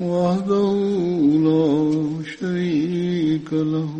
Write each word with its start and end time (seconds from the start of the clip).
وحده 0.00 0.72
لا 1.46 1.66
شريك 2.40 3.52
له 3.52 3.92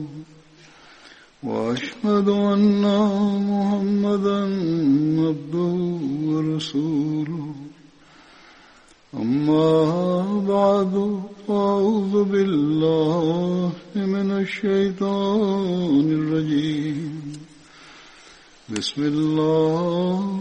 وأشهد 1.42 2.28
أن 2.28 2.83
محمدا 3.50 4.41
عبده 5.28 5.74
ورسوله. 6.24 7.55
أما 9.14 9.73
بعد 10.48 11.22
فأعوذ 11.48 12.24
بالله 12.24 13.72
من 13.97 14.30
الشيطان 14.30 16.06
الرجيم. 16.19 17.22
بسم 18.69 19.02
الله 19.02 20.41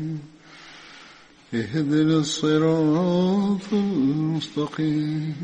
اهدنا 1.53 2.17
الصراط 2.17 3.73
المستقيم. 3.73 5.35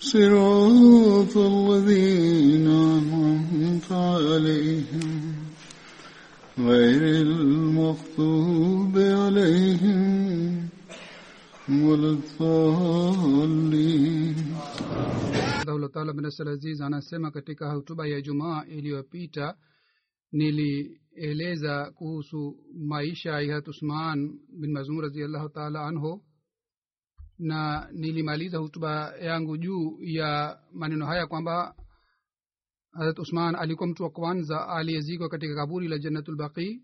صراط 0.00 1.36
الذين 1.36 2.66
أنعمت 2.68 3.92
عليهم. 3.92 5.34
غير 6.58 7.02
المغضوب 7.22 8.98
عليهم 8.98 10.68
ولا 11.68 12.10
الضالين. 12.10 13.54
Allah 15.66 15.90
taala 15.90 16.12
bin 16.12 16.24
Aziz 16.24 16.80
anasema 16.80 17.30
katika 17.30 17.72
hotuba 17.72 18.06
ya 18.06 18.20
Jumaa 18.20 18.64
iliyopita 18.64 19.54
nilieleza 21.16 21.90
kuhusu 21.90 22.56
maisha 22.74 23.30
ya 23.30 23.36
Hazrat 23.54 23.68
Usman 23.68 24.40
bin 24.60 24.72
mazum 24.72 25.00
radhiallahu 25.00 25.48
taala 25.48 25.86
anhu. 25.86 26.24
Na 27.38 27.88
nilimaliza 27.92 28.58
hutuba 28.58 29.16
yangu 29.16 29.56
juu 29.56 29.98
ya 30.00 30.60
maneno 30.72 31.06
haya 31.06 31.26
kwamba 31.26 31.74
harat 32.92 33.18
Usman 33.18 33.54
alikuwa 33.56 33.88
mtu 33.88 34.02
wa 34.02 34.10
kwanza 34.10 34.68
aliyezikwa 34.68 35.28
katika 35.28 35.54
kaburi 35.54 35.88
la 35.88 35.98
Jannatul 35.98 36.36
Baqi. 36.36 36.82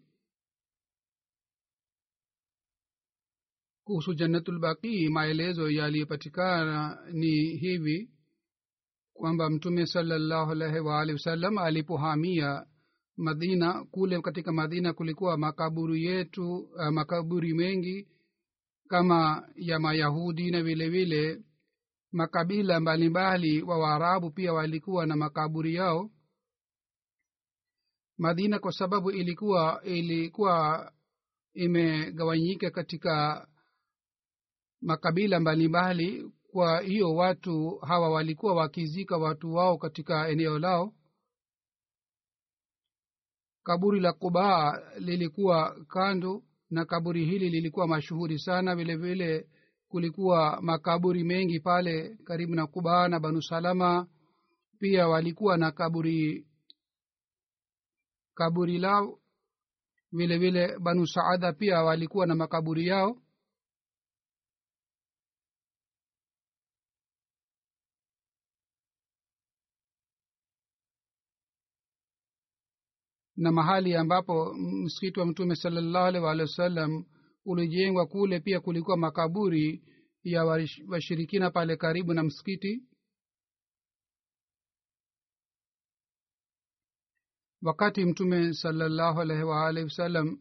Kuhusu 3.85 4.15
Jannatul 4.15 4.59
Baqi 4.59 5.09
maelezo 5.09 5.71
yaliyopatikana 5.71 6.99
ni 7.13 7.57
hivi 7.57 8.11
kwamba 9.13 9.51
mtume 9.51 9.87
salallahu 9.87 10.51
alaihi 10.53 10.79
waalihi 10.79 11.13
wasallam 11.15 11.59
alipohamia 11.59 12.67
madina 13.21 13.85
kule 13.85 14.21
katika 14.23 14.53
madina 14.53 14.93
kulikuwa 14.93 15.37
makaburi 15.39 16.05
yetu 16.05 16.57
uh, 16.57 16.89
makaburi 16.89 17.55
mengi 17.55 18.09
kama 18.89 19.49
ya 19.57 19.79
mayahudi 19.79 20.51
na 20.51 20.63
vile 20.63 20.89
vile 20.89 21.43
makabila 22.13 22.81
mbalimbali 22.81 23.63
wa 23.63 23.79
waarabu 23.79 24.31
pia 24.31 24.53
walikuwa 24.53 25.07
na 25.07 25.17
makaburi 25.17 25.75
yao. 25.75 26.11
Madina 28.19 28.59
kwa 28.59 28.73
sababu 28.73 29.11
ilikuwa 29.11 29.83
ilikuwa 29.85 30.93
imegawanyika 31.55 32.71
katika 32.71 33.47
makabila 34.81 35.41
mbalimbali 35.41 36.33
kwa 36.53 36.81
hiyo 36.81 37.15
watu 37.15 37.79
hawa 37.79 38.11
walikuwa 38.11 38.55
wakizika 38.55 39.17
watu 39.17 39.55
wao 39.55 39.79
katika 39.79 40.29
eneo 40.29 40.59
lao 40.59 40.95
kaburi 43.63 44.01
la 44.01 44.13
kubaa 44.13 44.79
lilikuwa 44.99 45.77
kando 45.89 46.43
na 46.71 46.85
kaburi 46.85 47.25
hili 47.25 47.51
lilikuwa 47.51 47.89
mashuhuri 47.89 48.39
sana. 48.39 48.77
Vile 48.77 48.97
vile 48.97 49.49
kulikuwa 49.89 50.59
makaburi 50.63 51.25
mengi 51.25 51.61
pale 51.61 52.17
karibu 52.25 52.55
na 52.55 52.67
kubaa 52.67 53.09
na 53.09 53.21
banu 53.21 53.43
salama. 53.43 54.07
Pia 54.79 55.09
walikuwa 55.09 55.57
na 55.57 55.73
kaburi 55.73 56.47
kaburi 58.35 58.79
lao. 58.79 59.19
Vile 60.13 60.39
vile 60.39 60.79
banu 60.79 61.07
saada 61.07 61.53
pia 61.53 61.83
walikuwa 61.83 62.27
na 62.27 62.35
makaburi 62.35 62.87
yao 62.87 63.17
na 73.41 73.53
mahali 73.53 73.97
ambapo 73.97 74.55
msikiti 74.55 75.21
wa 75.21 75.27
mtume 75.27 75.57
salallahu 75.57 76.07
alaihi 76.07 76.25
waalihi 76.27 76.43
wasallam 76.51 77.05
ulijengwa 77.45 78.07
kule 78.07 78.41
pia 78.41 78.61
kulikuwa 78.61 78.97
makaburi 78.97 79.85
ya 80.23 80.45
washirikina 80.89 81.51
pale 81.51 81.77
karibu 81.77 82.15
na 82.15 82.23
msikiti. 82.23 82.83
Wakati 87.63 88.05
mtume 88.05 88.55
salallahu 88.55 89.21
alaihi 89.21 89.43
waalihi 89.43 89.85
wasallam 89.85 90.39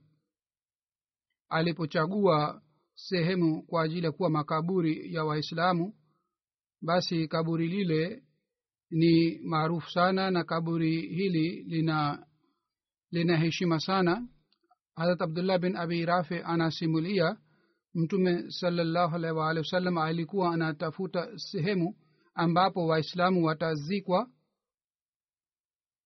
alipochagua 1.50 2.62
sehemu 2.96 3.64
kwa 3.64 3.84
ajili 3.84 4.06
ya 4.06 4.12
kuwa 4.12 4.30
makaburi 4.30 5.14
ya 5.14 5.24
waislamu 5.26 5.94
basi 6.82 7.28
kaburi 7.28 7.68
lile 7.68 8.24
ni 8.90 9.40
maarufu 9.44 9.92
sana 9.92 10.32
na 10.32 10.44
kaburi 10.44 11.02
hili 11.02 11.64
lina 11.64 12.26
lina 13.12 13.38
heshima 13.38 13.80
sana. 13.80 14.28
Harat 14.96 15.22
abdullah 15.22 15.60
bin 15.60 15.76
abi 15.76 16.06
rafi 16.06 16.36
anasimulia 16.44 17.38
mtume 17.94 18.52
waalihi 19.32 19.60
wasallam 19.66 19.98
alikuwa 19.98 20.54
anatafuta 20.54 21.38
sehemu 21.38 21.96
ambapo 22.34 22.86
waislamu 22.88 23.46
watazikwa 23.46 24.30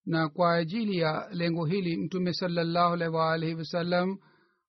na 0.06 0.28
kwa 0.28 0.54
ajili 0.54 0.98
ya 0.98 1.28
lengo 1.32 1.64
hili 1.64 1.96
mtume 1.96 2.32
waalihi 3.08 3.54
wasallam 3.54 4.18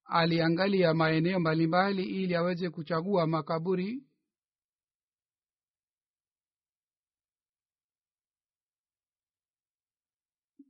aliangalia 0.04 0.94
maeneo 0.94 1.40
mbalimbali 1.40 2.02
ili 2.02 2.34
aweze 2.34 2.70
kuchagua 2.70 3.26
makaburi 3.26 4.02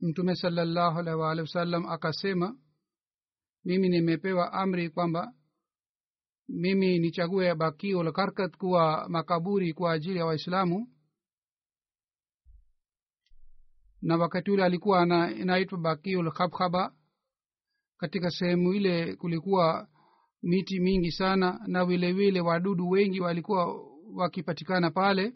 mtume 0.07 0.35
salallahu 0.35 0.99
alaihi 0.99 1.19
waalihi 1.19 1.41
wasallam 1.47 1.85
akasema 1.85 2.57
mimi 3.65 3.89
nimepewa 3.89 4.53
amri 4.53 4.89
kwamba 4.89 5.33
mimi 6.49 6.99
nichague 6.99 7.55
bakio 7.55 8.03
kuwa 8.57 9.09
makaburi 9.09 9.73
kwa 9.73 9.91
ajili 9.93 10.19
ya 10.19 10.25
waislamu. 10.25 10.87
Na 14.01 14.17
wakati 14.17 14.51
ule 14.51 14.63
alikuwa 14.63 15.05
inaitwa 15.31 15.77
la 16.23 16.31
katika 17.97 18.29
sehemu 18.31 18.73
ile 18.73 19.15
kulikuwa 19.15 19.87
miti 20.43 20.79
mingi 20.79 21.11
sana 21.11 21.59
na 21.67 21.85
vile 21.85 22.13
wadudu 22.41 22.89
wengi 22.89 23.19
walikuwa 23.21 23.83
wakipatikana 24.13 24.91
pale 24.91 25.33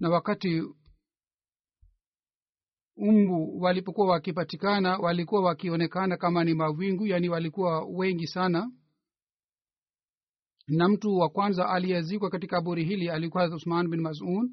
na 0.00 0.08
wakati 0.10 0.62
umbu 2.96 3.60
walipokuwa 3.60 4.06
wakipatikana 4.06 4.98
walikuwa 4.98 5.42
wakionekana 5.42 6.16
kama 6.16 6.44
ni 6.44 6.54
mawingu 6.54 7.06
yaani 7.06 7.28
walikuwa 7.28 7.84
wengi 7.84 8.26
sana. 8.26 8.72
Na 10.68 10.88
mtu 10.88 11.16
wa 11.16 11.28
kwanza 11.28 11.68
aliyezikwa 11.68 12.30
katika 12.30 12.56
kaburi 12.56 12.84
hili 12.84 13.10
alikuwa 13.10 13.54
uthman 13.54 13.88
bin 13.88 14.00
mazun 14.00 14.50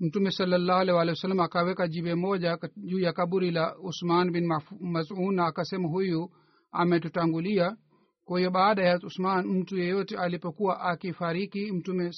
mtume 0.00 0.30
salallahu 0.30 0.80
alih 0.80 0.94
walih 0.94 1.12
wasallam 1.12 1.40
akaweka 1.40 1.88
jiwe 1.88 2.14
moja 2.14 2.58
juu 2.76 2.98
ya 2.98 3.12
kaburi 3.12 3.50
la 3.50 3.78
usman 3.78 4.30
bin 4.30 4.46
mazun 4.80 5.34
na 5.34 5.46
akasema 5.46 5.88
huyu 5.88 6.30
ametutangulia 6.70 7.76
kwa 8.24 8.38
hiyo 8.38 8.50
baada 8.50 8.82
ya 8.84 8.98
usman 9.02 9.46
mtu 9.46 9.76
yeyote 9.78 10.18
alipokuwa 10.18 10.80
akifariki 10.80 11.72
mtume 11.72 12.10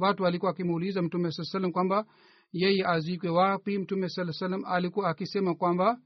watu 0.00 0.22
walikuwa 0.22 0.50
akimuuliza 0.50 1.02
mtume 1.02 1.32
saa 1.32 1.44
salam 1.44 1.72
kwamba 1.72 2.06
yeye 2.52 2.86
azikwe 2.86 3.30
wapi? 3.30 3.78
Mtume 3.78 4.08
saa 4.08 4.32
salam 4.32 4.64
alikuwa 4.64 5.10
akisema 5.10 5.54
kwamba 5.54 6.00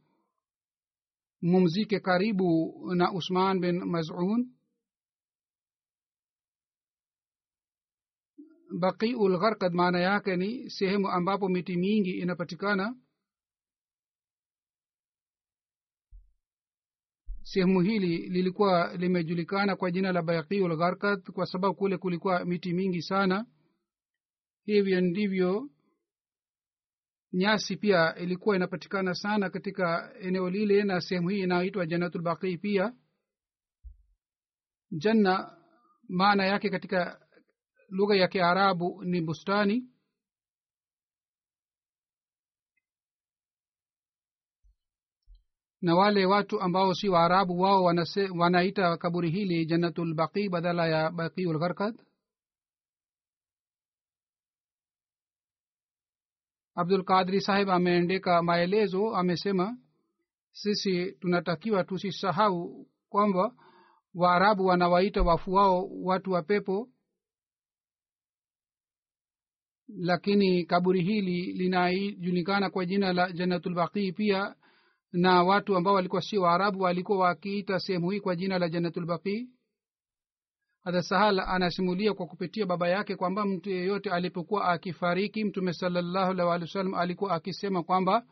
mumzike 1.43 2.01
karibu 2.01 2.75
na 2.95 3.13
usman 3.13 3.61
bin 3.61 3.85
mazun. 3.85 4.51
Baqiu 8.81 9.29
lgharkad 9.29 9.73
maana 9.73 10.01
yake 10.01 10.37
ni 10.37 10.71
sehemu 10.71 11.09
ambapo 11.09 11.49
miti 11.49 11.77
mingi 11.77 12.11
inapatikana 12.11 12.97
sehemu 17.53 17.81
hili 17.81 18.17
lilikuwa 18.29 18.97
limejulikana 18.97 19.77
kwa 19.77 19.91
jina 19.91 20.13
la 20.13 20.23
baqiul 20.23 20.77
gharkat 20.77 21.31
kwa 21.31 21.47
sababu 21.47 21.75
kule 21.75 21.97
kulikuwa 21.99 22.45
miti 22.45 22.73
mingi 22.73 23.03
sana. 23.03 23.47
Hivyo 24.65 25.01
ndivyo 25.01 25.71
nyasi 27.33 27.77
pia 27.77 28.15
ilikuwa 28.17 28.57
inapatikana 28.57 29.15
sana 29.15 29.51
katika 29.51 30.15
eneo 30.21 30.51
lile 30.51 30.83
na 30.85 31.01
sehemu 31.01 31.29
hii 31.29 31.41
inayoitwa 31.41 31.87
jannatul 31.87 32.23
baqii 32.23 32.57
pia. 32.59 32.93
Janna 34.91 35.57
maana 36.09 36.45
yake 36.47 36.71
katika 36.71 37.27
lugha 37.89 38.17
ya 38.17 38.29
kiarabu 38.29 39.05
ni 39.05 39.21
bustani 39.21 39.85
na 45.83 45.95
wale 45.97 46.27
watu 46.27 46.61
ambao 46.61 46.95
si 46.95 47.09
waarabu 47.09 47.61
wao 47.61 47.85
wanaita 48.39 48.97
kaburi 48.97 49.31
hili 49.31 49.67
jannatul 49.67 50.15
baqi 50.15 50.49
badala 50.49 50.87
ya 50.89 51.11
baqiul 51.11 51.59
gharkad 51.59 52.03
abdul 56.75 57.05
kadri 57.05 57.41
sahib 57.41 57.71
ameendeka 57.71 58.43
maelezo 58.43 59.17
amesema 59.17 59.79
sisi 60.53 61.13
tunatakiwa 61.13 61.85
tusisahau 61.85 62.87
kwamba 63.09 63.55
waarabu 64.15 64.67
wanawaita 64.67 65.23
wafu 65.23 65.53
wao 65.53 65.89
watu 66.03 66.31
wa 66.33 66.43
pepo 66.43 66.89
lakini 69.89 70.65
kaburi 70.65 71.03
hili 71.03 71.53
linajulikana 71.53 72.71
kwa 72.71 72.87
jina 72.87 73.13
la 73.13 73.33
jannatulbaqii 73.33 74.13
pia 74.13 74.55
na 75.13 75.43
watu 75.43 75.77
ambao 75.77 75.95
walikuwa 75.95 76.23
sio 76.23 76.43
waarabu 76.43 76.81
walikuwa 76.81 77.19
wakiita 77.19 77.79
sehemu 77.79 78.11
hii 78.11 78.21
kwa 78.21 78.37
jina 78.37 78.59
la 78.59 78.69
jannatulbaqii 78.69 79.49
hata 80.85 81.03
sahala 81.03 81.49
anasimulia 81.49 82.15
kwa 82.15 82.27
kupitia 82.27 82.67
baba 82.67 82.89
yake 82.89 83.17
kwamba 83.17 83.47
mtu 83.47 83.71
yeyote 83.71 84.11
alipokuwa 84.11 84.65
akifariki 84.69 85.45
mtume 85.45 85.73
salallahu 85.73 86.31
alih 86.31 86.47
walih 86.47 86.93
wa 86.93 87.01
alikuwa 87.01 87.35
akisema 87.35 87.83
kwamba 87.83 88.27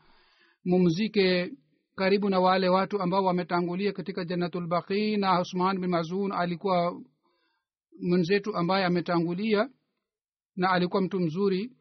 mumzike 0.65 1.53
karibu 1.97 2.29
na 2.31 2.41
wale 2.41 2.69
watu 2.69 3.03
ambao 3.03 3.25
wametangulia 3.25 3.93
katika 3.93 4.25
jannatulbaqii 4.25 5.17
na 5.17 5.41
usman 5.41 5.81
bin 5.81 5.91
mazun 5.91 6.33
alikuwa 6.33 7.01
mwenzetu 8.01 8.57
ambaye 8.57 8.85
ametangulia 8.85 9.69
na 10.57 10.71
alikuwa 10.71 11.03
mtu 11.03 11.21
mzuri 11.21 11.73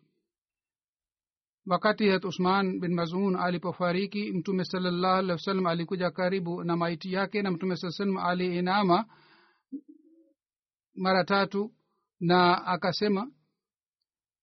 wakati 1.68 2.10
hat 2.10 2.26
usman 2.26 2.80
bin 2.80 2.94
mazun 2.94 3.36
alipofariki 3.36 4.32
mtume 4.32 4.66
salallahu 4.66 5.16
alih 5.18 5.32
wasallam 5.32 5.66
alikuja 5.66 6.12
karibu 6.12 6.64
na 6.64 6.78
maiti 6.78 7.14
yake 7.14 7.42
na 7.42 7.52
mtume 7.52 7.76
saa 7.76 7.90
salam 7.92 8.18
aliinama 8.18 9.06
mara 10.96 11.24
tatu 11.24 11.74
na 12.20 12.66
akasema 12.66 13.32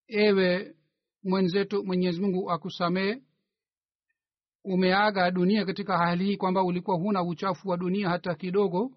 ewe 0.09 0.77
mwenzetu 1.23 1.85
mwenyezi 1.85 2.21
mungu 2.21 2.51
akusamee 2.51 3.23
umeaga 4.65 5.31
dunia 5.31 5.65
katika 5.67 5.99
hali 5.99 6.25
hii 6.25 6.37
kwamba 6.37 6.63
ulikuwa 6.63 6.97
huna 6.97 7.23
uchafu 7.23 7.69
wa 7.69 7.77
dunia 7.77 8.09
hata 8.09 8.35
kidogo. 8.35 8.97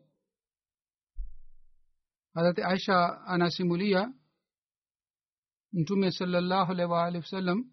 Hadhati 2.34 2.62
aisha 2.64 3.22
anasimulia 3.22 4.14
mtume 5.74 6.12
salallahu 6.12 6.72
alaihi 6.72 6.92
waalihi 6.92 7.22
wasallam 7.24 7.72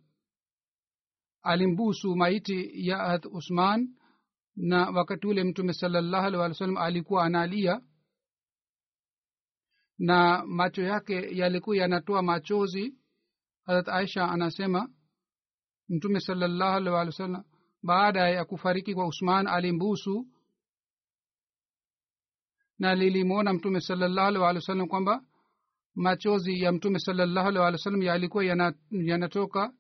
alimbusu 1.45 2.17
maiti 2.17 2.89
ya 2.89 2.97
hat 2.99 3.27
usman 3.27 3.89
na 4.57 4.91
wakati 4.91 5.27
ule 5.27 5.45
mtume 5.45 5.73
salallahu 5.73 6.27
alih 6.27 6.41
walih 6.41 6.57
salam 6.57 6.77
alikuwa 6.77 7.25
analia 7.25 7.81
na 9.99 10.47
macho 10.47 10.83
yake 10.83 11.37
yalikuwa 11.37 11.77
yanatoa 11.77 12.23
machozi. 12.23 12.95
Harat 13.67 13.89
aisha 13.89 14.29
anasema 14.29 14.89
mtume 15.89 16.21
salallahu 16.21 16.77
alih 16.77 16.93
walih 16.93 17.09
wasallam 17.13 17.45
baada 17.83 18.29
ya 18.29 18.45
kufariki 18.45 18.95
kwa 18.95 19.07
usman 19.07 19.47
alimbusu 19.47 20.27
na 22.79 22.95
lilimwona 22.95 23.53
mtume 23.53 23.81
salallahu 23.81 24.29
alih 24.29 24.41
walih 24.43 24.57
wasallam 24.63 24.89
kwamba 24.89 25.25
machozi 25.95 26.61
ya 26.63 26.73
mtume 26.73 26.99
salallahu 26.99 27.49
alih 27.49 27.61
walih 27.61 27.79
salam 27.79 28.03
yalikuwa 28.03 28.45
yanatoka. 28.45 29.61
yana 29.61 29.73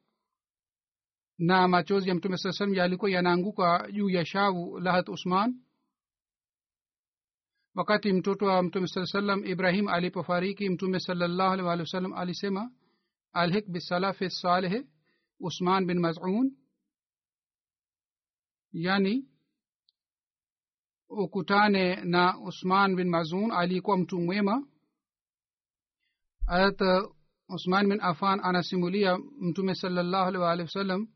na 1.38 1.68
machozi 1.68 2.08
ya 2.08 2.14
mtume 2.14 2.36
saa 2.36 2.52
salam 2.52 2.74
yalikuwa 2.74 3.10
yanaanguka 3.10 3.88
juu 3.92 4.10
ya 4.10 4.26
shavu 4.26 4.78
lahat 4.80 5.08
usman 5.08 5.60
wakati 7.74 8.12
mtoto 8.12 8.46
wa 8.46 8.62
mtume 8.62 8.86
saa 8.86 9.06
salam 9.06 9.44
ibrahim 9.46 9.88
alipofariki 9.88 10.68
mtume 10.70 11.00
salallahu 11.00 11.52
alih 11.52 11.66
walih 11.66 11.82
wasallam 11.82 12.12
alisema 12.12 12.70
alhik 13.32 13.68
bisalafi 13.68 14.30
salehe 14.30 14.86
usman 15.40 15.86
bin 15.86 15.98
mazun 16.00 16.56
yani 18.72 19.28
ukutane 21.08 21.96
na 22.04 22.38
usman 22.40 22.96
bin 22.96 23.08
mazun 23.08 23.50
alikuwa 23.52 23.96
mtu 23.98 24.20
mwema 24.20 24.66
harat 26.46 26.80
usman 27.48 27.88
bin 27.88 28.00
afan 28.00 28.40
anasimulia 28.42 29.18
mtume 29.40 29.74
salallahu 29.74 30.28
alih 30.28 30.40
waalihi 30.40 30.66
wasallam 30.66 31.08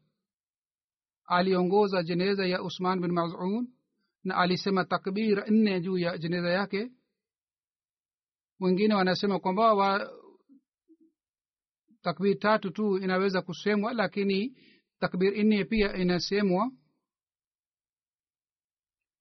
aliongoza 1.29 2.03
jeneza 2.03 2.47
ya 2.47 2.63
usman 2.63 3.01
bin 3.01 3.13
mazun 3.13 3.69
na 4.25 4.37
alisema 4.37 4.85
takbir 4.85 5.45
nne 5.51 5.81
juu 5.81 5.99
ya 5.99 6.19
jeneza 6.19 6.49
yake. 6.51 6.91
Wengine 8.61 8.95
wanasema 8.95 9.39
kwamba 9.39 9.75
wa 9.75 10.11
takbir 12.03 12.39
tatu 12.39 12.71
tu 12.71 12.99
inaweza 12.99 13.43
kusemwa 13.43 13.93
lakini 13.93 14.57
takbir 15.01 15.45
nne 15.45 15.65
pia 15.65 15.97
inasemwa. 15.97 16.71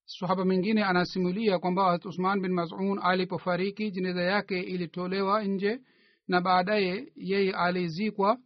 Sahaba 0.06 0.46
mwingine 0.46 0.84
anasimulia 0.84 1.60
kwamba 1.60 2.00
usman 2.06 2.42
bin 2.42 2.52
mazun 2.52 3.00
alipofariki 3.04 3.92
jeneza 3.92 4.22
yake 4.22 4.60
ilitolewa 4.62 5.44
nje 5.44 5.82
na 6.28 6.42
baadaye 6.42 7.12
yeye 7.16 7.54
alizikwa 7.56 8.40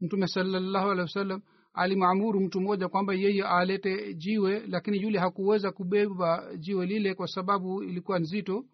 mtume 0.00 0.26
salallahu 0.26 0.90
alehi 0.90 1.00
wasallam 1.00 1.42
alimwamuru 1.72 2.40
mtu 2.40 2.60
mmoja 2.60 2.88
kwamba 2.88 3.14
yeye 3.14 3.44
alete 3.44 4.14
jiwe 4.14 4.66
lakini 4.66 5.02
yule 5.02 5.18
hakuweza 5.18 5.72
kubeba 5.72 6.56
jiwe 6.56 6.86
lile 6.86 7.14
kwa 7.14 7.26
sababu 7.28 7.82
ilikuwa 7.82 8.18
nzito. 8.18 8.64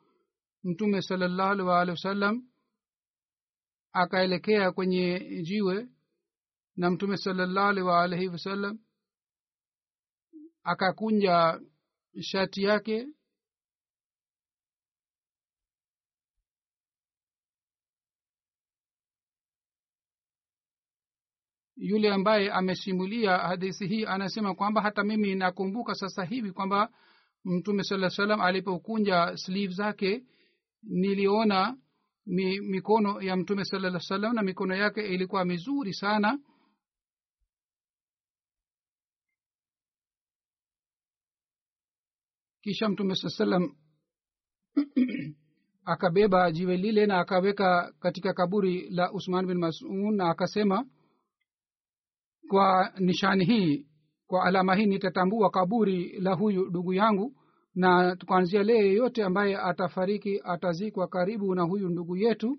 Mtume 0.64 1.02
salallahu 1.02 1.50
alehi 1.52 1.68
waalihi 1.68 1.90
wasallam 1.90 2.42
akaelekea 3.92 4.72
kwenye 4.72 5.20
jiwe 5.42 5.88
na 6.76 6.90
mtume 6.90 7.16
salallahu 7.16 7.68
alehi 7.68 7.86
waalehi 7.86 8.28
wasallam 8.28 8.78
akakunja 10.62 11.60
shati 12.20 12.62
yake 12.62 13.06
yule 21.76 22.12
ambaye 22.12 22.50
amesimulia 22.52 23.38
hadithi 23.38 23.86
hii 23.86 24.04
anasema 24.04 24.54
kwamba 24.54 24.82
hata 24.82 25.04
mimi 25.04 25.34
nakumbuka 25.34 25.94
sasa 25.94 26.24
hivi 26.24 26.52
kwamba 26.52 26.88
mtume 27.44 27.82
saa 27.84 28.10
salam 28.10 28.40
alipokunja 28.40 29.36
sleeve 29.36 29.72
zake 29.74 30.24
niliona 30.82 31.76
mi, 32.26 32.60
mikono 32.60 33.20
ya 33.22 33.36
mtume 33.36 33.64
salaa 33.64 33.98
salam 34.00 34.34
na 34.34 34.42
mikono 34.42 34.74
yake 34.76 35.00
ilikuwa 35.06 35.44
mizuri 35.44 35.94
sana. 35.94 36.38
Kisha 42.60 42.88
mtume 42.88 43.14
saa 43.14 43.28
salam 43.28 43.76
akabeba 45.84 46.52
jiwe 46.52 46.76
lile 46.76 47.06
na 47.06 47.18
akaweka 47.18 47.92
katika 48.00 48.34
kaburi 48.34 48.90
la 48.90 49.12
usman 49.12 49.46
bin 49.46 49.58
masun 49.58 50.16
na 50.16 50.30
akasema 50.30 50.86
kwa 52.48 52.92
nishani 52.98 53.44
hii 53.44 53.86
kwa 54.26 54.44
alama 54.44 54.74
hii 54.74 54.86
nitatambua 54.86 55.50
kaburi 55.50 56.20
la 56.20 56.34
huyu 56.34 56.66
ndugu 56.66 56.94
yangu 56.94 57.32
na 57.74 58.16
kuanzia 58.26 58.62
leo 58.62 58.76
yeyote 58.76 59.24
ambaye 59.24 59.56
atafariki 59.56 60.40
atazikwa 60.44 61.08
karibu 61.08 61.54
na 61.54 61.62
huyu 61.62 61.88
ndugu 61.88 62.16
yetu. 62.16 62.58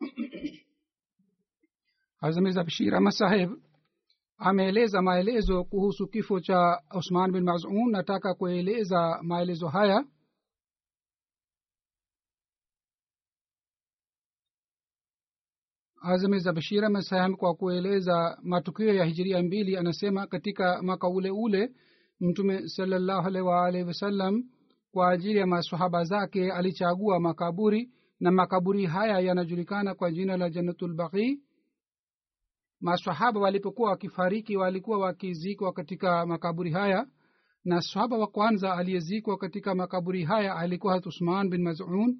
Hazmiza 2.20 2.64
bashir 2.64 2.94
ahmad 2.94 3.50
ameeleza 4.38 5.02
maelezo 5.02 5.64
kuhusu 5.64 6.06
kifo 6.06 6.40
cha 6.40 6.82
usman 6.94 7.32
bin 7.32 7.44
mazun. 7.44 7.90
Nataka 7.90 8.34
kueleza 8.34 9.18
maelezo 9.22 9.68
haya 9.68 10.04
azamiza 16.06 16.52
bashir 16.52 16.84
ahmad 16.84 17.02
saheb 17.02 17.36
kwa 17.36 17.54
kueleza 17.54 18.38
matukio 18.42 18.94
ya 18.94 19.04
hijiria 19.04 19.42
mbili 19.42 19.76
anasema 19.76 20.26
katika 20.26 20.82
mwaka 20.82 21.08
ule 21.08 21.30
ule 21.30 21.70
mtume 22.20 22.68
salallahu 22.68 23.28
wasallam 23.86 24.44
kwa 24.92 25.10
ajili 25.10 25.38
ya 25.38 25.46
masahaba 25.46 26.04
zake 26.04 26.52
alichagua 26.52 27.20
makaburi 27.20 27.90
na 28.20 28.30
makaburi 28.30 28.86
haya 28.86 29.20
yanajulikana 29.20 29.94
kwa 29.94 30.10
jina 30.12 30.36
la 30.36 30.50
jannatulbaqii 30.50 31.40
masahaba 32.80 33.40
walipokuwa 33.40 33.90
wakifariki 33.90 34.56
walikuwa 34.56 34.98
wakizikwa 34.98 35.72
katika 35.72 36.26
makaburi 36.26 36.70
haya 36.70 37.06
na 37.64 37.80
sahaba 37.80 38.18
wa 38.18 38.26
kwanza 38.26 38.72
aliyezikwa 38.74 39.36
katika 39.36 39.74
makaburi 39.74 40.24
haya 40.24 40.56
alikuwa 40.56 40.94
hat 40.94 41.06
uthman 41.06 41.50
bin 41.50 41.62
mazun 41.62 42.18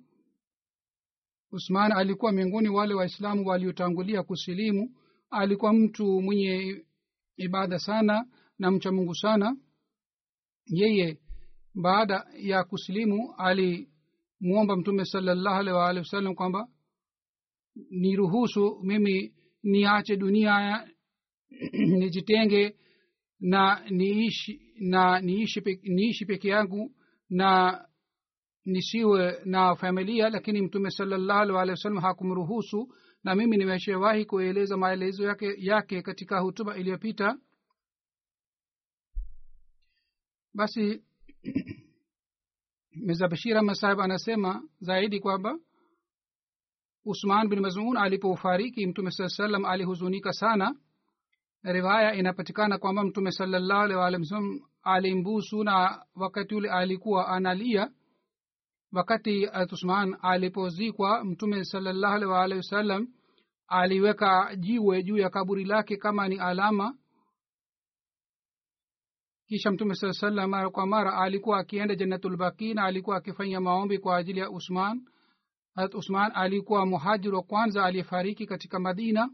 usman 1.53 1.93
alikuwa 1.93 2.33
miongoni 2.33 2.69
wale 2.69 2.95
waislamu 2.95 3.47
waliotangulia 3.47 4.23
kusilimu. 4.23 4.95
Alikuwa 5.31 5.73
mtu 5.73 6.21
mwenye 6.23 6.85
ibada 7.37 7.79
sana 7.79 8.27
na 8.59 8.71
mcha 8.71 8.93
mungu 8.93 9.15
sana. 9.15 9.57
Yeye 10.67 11.19
baada 11.75 12.27
ya 12.37 12.65
kusilimu 12.65 13.35
alimwomba 13.39 14.77
mtume 14.77 15.05
salallahu 15.05 15.57
alaihi 15.57 15.79
waalihi 15.79 16.05
wasallam 16.05 16.35
kwamba 16.35 16.69
niruhusu 17.91 18.81
mimi 18.83 19.35
niache 19.63 20.17
dunia 20.17 20.87
nijitenge 21.99 22.77
na 23.41 23.85
niishi 23.91 24.61
na 24.81 25.21
niishi 25.21 25.63
niishi 25.83 26.27
peke 26.27 26.49
yangu 26.49 26.95
na 27.31 27.86
nisiwe 28.67 29.41
na 29.45 29.77
familia 29.77 30.31
lakini 30.31 30.63
mtume 30.63 30.91
salallahu 30.91 31.55
walih 31.55 31.71
wasallam 31.71 32.03
hakumruhusu 32.03 32.95
na 33.25 33.35
mimi 33.35 33.57
nimeshawahi 33.57 34.25
kueleza 34.25 34.77
maelezo 34.77 35.25
yake, 35.25 35.55
yake 35.59 36.03
katika 36.03 36.41
hutuba 36.41 36.77
iliyopita. 36.77 37.39
Basi 40.55 41.03
mizabshira 43.07 43.63
masahib 43.63 44.01
anasema 44.01 44.63
zaidi 44.81 45.21
kwamba 45.21 45.59
usman 47.05 47.49
bin 47.49 47.61
mazun 47.61 47.97
alipofariki 47.97 48.87
mtume 48.87 49.11
saa 49.11 49.29
salam 49.29 49.65
alihuzunika 49.65 50.33
sana. 50.33 50.77
Riwaya 51.63 52.15
inapatikana 52.15 52.79
kwamba 52.79 53.05
mtume 53.05 53.31
salallahu 53.31 54.03
alih 54.03 54.21
alimbusu 54.83 55.65
na 55.65 56.05
wakati 56.15 56.55
ule 56.55 56.71
alikuwa 56.71 57.29
analia 57.29 57.91
wakati 58.97 59.49
usman 59.73 60.17
alipozikwa 60.23 61.25
mtume 61.25 61.65
salallahu 61.65 62.15
alih 62.15 62.29
waalihi 62.29 62.57
wasallam 62.59 63.09
aliweka 63.69 64.57
jiwe 64.57 65.03
juu 65.03 65.17
ya 65.19 65.31
kaburi 65.31 65.65
lake 65.65 65.97
kama 65.97 66.29
ni 66.29 66.39
alama. 66.39 66.99
Kisha 69.47 69.71
mtume 69.71 69.95
saa 69.95 70.13
salam 70.13 70.51
mara 70.51 70.71
kwa 70.71 70.87
mara 70.87 71.19
alikuwa 71.19 71.59
akienda 71.59 71.95
jannatulbaki 71.95 72.75
na 72.75 72.85
alikuwa 72.85 73.17
akifanya 73.17 73.61
maombi 73.61 73.99
kwa 73.99 74.17
ajili 74.17 74.41
ya 74.41 74.51
usman. 74.51 75.01
Harat 75.75 75.95
usman 75.95 76.33
alikuwa 76.35 76.87
muhajir 76.87 77.35
wa 77.35 77.43
kwanza 77.43 77.85
aliyefariki 77.85 78.47
katika 78.47 78.79
madina 78.79 79.31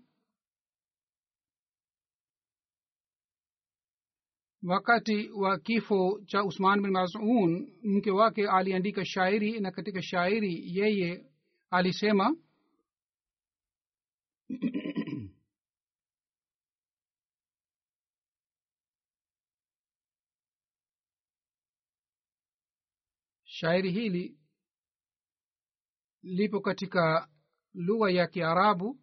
wakati 4.63 5.31
wa 5.31 5.59
kifo 5.59 6.21
cha 6.27 6.45
usman 6.45 6.83
bin 6.83 6.91
mazun 6.91 7.73
mke 7.83 8.11
wake 8.11 8.49
aliandika 8.49 9.05
shairi 9.05 9.61
na 9.61 9.71
katika 9.71 10.03
shairi 10.03 10.79
yeye 10.79 11.27
alisema 11.71 12.37
shairi 23.45 23.91
hili 23.91 24.39
lipo 26.23 26.61
katika 26.61 27.29
lugha 27.75 28.11
ya 28.11 28.27
kiarabu 28.27 28.99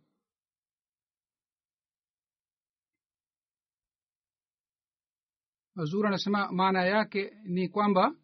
zuri 5.86 6.08
anasema 6.08 6.52
maana 6.52 6.86
yake 6.86 7.34
ni 7.44 7.70
kwamba 7.70 8.16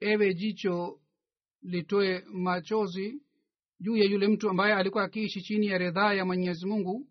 ewe 0.00 0.34
jicho 0.34 1.00
litoe 1.62 2.24
machozi 2.32 3.22
juu 3.80 3.96
ya 3.96 4.04
yule 4.04 4.28
mtu 4.28 4.50
ambaye 4.50 4.74
alikuwa 4.74 5.04
akiishi 5.04 5.42
chini 5.42 5.66
ya 5.66 5.78
ridhaa 5.78 6.12
ya 6.14 6.24
mwenyezi 6.24 6.66
mungu 6.66 7.06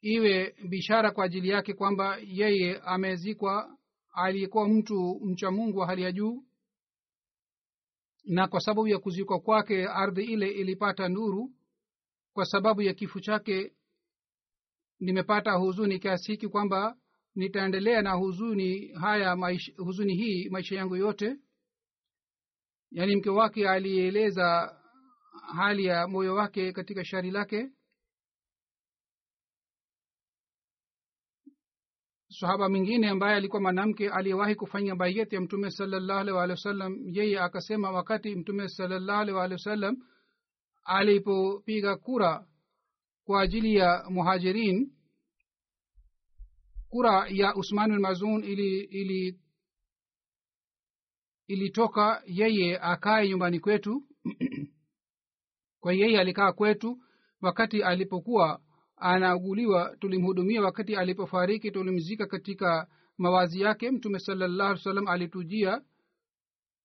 iwe 0.00 0.54
bishara 0.68 1.10
kwa 1.10 1.24
ajili 1.24 1.48
yake 1.48 1.74
kwamba 1.74 2.18
yeye 2.26 2.78
amezikwa 2.84 3.78
aliyekuwa 4.12 4.68
mtu 4.68 5.20
mcha 5.24 5.50
mungu 5.50 5.78
wa 5.78 5.86
hali 5.86 6.02
ya 6.02 6.12
juu 6.12 6.44
na 8.24 8.48
kwa 8.48 8.60
sababu 8.60 8.88
ya 8.88 8.98
kuzikwa 8.98 9.40
kwake 9.40 9.86
ardhi 9.86 10.24
ile 10.24 10.48
ilipata 10.50 11.08
nuru 11.08 11.52
kwa 12.32 12.44
sababu 12.44 12.82
ya 12.82 12.94
kifo 12.94 13.20
chake 13.20 13.72
nimepata 15.02 15.52
huzuni 15.52 15.98
kiasi 15.98 16.32
hiki 16.32 16.48
kwamba 16.48 16.96
nitaendelea 17.34 18.02
na 18.02 18.12
huzuni 18.12 18.88
haya 18.88 19.36
maisha, 19.36 19.72
huzuni 19.76 20.14
hii 20.14 20.48
maisha 20.48 20.76
yangu 20.76 20.96
yote. 20.96 21.36
Yaani 22.90 23.16
mke 23.16 23.30
wake 23.30 23.68
alieleza 23.68 24.76
hali 25.56 25.84
ya 25.84 26.08
moyo 26.08 26.34
wake 26.34 26.72
katika 26.72 27.04
shari 27.04 27.30
lake. 27.30 27.70
Sahaba 32.28 32.68
mwingine 32.68 33.08
ambaye 33.08 33.36
alikuwa 33.36 33.62
mwanamke 33.62 34.08
aliyewahi 34.10 34.54
kufanya 34.54 34.96
baiyeti 34.96 35.34
ya 35.34 35.40
mtume 35.40 35.70
salallahu 35.70 36.20
alih 36.20 36.34
walih 36.34 36.50
wasallam 36.56 36.96
yeye 37.06 37.40
akasema 37.40 37.90
wakati 37.90 38.34
mtume 38.36 38.68
salallahu 38.68 39.20
alih 39.20 39.34
walih 39.34 39.52
wasallam 39.58 39.96
alipopiga 40.84 41.96
kura 41.96 42.46
kwa 43.32 43.40
ajili 43.42 43.74
ya 43.74 44.04
muhajirin 44.10 44.92
kura 46.88 47.26
ya 47.28 47.54
usman 47.54 47.90
bin 47.90 48.00
mazun 48.00 48.44
ili 48.44 48.80
ili 48.80 49.40
ilitoka 51.46 52.22
yeye 52.26 52.78
akae 52.78 53.28
nyumbani 53.28 53.60
kwetu. 53.60 54.02
Kwa 55.80 55.92
yeye 55.92 56.20
alikaa 56.20 56.52
kwetu 56.52 56.98
wakati 57.40 57.82
alipokuwa 57.82 58.60
anauguliwa 58.96 59.96
tulimhudumia 59.96 60.62
wakati 60.62 60.96
alipofariki 60.96 61.70
tulimzika 61.70 62.26
katika 62.26 62.88
mawazi 63.18 63.60
yake. 63.60 63.90
Mtume 63.90 64.18
salallahu 64.18 64.70
alih 64.70 64.82
salam 64.82 65.06
alitujia 65.08 65.82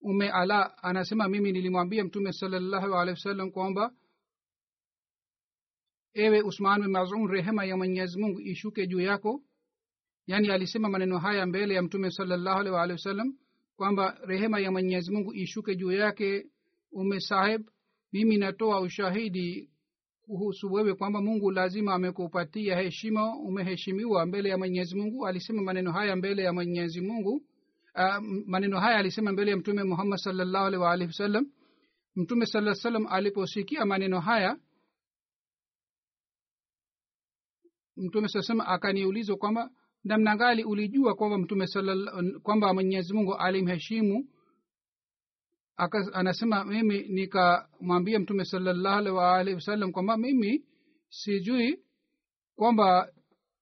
ume 0.01 0.29
ala 0.29 0.77
anasema 0.83 1.27
mimi 1.27 1.51
nilimwambia 1.51 2.03
mtume 2.03 2.33
salallahu 2.33 2.95
alehi 2.95 3.15
wasallam 3.15 3.51
kwamba 3.51 3.91
ewe 6.17 6.41
usman 6.41 6.81
bin 6.81 6.91
mazun 6.91 7.27
rehema 7.31 7.65
ya 7.65 7.77
mwenyezi 7.77 8.19
mungu 8.19 8.39
ishuke 8.41 8.87
juu 8.87 8.99
yako. 8.99 9.41
Yaani 10.27 10.49
alisema 10.51 10.89
maneno 10.89 11.17
haya 11.17 11.45
mbele 11.45 11.73
ya 11.73 11.81
mtume 11.81 12.11
salallahu 12.11 12.59
alih 12.59 12.73
waalihi 12.73 12.93
wasallam 12.93 13.33
kwamba 13.75 14.17
rehema 14.25 14.59
ya 14.59 14.71
mwenyezi 14.71 15.11
mungu 15.11 15.33
ishuke 15.33 15.75
juu 15.75 15.91
yake. 15.91 16.45
Ume 16.91 17.19
saheb 17.19 17.61
mimi 18.13 18.37
natoa 18.37 18.81
ushahidi 18.81 19.69
kuhusu 20.21 20.73
wewe 20.73 20.93
kwamba 20.93 21.21
mungu 21.21 21.51
lazima 21.51 21.93
amekupatia 21.93 22.75
heshima 22.81 23.35
umeheshimiwa 23.39 24.25
mbele 24.25 24.49
ya 24.49 24.57
mwenyezi 24.57 24.95
mungu. 24.95 25.27
Alisema 25.27 25.61
maneno 25.61 25.91
haya 25.91 26.15
mbele 26.15 26.43
ya 26.43 26.53
mwenyezi 26.53 27.01
mungu. 27.01 27.41
Uh, 27.95 28.23
maneno 28.45 28.79
haya 28.79 28.97
alisema 28.97 29.31
mbele 29.31 29.51
ya 29.51 29.57
mtume 29.57 29.83
muhammad 29.83 30.19
salllahu 30.19 30.65
alih 30.65 30.79
waalihi 30.81 31.07
wasallam. 31.07 31.45
Mtume 32.15 32.45
saa 32.45 32.73
salam 32.73 33.07
aliposikia 33.07 33.85
maneno 33.85 34.19
haya 34.19 34.57
mtume 37.97 38.27
saa 38.27 38.41
sema 38.41 38.67
akaniulizwa 38.67 39.37
kwamba 39.37 39.69
namna 40.03 40.35
gani 40.37 40.63
ulijua 40.63 41.15
kwamba 41.15 41.37
mtume 41.37 41.65
kwamba 42.43 42.73
mwenyezi 42.73 43.13
mungu 43.13 43.35
alimheshimu? 43.35 44.27
Anasema 46.13 46.65
mimi 46.65 47.03
nikamwambia 47.07 48.19
mtume 48.19 48.45
salallahu 48.45 48.95
alaihi 48.97 49.17
waalihi 49.17 49.55
wasallam 49.55 49.91
kwamba 49.91 50.17
mimi 50.17 50.65
sijui 51.09 51.79
kwamba 52.55 53.11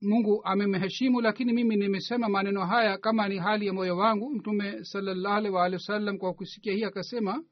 mungu 0.01 0.41
amemheshimu 0.43 1.21
lakini 1.21 1.53
mimi 1.53 1.75
nimesema 1.75 2.29
maneno 2.29 2.65
haya 2.65 2.97
kama 2.97 3.27
ni 3.29 3.37
hali 3.37 3.67
ya 3.67 3.73
moyo 3.73 3.97
wangu. 3.97 4.29
Mtume 4.29 4.83
salallahu 4.83 5.35
alaihi 5.35 5.55
waalihi 5.55 5.75
wasallam 5.75 6.17
kwa 6.17 6.33
kusikia 6.33 6.73
hii 6.73 6.83
akasema 6.83 7.43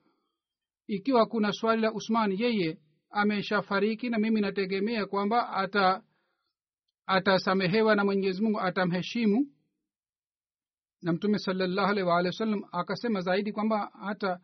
ikiwa 0.87 1.25
kuna 1.25 1.51
swali 1.51 1.81
la 1.81 1.93
usman 1.93 2.31
yeye 2.41 2.77
ameshafariki 3.09 4.09
na 4.09 4.19
mimi 4.19 4.41
nategemea 4.41 5.05
kwamba 5.05 5.49
ata 5.49 6.03
atasamehewa 7.05 7.95
na 7.95 8.05
mwenyezi 8.05 8.41
mungu 8.43 8.59
atamheshimu. 8.59 9.47
Na 11.01 11.13
mtume 11.13 11.39
salallahu 11.39 11.87
alaihi 11.91 12.09
waalihi 12.09 12.27
wasallam 12.27 12.63
akasema 12.71 13.21
zaidi 13.21 13.51
kwamba 13.51 13.91
hata 14.01 14.39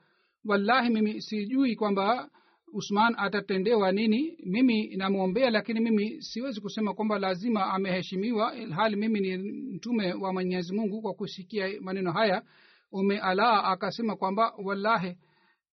wallahi 0.46 0.90
mimi 0.90 1.22
sijui 1.22 1.76
kwamba 1.76 2.30
usman 2.74 3.16
atatendewa 3.18 3.92
nini. 3.92 4.38
Mimi 4.46 4.96
namwombea 4.98 5.50
lakini 5.50 5.80
mimi 5.80 6.22
siwezi 6.22 6.62
kusema 6.62 6.94
kwamba 6.94 7.20
lazima 7.20 7.66
ameheshimiwa 7.74 8.56
hali 8.76 8.96
mimi 8.96 9.20
ni 9.20 9.38
mtume 9.76 10.14
wa 10.14 10.34
mwenyezi 10.34 10.74
mungu. 10.76 11.02
Kwa 11.02 11.14
kusikia 11.14 11.70
maneno 11.82 12.12
haya 12.12 12.44
ume 12.92 13.20
alaa 13.20 13.64
akasema 13.64 14.16
kwamba 14.16 14.54
wallahi 14.64 15.18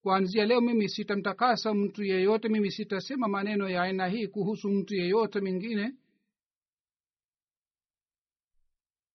kuanzia 0.02 0.46
leo 0.46 0.60
mimi 0.60 0.88
sitamtakasa 0.88 1.74
mtu 1.74 2.04
yeyote 2.04 2.48
mimi 2.48 2.70
sitasema 2.70 3.28
maneno 3.28 3.68
ya 3.68 3.82
aina 3.82 4.08
hii 4.08 4.26
kuhusu 4.26 4.68
mtu 4.70 4.94
yeyote 4.94 5.40
mwingine 5.40 5.92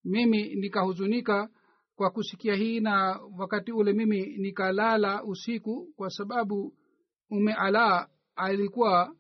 mimi 0.03 0.55
nikahuzunika 0.55 1.50
kwa 1.96 2.10
kusikia 2.12 2.55
hii 2.55 2.79
na 2.79 3.20
wakati 3.38 3.72
ule 3.72 3.93
mimi 3.93 4.38
nikalala 4.38 5.24
usiku 5.24 5.93
kwa 5.96 6.10
sababu 6.10 6.74
ume 7.29 7.53
ala 7.53 8.10
alikuwa 8.36 9.15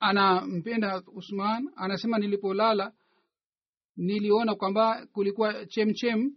anampenda 0.00 1.02
usman. 1.06 1.70
Anasema 1.76 2.18
nilipolala 2.18 2.92
niliona 3.96 4.54
kwamba 4.54 5.06
kulikuwa 5.12 5.66
chemchem 5.66 6.32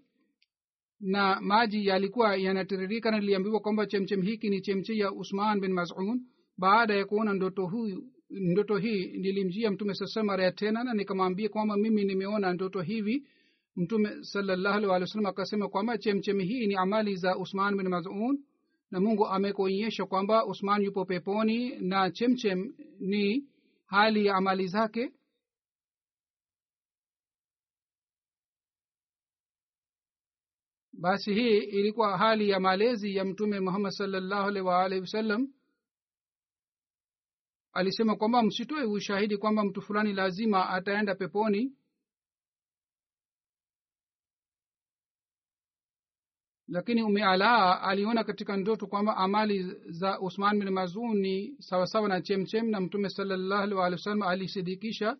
na 0.99 1.41
maji 1.41 1.87
yalikuwa 1.87 2.35
yanatiririka 2.35 3.11
na 3.11 3.19
niliambiwa 3.19 3.59
kwamba 3.59 3.85
chemchem 3.85 4.21
hiki 4.21 4.49
ni 4.49 4.61
chemche 4.61 4.97
ya 4.97 5.11
usman 5.11 5.59
bin 5.59 5.73
mazun 5.73 6.21
baada 6.57 6.95
ya 6.95 7.05
kuona 7.05 7.33
ndoto 7.33 7.65
huyu 7.67 8.03
ndoto 8.31 8.77
hii 8.77 9.05
nilimjia 9.07 9.71
mtume 9.71 9.93
sasa 9.95 10.23
mara 10.23 10.43
ya 10.43 10.51
tena 10.51 10.83
na 10.83 10.93
nikamwambia 10.93 11.49
kwamba 11.49 11.77
mimi 11.77 12.03
nimeona 12.03 12.53
ndoto 12.53 12.81
hivi. 12.81 13.27
Mtume 13.75 14.23
salallahu 14.23 14.77
alih 14.77 14.89
walih 14.89 15.01
wasalam 15.07 15.25
akasema 15.25 15.69
kwamba 15.69 15.97
chemchemi 15.97 16.45
hii 16.45 16.67
ni 16.67 16.75
amali 16.75 17.15
za 17.15 17.37
usman 17.37 17.77
bin 17.77 17.87
mazun 17.89 18.43
na 18.91 18.99
mungu 18.99 19.27
amekuonyesha 19.27 20.05
kwamba 20.05 20.45
usman 20.45 20.81
yupo 20.83 21.05
peponi 21.05 21.75
na 21.79 22.11
chemchem 22.11 22.73
ni 22.99 23.45
hali 23.85 24.25
ya 24.25 24.35
amali 24.35 24.67
zake. 24.67 25.11
Basi 30.93 31.33
hii 31.33 31.57
ilikuwa 31.57 32.17
hali 32.17 32.49
ya 32.49 32.59
malezi 32.59 33.15
ya 33.15 33.25
mtume 33.25 33.59
muhammad 33.59 33.91
salallahu 33.91 34.47
alih 34.47 34.65
waalihi 34.65 35.01
wasallam 35.01 35.47
alisema 37.73 38.15
kwamba 38.15 38.43
msitoe 38.43 38.83
ushahidi 38.83 39.37
kwamba 39.37 39.63
mtu 39.63 39.81
fulani 39.81 40.13
lazima 40.13 40.69
ataenda 40.69 41.15
peponi. 41.15 41.73
Lakini 46.67 47.03
umi 47.03 47.21
alaa 47.21 47.81
aliona 47.81 48.23
katika 48.23 48.57
ndoto 48.57 48.87
kwamba 48.87 49.17
amali 49.17 49.63
za 49.89 50.19
usman 50.19 50.59
bin 50.59 50.69
mazuni 50.69 51.55
sawasawa 51.59 52.09
na 52.09 52.21
chemchem 52.21 52.69
na 52.69 52.81
mtume 52.81 53.09
salallahu 53.09 53.61
alih 53.63 53.77
walih 53.77 54.27
alisidikisha 54.27 55.17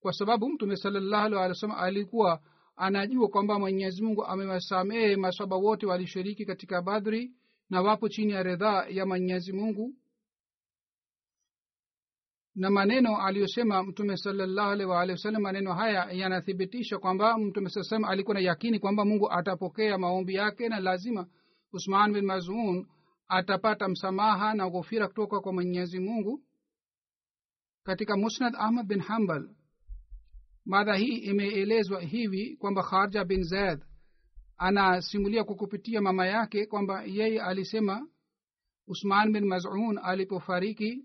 kwa 0.00 0.12
sababu 0.12 0.48
mtume 0.48 0.76
salallahu 0.76 1.24
alih 1.38 1.56
walih 1.62 1.78
alikuwa 1.78 2.40
anajua 2.76 3.28
kwamba 3.28 3.58
mwenyezi 3.58 4.02
mungu 4.02 4.24
amewasamehe 4.24 5.16
masaba 5.16 5.56
wote 5.56 5.86
walishiriki 5.86 6.44
katika 6.46 6.82
badri 6.82 7.32
na 7.70 7.82
wapo 7.82 8.08
chini 8.08 8.32
ya 8.32 8.42
redhaa 8.42 8.86
ya 8.88 9.06
mwenyezi 9.06 9.52
mungu 9.52 9.94
na 12.56 12.70
maneno 12.70 13.16
aliyosema 13.16 13.82
mtume 13.82 14.16
salallahu 14.16 14.92
alaihi 14.92 15.38
maneno 15.40 15.72
haya 15.74 16.10
yanathibitisha 16.12 16.98
kwamba 16.98 17.38
mtume 17.38 17.68
saa 17.70 17.82
salam 17.82 18.04
alikuwa 18.04 18.34
na 18.34 18.40
yakini 18.40 18.78
kwamba 18.78 19.04
mungu 19.04 19.30
atapokea 19.32 19.98
maombi 19.98 20.34
yake 20.34 20.68
na 20.68 20.80
lazima 20.80 21.26
usman 21.72 22.12
bin 22.12 22.24
mazun 22.24 22.86
atapata 23.28 23.88
msamaha 23.88 24.54
na 24.54 24.70
ghofira 24.70 25.08
kutoka 25.08 25.40
kwa 25.40 25.52
mwenyezi 25.52 26.00
mungu. 26.00 26.42
Katika 27.82 28.16
musnad 28.16 28.54
ahmad 28.58 28.86
bin 28.86 29.00
hambal 29.00 29.48
mada 30.64 30.94
hii 30.94 31.16
imeelezwa 31.16 32.00
hivi 32.00 32.56
kwamba 32.56 32.82
kharja 32.82 33.24
bin 33.24 33.42
zaid 33.42 33.84
anasimulia 34.56 35.44
kwa 35.44 35.54
kupitia 35.54 36.00
mama 36.00 36.26
yake 36.26 36.66
kwamba 36.66 37.02
yeye 37.04 37.42
alisema 37.42 38.08
usman 38.86 39.32
bin 39.32 39.44
mazun 39.46 39.98
alipofariki 40.02 41.04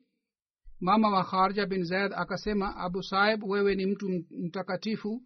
mama 0.82 1.10
wa 1.10 1.24
kharja 1.24 1.66
bin 1.66 1.84
zaid 1.84 2.14
akasema 2.16 2.76
abu 2.76 3.04
saib 3.04 3.44
wewe 3.44 3.76
ni 3.76 3.86
mtu 3.86 4.10
mtakatifu. 4.32 5.22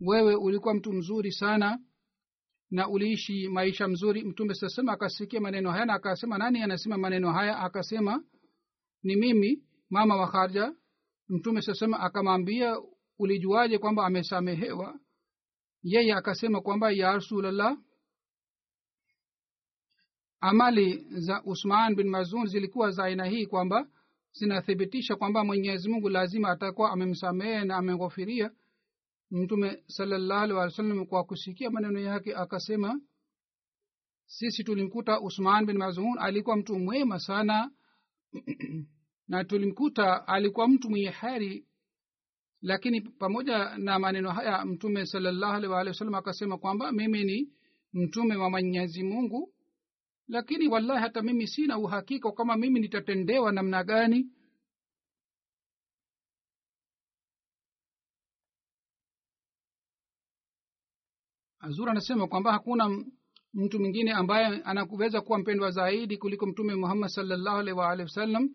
Wewe 0.00 0.34
ulikuwa 0.34 0.74
mtu 0.74 0.92
mzuri 0.92 1.32
sana 1.32 1.78
na 2.70 2.88
uliishi 2.88 3.48
maisha 3.48 3.88
mzuri. 3.88 4.24
Mtume 4.24 4.54
sasema 4.54 4.92
akasikia 4.92 5.40
maneno 5.40 5.70
haya 5.70 5.84
na 5.84 5.94
akasema 5.94 6.38
nani 6.38 6.62
anasema 6.62 6.98
maneno 6.98 7.32
haya? 7.32 7.58
Akasema 7.58 8.24
ni 9.02 9.16
mimi 9.16 9.62
mama 9.90 10.16
wa 10.16 10.26
kharja 10.28 10.74
mtume 11.28 11.62
sasema 11.62 12.00
akamwambia 12.00 12.76
ulijuaje 13.18 13.78
kwamba 13.78 14.06
amesamehewa? 14.06 15.00
Yeye 15.82 16.14
akasema 16.14 16.60
kwamba 16.60 16.90
ya 16.90 17.12
rasulllah 17.12 17.78
amali 20.40 21.06
za 21.10 21.42
usman 21.44 21.94
bin 21.94 22.08
mazun 22.08 22.46
zilikuwa 22.46 22.90
za 22.90 23.04
aina 23.04 23.24
hii 23.26 23.46
kwamba 23.46 23.88
zinathibitisha 24.38 25.16
kwamba 25.16 25.44
mwenyezi 25.44 25.88
mungu 25.88 26.08
lazima 26.08 26.50
atakuwa 26.50 26.90
amemsamehe 26.90 27.64
na 27.64 27.76
ameghofiria 27.76 28.50
mtume 29.30 29.82
salallahu 29.86 30.42
alih 30.42 30.56
wa 30.56 30.62
wasallam 30.62 31.06
kwa 31.06 31.24
kusikia 31.24 31.70
maneno 31.70 32.00
yake 32.00 32.34
akasema 32.34 33.00
sisi 34.26 34.64
tulimkuta 34.64 35.20
usman 35.20 35.66
bin 35.66 35.78
mazun 35.78 36.18
alikuwa 36.18 36.56
mtu 36.56 36.78
mwema 36.78 37.18
sana 37.18 37.70
na 39.28 39.44
tulimkuta 39.44 40.28
alikuwa 40.28 40.68
mtu 40.68 40.90
mwenye 40.90 41.10
heri. 41.10 41.66
Lakini 42.62 43.00
pamoja 43.00 43.78
na 43.78 43.98
maneno 43.98 44.30
haya 44.30 44.64
mtume 44.64 45.06
salallahu 45.06 45.54
alih 45.54 45.70
wa 45.70 45.76
wasallam 45.76 46.14
akasema 46.14 46.58
kwamba 46.58 46.92
mimi 46.92 47.24
ni 47.24 47.52
mtume 47.92 48.36
wa 48.36 48.50
mwenyezi 48.50 49.02
mungu 49.02 49.52
lakini 50.28 50.68
wallahi 50.68 51.00
hata 51.00 51.22
mimi 51.22 51.46
sina 51.46 51.78
uhakika 51.78 52.32
kama 52.32 52.56
mimi 52.56 52.80
nitatendewa 52.80 53.52
namna 53.52 53.84
gani. 53.84 54.30
Azura 61.60 61.90
anasema 61.90 62.26
kwamba 62.28 62.52
hakuna 62.52 63.04
mtu 63.54 63.80
mwingine 63.80 64.12
ambaye 64.12 64.46
anaweza 64.64 65.20
kuwa 65.20 65.38
mpendwa 65.38 65.70
zaidi 65.70 66.16
kuliko 66.16 66.46
mtume 66.46 66.74
muhammad 66.74 67.08
salllahu 67.10 67.56
alaihi 67.58 67.78
waalihi 67.80 68.02
wasallam 68.04 68.54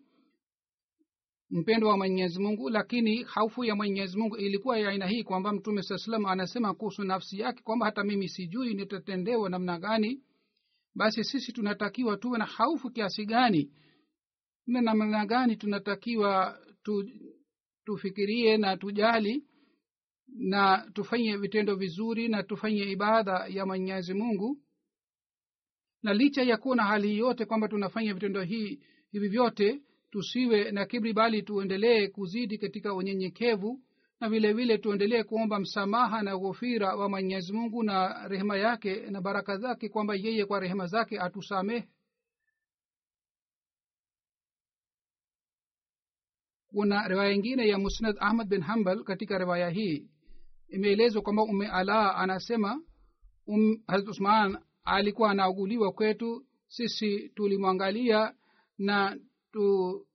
mpendwa 1.50 1.90
wa 1.90 1.96
mwenyezi 1.96 2.40
mungu. 2.42 2.70
Lakini 2.70 3.22
haufu 3.22 3.64
ya 3.64 3.76
mwenyezi 3.76 4.18
mungu 4.18 4.36
ilikuwa 4.36 4.78
ya 4.78 4.88
aina 4.88 5.06
hii 5.06 5.22
kwamba 5.24 5.52
mtume 5.52 5.82
saa 5.82 5.98
salam 5.98 6.26
anasema 6.26 6.74
kuhusu 6.74 7.04
nafsi 7.04 7.38
yake 7.38 7.62
kwamba 7.62 7.86
hata 7.86 8.04
mimi 8.04 8.28
sijui 8.28 8.74
nitatendewa 8.74 9.50
namna 9.50 9.78
gani 9.78 10.22
basi 10.94 11.24
sisi 11.24 11.52
tunatakiwa 11.52 12.16
tuwe 12.16 12.38
na 12.38 12.44
haufu 12.44 12.90
kiasi 12.90 13.26
gani 13.26 13.70
na 14.66 14.80
namna 14.80 15.26
gani 15.26 15.56
tunatakiwa 15.56 16.58
tu, 16.82 17.10
tufikirie 17.84 18.56
na 18.56 18.76
tujali 18.76 19.44
na 20.28 20.90
tufanye 20.92 21.36
vitendo 21.36 21.74
vizuri 21.74 22.28
na 22.28 22.42
tufanye 22.42 22.82
ibada 22.90 23.46
ya 23.48 23.66
mwenyezi 23.66 24.14
mungu. 24.14 24.58
Na 26.02 26.14
licha 26.14 26.42
ya 26.42 26.56
kuwa 26.56 26.76
na 26.76 26.82
hali 26.84 27.18
yote 27.18 27.44
kwamba 27.44 27.68
tunafanya 27.68 28.14
vitendo 28.14 28.42
hii 28.42 28.80
hivi 29.12 29.28
vyote 29.28 29.82
tusiwe 30.10 30.70
na 30.72 30.86
kibri 30.86 31.12
bali 31.12 31.42
tuendelee 31.42 32.08
kuzidi 32.08 32.58
katika 32.58 32.94
unyenyekevu 32.94 33.80
na 34.24 34.30
vile 34.30 34.52
vile 34.52 34.78
tuendelee 34.78 35.22
kuomba 35.22 35.58
msamaha 35.58 36.22
na 36.22 36.36
ghufira 36.38 36.96
wa 36.96 37.08
mwenyezi 37.08 37.52
mungu 37.52 37.82
na 37.82 38.28
rehema 38.28 38.56
yake 38.56 39.10
na 39.10 39.20
baraka 39.20 39.56
zake 39.56 39.88
kwamba 39.88 40.14
yeye 40.14 40.44
kwa 40.46 40.60
rehema 40.60 40.86
zake 40.86 41.18
atusamehe. 41.20 41.88
Kuna 46.66 47.08
riwaya 47.08 47.32
ingine 47.32 47.68
ya 47.68 47.78
musnad 47.78 48.16
ahmad 48.20 48.48
bin 48.48 48.60
hambal 48.60 49.04
katika 49.04 49.38
riwaya 49.38 49.70
hii. 49.70 50.08
Imeelezwa 50.68 51.22
kwamba 51.22 51.42
ume 51.42 51.66
ala 51.68 52.14
anasema 52.16 52.82
um, 53.46 53.82
hazrat 53.86 54.08
usman 54.08 54.58
alikuwa 54.84 55.30
anauguliwa 55.30 55.92
kwetu 55.92 56.46
sisi 56.68 57.28
tulimwangalia 57.28 58.34
na 58.78 59.18
tu, 59.52 60.06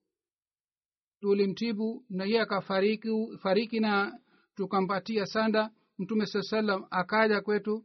tulimtibu 1.21 2.05
na 2.09 2.25
yeye 2.25 2.41
akafariki 2.41 3.09
fariki 3.41 3.79
na 3.79 4.19
tukampatia 4.55 5.25
sanda. 5.25 5.71
Mtume 5.99 6.25
saa 6.25 6.41
salam 6.41 6.85
akaja 6.89 7.41
kwetu 7.41 7.83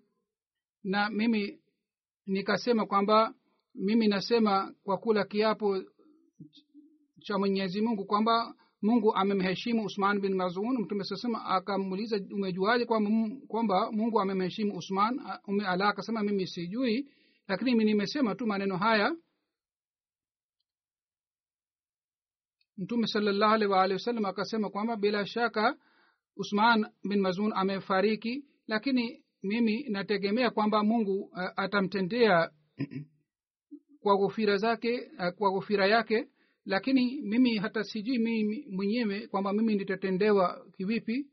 na 0.85 1.11
mimi 1.11 1.59
nikasema 2.27 2.87
kwamba 2.87 3.35
mimi 3.75 4.09
nasema 4.09 4.75
kwa 4.85 4.99
kula 4.99 5.25
kiapo 5.25 5.83
cha 7.21 7.39
mwenyezi 7.39 7.81
mungu 7.81 8.05
kwamba 8.05 8.55
mungu 8.83 9.15
amemheshimu 9.15 9.85
usman 9.85 10.21
bin 10.21 10.35
mazun. 10.35 10.79
Mtume 10.79 11.05
sasema 11.05 11.45
akamuuliza 11.45 12.21
umejuaje 12.33 12.85
kwamba 13.49 13.91
mungu 13.93 14.21
amemheshimu 14.21 14.77
usman? 14.79 15.21
Ala 15.67 15.89
akasema 15.89 16.23
mimi 16.23 16.47
sijui 16.47 17.09
lakini 17.49 17.75
nimesema 17.85 18.35
tu 18.35 18.47
maneno 18.47 18.77
haya 18.77 19.17
mtume 22.79 23.07
salallahu 23.07 23.53
alaihi 23.53 23.73
waalihi 23.73 23.93
wasallam 23.95 24.25
akasema 24.25 24.71
kwamba 24.71 24.97
bila 24.97 25.27
shaka 25.27 25.77
usman 26.37 26.87
bin 27.09 27.21
mazun 27.21 27.53
amefariki 27.55 28.45
lakini 28.67 29.25
mimi 29.45 29.85
nategemea 29.89 30.51
kwamba 30.51 30.85
mungu 30.85 31.21
uh, 31.21 31.39
atamtendea 31.57 32.51
kwa 34.03 34.17
ghufira 34.17 34.57
zake 34.57 35.11
uh, 35.19 35.29
kwa 35.39 35.51
ghufira 35.51 35.87
yake. 35.87 36.29
Lakini 36.65 37.21
mimi 37.23 37.57
hata 37.57 37.85
sijui 37.85 38.19
mimi 38.19 38.67
mwenyewe 38.71 39.27
kwamba 39.27 39.53
mimi 39.53 39.75
nitatendewa 39.75 40.67
kivipi. 40.77 41.27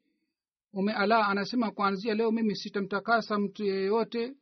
Ume 0.74 0.94
ala 0.94 1.28
anasema 1.28 1.72
kuanzia 1.72 2.14
leo 2.14 2.32
mimi 2.32 2.56
sitamtakasa 2.56 3.40
mtu 3.40 3.64
yeyote 3.66 4.34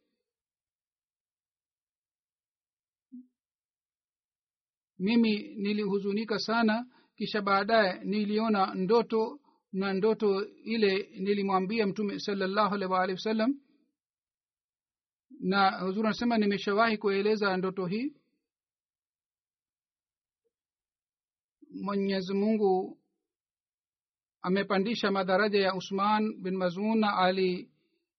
mimi 5.00 5.38
nilihuzunika 5.56 6.40
sana 6.40 6.86
kisha 7.16 7.42
baadaye 7.42 8.00
niliona 8.04 8.74
ndoto 8.76 9.40
na 9.72 9.94
ndoto 9.94 10.46
ile 10.64 11.10
nilimwambia 11.20 11.88
mtume 11.88 12.20
salallahu 12.20 12.76
alaihi 12.76 12.94
waalihi 12.94 13.16
wasallam 13.16 13.60
na 15.40 15.80
huzuri 15.80 16.08
anasema 16.08 16.38
nimeshawahi 16.38 16.98
kueleza 16.98 17.58
ndoto 17.58 17.86
hii. 17.86 18.14
Mwenyezi 21.72 22.34
mungu 22.34 22.98
amepandisha 24.42 25.12
madaraja 25.12 25.60
ya 25.60 25.76
usman 25.76 26.42
bin 26.42 26.56
mazun 26.58 27.04
ali 27.04 27.70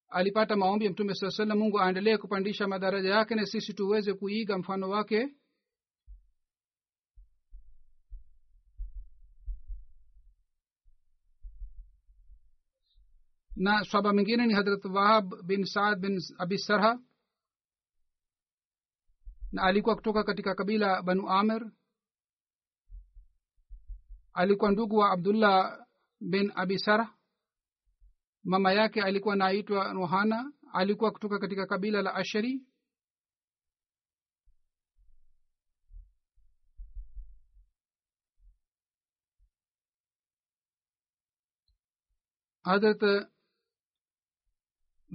alipata 0.08 0.56
maombi 0.56 0.84
ya 0.84 0.90
mtume 0.90 1.14
saa 1.14 1.30
salam 1.30 1.58
mungu 1.58 1.80
aendelee 1.80 2.16
kupandisha 2.16 2.68
madaraja 2.68 3.08
yake 3.10 3.34
na 3.34 3.46
sisi 3.46 3.74
tuweze 3.74 4.14
kuiga 4.14 4.58
mfano 4.58 4.88
wake 4.88 5.28
na 13.64 13.84
swaba 13.84 14.12
mwingine 14.12 14.46
ni 14.46 14.54
hadrat 14.54 14.84
wahab 14.84 15.26
bin 15.48 15.64
saad 15.64 16.00
bin 16.00 16.14
abi 16.38 16.58
sarha. 16.58 16.98
Na 19.52 19.62
alikuwa 19.62 19.96
kutoka 19.96 20.24
katika 20.24 20.54
kabila 20.54 21.02
banu 21.02 21.28
amir 21.28 21.62
alikuwa 24.32 24.70
ndugu 24.70 24.96
wa 24.96 25.10
abdullah 25.12 25.86
bin 26.20 26.52
abi 26.54 26.78
sarh 26.78 27.08
mama 28.44 28.72
yake 28.72 29.02
alikuwa 29.02 29.36
naitwa 29.36 29.92
ruhana. 29.92 30.52
Alikuwa 30.72 31.10
kutoka 31.10 31.38
katika 31.38 31.66
kabila 31.66 32.02
la 32.02 32.14
ashari 32.14 32.66
hadrat 42.64 43.02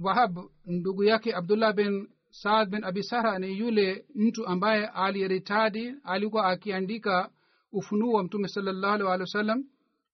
wahab 0.02 0.38
ndugu 0.66 1.04
yake 1.04 1.34
abdullah 1.34 1.74
bin 1.74 2.08
saad 2.30 2.70
bin 2.70 2.84
abi 2.84 3.02
sara 3.02 3.38
ni 3.38 3.58
yule 3.58 4.06
mtu 4.14 4.46
ambaye 4.46 4.86
aliritadi 4.86 5.94
alikuwa 6.04 6.46
akiandika 6.46 7.30
ufunuo 7.72 8.12
wa 8.12 8.24
mtume 8.24 8.48
salallahu 8.48 8.94
alih 8.94 9.06
walih 9.06 9.20
wa 9.20 9.26
sallam 9.26 9.64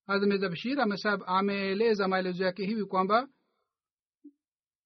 hazmeza 0.07 0.49
bashir 0.49 0.79
ameeleza 1.27 2.09
maelezo 2.09 2.45
yake 2.45 2.67
hivi 2.67 2.85
kwamba 2.85 3.29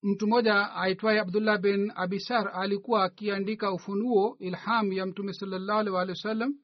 mtu 0.02 0.26
mmoja 0.26 0.72
aitwaye 0.74 1.20
abdullah 1.20 1.58
bin 1.60 1.92
abisar 1.94 2.50
alikuwa 2.54 3.04
akiandika 3.04 3.72
ufunuo 3.72 4.36
ilham 4.38 4.92
ya 4.92 5.06
mtume 5.06 5.32
salallahu 5.32 5.80
alih 5.80 5.92
walih 5.94 6.10
wa 6.10 6.22
sallam 6.22 6.54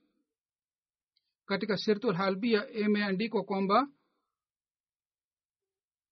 katika 1.47 1.77
sirtul 1.77 2.15
halbia 2.15 2.71
imeandikwa 2.71 3.45
kwamba 3.45 3.89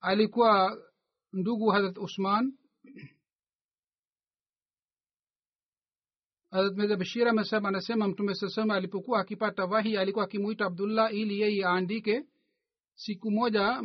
alikuwa 0.01 0.79
ndugu 1.33 1.71
harat 1.71 1.99
usman 1.99 2.59
hadrat 6.51 6.77
mirza 6.77 6.97
bashir 6.97 7.29
amesema 7.29 7.69
anasema 7.69 8.09
mtume 8.09 8.35
sasema 8.35 8.75
alipokuwa 8.75 9.21
akipata 9.21 9.65
wahi 9.65 9.97
alikuwa 9.97 10.25
akimuita 10.25 10.65
abdullah 10.67 11.15
ili 11.15 11.41
yeye 11.41 11.67
aandike. 11.67 12.25
Siku 12.95 13.31
moja 13.31 13.83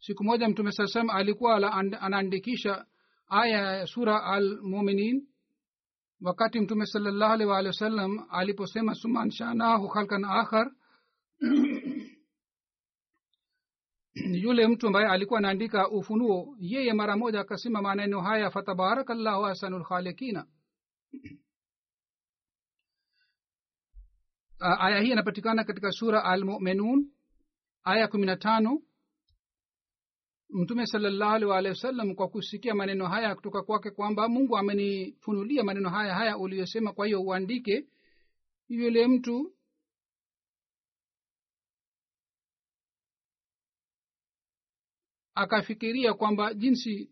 siku 0.00 0.24
moja 0.24 0.48
mtume 0.48 0.72
sasem 0.72 1.10
alikuwa 1.10 1.56
anaandikisha 2.00 2.86
aya 3.28 3.76
ya 3.76 3.86
sura 3.86 4.24
al 4.24 4.58
muminin 4.62 5.28
wakati 6.22 6.60
mtume 6.60 6.86
salllahu 6.86 7.32
alih 7.32 7.48
waalihi 7.48 7.68
wasallam 7.68 8.26
aliposema 8.30 8.94
suman 8.94 9.30
shanahu 9.30 9.88
khalkan 9.88 10.24
akhar 10.24 10.70
yule 14.44 14.68
mtu 14.68 14.86
ambaye 14.86 15.06
alikuwa 15.06 15.38
anaandika 15.38 15.90
ufunuo 15.90 16.56
yeye 16.58 16.92
mara 16.92 17.16
moja 17.16 17.40
akasema 17.40 17.82
maneno 17.82 18.20
haya 18.20 18.50
fatabarakallahu 18.50 19.46
ahsanu 19.46 19.78
lkhalikina 19.78 20.46
aya 24.78 25.00
hii 25.00 25.10
inapatikana 25.10 25.64
katika 25.64 25.90
sura 25.90 26.24
almuminun 26.24 27.10
aya 27.84 28.08
kumi 28.08 28.26
na 28.26 28.36
tano 28.36 28.82
mtume 30.52 30.86
salllahu 30.86 31.52
alih 31.52 31.70
wasallam 31.70 32.14
kwa 32.14 32.28
kusikia 32.28 32.74
maneno 32.74 33.06
haya 33.06 33.34
kutoka 33.34 33.62
kwake 33.62 33.90
kwamba 33.90 34.28
mungu 34.28 34.56
amenifunulia 34.58 35.64
maneno 35.64 35.90
haya 35.90 36.14
haya 36.14 36.38
uliyosema 36.38 36.92
kwa 36.92 37.06
hiyo 37.06 37.22
uandike. 37.22 37.86
Yule 38.68 39.06
mtu 39.06 39.52
akafikiria 45.34 46.14
kwamba 46.14 46.54
jinsi 46.54 47.10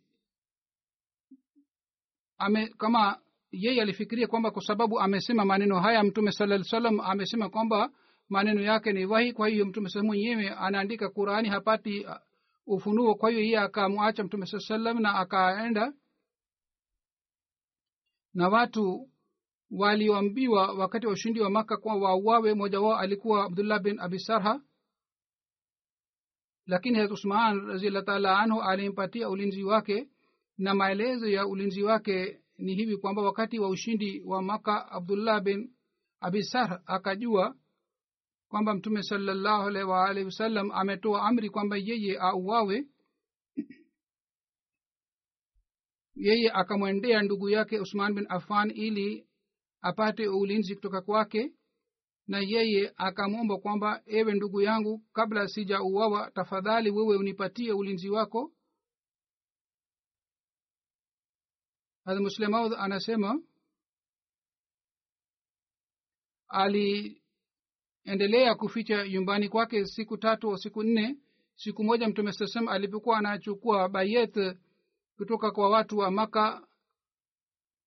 ame 2.39 2.69
kama 2.69 3.21
yeye 3.53 3.83
alifikiria 3.83 4.27
kwamba 4.27 4.51
kwa 4.51 4.63
sababu 4.63 5.01
amesema 5.01 5.45
maneno 5.45 5.81
haya 5.81 6.03
mtume 6.05 6.33
sala 6.33 6.65
salam 6.65 7.01
amesema 7.01 7.49
kwamba 7.51 7.91
maneno 8.29 8.61
yake 8.61 8.93
ni 8.93 9.05
wahi 9.07 9.33
kwa 9.33 9.49
hiyo 9.49 9.67
mtume 9.67 9.89
sa 9.89 10.03
mwenyewe 10.03 10.49
anaandika 10.51 11.09
qurani 11.09 11.49
hapati 11.49 12.07
ufunuo. 12.75 13.15
Kwa 13.15 13.31
hiyo 13.31 13.43
yeye 13.43 13.59
akamwacha 13.59 14.25
mtume 14.25 14.47
saa 14.47 14.59
salam 14.59 15.01
na 15.01 15.15
akaenda 15.15 15.93
na 18.35 18.49
watu 18.49 19.11
walioambiwa 19.71 20.73
wakati 20.73 21.07
wa 21.07 21.13
ushindi 21.13 21.41
wa 21.41 21.51
maka 21.51 21.77
kwa 21.77 21.95
wauawe. 21.95 22.55
Mmoja 22.55 22.81
wao 22.81 22.99
alikuwa 22.99 23.45
abdullah 23.45 23.81
bin 23.83 24.01
abi 24.01 24.19
sarha 24.19 24.61
lakini 26.67 26.99
hazrat 26.99 27.13
usman 27.19 27.67
raziallah 27.67 28.05
taala 28.05 28.39
anhu 28.39 28.63
alimpatia 28.63 29.29
ulinzi 29.29 29.65
wake 29.65 30.09
na 30.59 30.75
maelezo 30.75 31.29
ya 31.29 31.47
ulinzi 31.47 31.83
wake 31.83 32.41
ni 32.59 32.75
hivi 32.75 32.97
kwamba 32.97 33.23
wakati 33.23 33.59
wa 33.59 33.69
ushindi 33.69 34.23
wa 34.25 34.43
maka 34.43 34.89
abdullah 34.93 35.41
bin 35.43 35.75
abi 36.21 36.43
sarh 36.45 36.81
akajua 36.87 37.57
kwamba 38.51 38.75
mtume 38.75 39.03
salallahu 39.03 39.63
alaihi 39.69 39.89
waalihi 39.89 40.25
wasallam 40.27 40.71
ametoa 40.71 41.23
amri 41.29 41.51
kwamba 41.51 41.77
yeye 41.77 42.19
auawe 42.19 42.87
yeye 46.15 46.51
akamwendea 46.53 47.23
ndugu 47.23 47.49
yake 47.51 47.81
usman 47.81 48.15
bin 48.15 48.27
afan 48.29 48.71
ili 48.71 49.29
apate 49.81 50.29
ulinzi 50.29 50.75
kutoka 50.75 51.01
kwake 51.03 51.53
na 52.27 52.39
yeye 52.39 52.93
akamwomba 52.97 53.59
kwamba 53.59 54.03
ewe 54.07 54.35
ndugu 54.35 54.61
yangu 54.61 54.99
kabla 55.13 55.49
sija 55.49 55.83
uwawa 55.83 56.31
tafadhali 56.31 56.91
wewe 56.91 57.17
unipatie 57.17 57.73
ulinzi 57.73 58.11
wako. 58.11 58.53
Muslimaud 62.07 62.73
anasema 62.79 63.43
aliendelea 68.05 68.55
kuficha 68.55 69.09
nyumbani 69.09 69.49
kwake 69.49 69.85
siku 69.85 70.17
tatu 70.17 70.51
au 70.51 70.59
siku 70.59 70.83
nne. 70.83 71.17
Siku 71.57 71.85
moja 71.85 72.09
mtume 72.09 72.33
saa 72.33 72.47
salam 72.47 72.69
alipokuwa 72.69 73.19
anachukua 73.19 73.89
bayet 73.89 74.57
kutoka 75.17 75.51
kwa 75.51 75.71
watu 75.71 75.99
wa 75.99 76.11
maka 76.11 76.67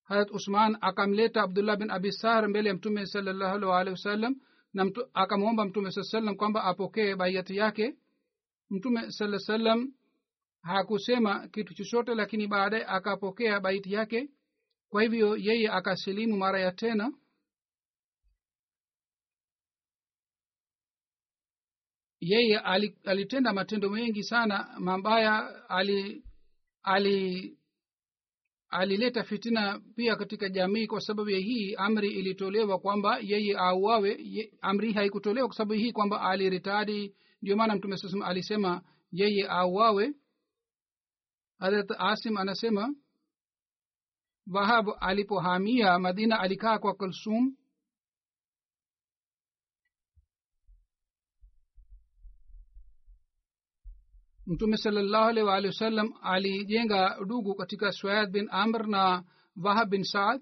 harat 0.03 0.31
usman 0.31 0.77
akamleta 0.81 1.41
abdullah 1.41 1.77
bin 1.77 1.91
abi 1.91 2.11
sar 2.11 2.49
mbele 2.49 2.69
ya 2.69 2.75
mtume 2.75 3.05
salallahu 3.05 3.65
wasallam 3.89 4.35
na 4.73 4.85
mtu, 4.85 5.05
akamwomba 5.13 5.65
mtume 5.65 5.91
saa 5.91 6.03
salam 6.03 6.35
kwamba 6.35 6.63
apokee 6.63 7.15
baiati 7.15 7.57
yake. 7.57 7.95
Mtume 8.69 9.11
saa 9.11 9.37
salam 9.39 9.93
hakusema 10.61 11.47
kitu 11.47 11.73
chochote 11.73 12.15
lakini 12.15 12.47
baadaye 12.47 12.85
akapokea 12.87 13.59
baiti 13.59 13.93
yake. 13.93 14.29
Kwa 14.89 15.03
hivyo 15.03 15.37
yeye 15.37 15.69
akasilimu 15.69 16.37
mara 16.37 16.59
ya 16.59 16.71
tena 16.71 17.11
yeye 22.23 22.57
alitenda 23.03 23.53
matendo 23.53 23.89
mengi 23.89 24.23
sana 24.23 24.75
mabaya 24.79 25.69
ali 25.69 26.23
ali 26.83 27.57
alileta 28.69 29.23
fitina 29.23 29.79
pia 29.95 30.15
katika 30.15 30.49
jamii 30.49 30.87
kwa 30.87 31.01
sababu 31.01 31.29
ya 31.29 31.39
hii 31.39 31.75
amri 31.75 32.11
ilitolewa 32.11 32.79
kwamba 32.79 33.19
yeye 33.21 33.57
auawe 33.57 34.17
ye, 34.23 34.53
amri 34.61 34.93
haikutolewa 34.93 35.47
kwa 35.47 35.55
sababu 35.57 35.73
hii 35.73 35.91
kwamba 35.91 36.21
aliritadi 36.21 37.15
ndio 37.41 37.57
maana 37.57 37.75
mtume 37.75 37.97
saa 37.97 38.25
alisema 38.25 38.81
yeye 39.11 39.47
auawe. 39.47 40.13
Harat 41.59 41.91
asim 41.97 42.37
anasema 42.37 42.95
wahab 44.53 44.87
alipohamia 44.99 45.99
madina 45.99 46.39
alikaa 46.39 46.79
kwa 46.79 46.93
kulsum 46.93 47.55
mtume 54.45 54.77
salallahu 54.77 55.23
alaihi 55.29 55.47
waalihi 55.47 55.73
wasallam 55.73 56.13
alijenga 56.21 57.17
dugu 57.27 57.55
katika 57.55 57.91
suaid 57.91 58.29
bin 58.31 58.47
amr 58.51 58.87
na 58.87 59.23
wahab 59.63 59.89
bin 59.89 60.03
saad. 60.03 60.41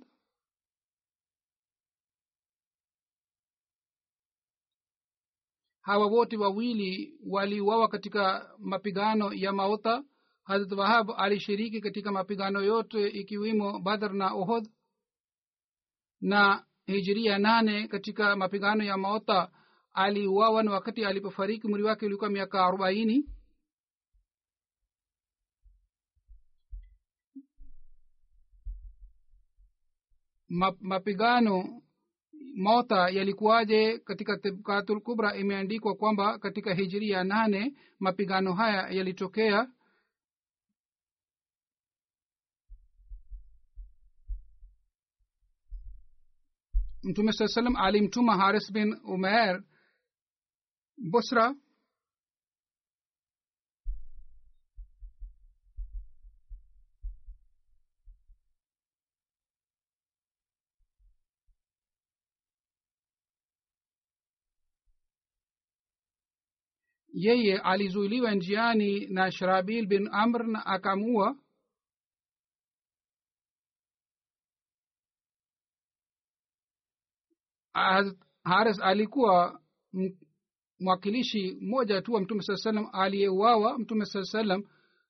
Hawa 5.81 6.05
wote 6.07 6.37
wawili 6.37 7.13
waliuawa 7.27 7.87
katika 7.87 8.49
mapigano 8.59 9.33
ya 9.33 9.51
maota 9.53 10.03
harat 10.43 10.71
wahab 10.71 11.11
alishiriki 11.17 11.81
katika 11.81 12.11
mapigano 12.11 12.61
yote 12.61 13.07
ikiwemo 13.07 13.79
badr 13.79 14.13
na 14.13 14.33
ohod 14.33 14.69
na 16.21 16.65
hijiria 16.85 17.37
nane 17.37 17.87
katika 17.87 18.35
mapigano 18.35 18.83
ya 18.83 18.97
maota 18.97 19.51
aliuawa 19.93 20.63
na 20.63 20.71
wakati 20.71 21.05
alipofariki 21.05 21.67
mwili 21.67 21.83
wake 21.85 22.05
ulikuwa 22.05 22.29
miaka 22.29 22.65
arobaini 22.65 23.25
mapigano 30.81 31.81
mota 32.55 33.09
yalikuwaje 33.09 33.99
katika 33.99 34.37
tibkatul 34.37 35.01
kubra? 35.01 35.35
Imeandikwa 35.35 35.95
kwamba 35.95 36.39
katika 36.39 36.73
hijiria 36.73 37.23
nane 37.23 37.73
mapigano 37.99 38.53
haya 38.53 38.87
yalitokea. 38.89 39.67
Mtume 47.03 47.31
saa 47.33 47.47
salam 47.47 47.75
alimtuma 47.75 48.37
haris 48.37 48.71
bin 48.71 48.97
umer 49.03 49.63
busra 51.11 51.55
yeye 67.25 67.57
alizuiliwa 67.57 68.31
njiani 68.35 69.05
na 69.07 69.31
shrabil 69.31 69.85
bin 69.85 70.09
amr 70.11 70.43
na 70.47 70.65
akamua. 70.65 71.35
Haris 78.43 78.79
alikuwa 78.81 79.59
mwakilishi 80.79 81.57
mmoja 81.61 82.01
tu 82.01 82.13
wa 82.13 82.21
mtume 82.21 82.41
saa 82.43 82.55
salam 82.55 82.87
aliyeuawa. 82.93 83.79
Mtume 83.79 84.05
saa 84.05 84.23
salam 84.23 84.63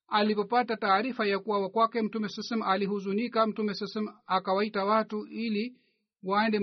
alipopata 0.08 0.76
taarifa 0.76 1.26
ya 1.26 1.38
kuawa 1.38 1.70
kwake 1.70 2.02
mtume 2.02 2.28
saa 2.28 2.42
salam 2.42 2.68
alihuzunika. 2.68 3.46
Mtume 3.46 3.74
saa 3.74 3.86
salam 3.86 4.14
akawaita 4.26 4.84
watu 4.84 5.26
ili 5.26 5.76
waende 6.22 6.60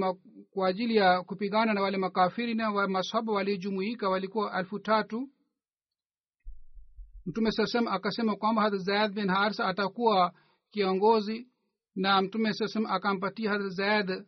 kwa 0.52 0.68
ajili 0.68 0.96
ya 0.96 1.24
kupigana 1.24 1.74
na 1.74 1.82
wale 1.82 1.98
makafiri 1.98 2.54
na 2.56 2.72
wa 2.72 2.88
masahaba 2.88 3.34
waliojumuika 3.34 4.10
walikuwa 4.10 4.60
elfu 4.60 4.80
tatu 4.80 5.30
mtume 7.26 7.52
saa 7.52 7.92
akasema 7.92 8.36
kwamba 8.36 8.62
hadrat 8.62 8.82
zayad 8.82 9.14
bin 9.14 9.30
harsa 9.30 9.66
atakuwa 9.68 10.34
kiongozi 10.72 11.48
na 11.96 12.22
mtume 12.22 12.54
saa 12.54 12.90
akampatia 12.90 13.50
hadrat 13.52 13.72
zayad 13.72 14.26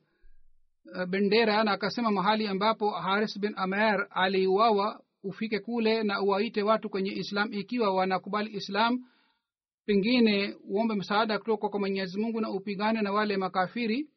bendera 1.09 1.63
na 1.63 1.71
akasema 1.71 2.11
mahali 2.11 2.47
ambapo 2.47 2.89
haris 2.89 3.39
bin 3.39 3.53
amer 3.55 4.07
aliuawa 4.09 5.03
ufike 5.23 5.59
kule 5.59 6.03
na 6.03 6.21
uwaite 6.21 6.63
watu 6.63 6.89
kwenye 6.89 7.11
islam. 7.11 7.53
Ikiwa 7.53 7.93
wanakubali 7.93 8.53
islam 8.55 9.05
pengine 9.85 10.55
uombe 10.69 10.95
msaada 10.95 11.39
kutoka 11.39 11.69
kwa 11.69 11.79
mwenyezi 11.79 12.19
mungu 12.19 12.41
na 12.41 12.49
upigane 12.49 13.01
na 13.01 13.11
wale 13.11 13.37
makafiri. 13.37 14.09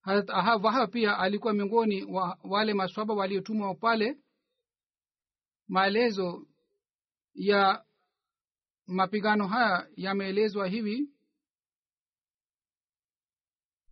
Harat 0.00 0.90
pia 0.92 1.18
alikuwa 1.18 1.52
miongoni 1.52 2.04
wa 2.04 2.38
wale 2.44 2.74
maswaba 2.74 3.14
waliotumwa 3.14 3.74
pale 3.74 4.16
maelezo 5.68 6.46
ya 7.34 7.84
mapigano 8.86 9.46
haya 9.46 9.88
yameelezwa 9.96 10.66
hivi. 10.68 11.10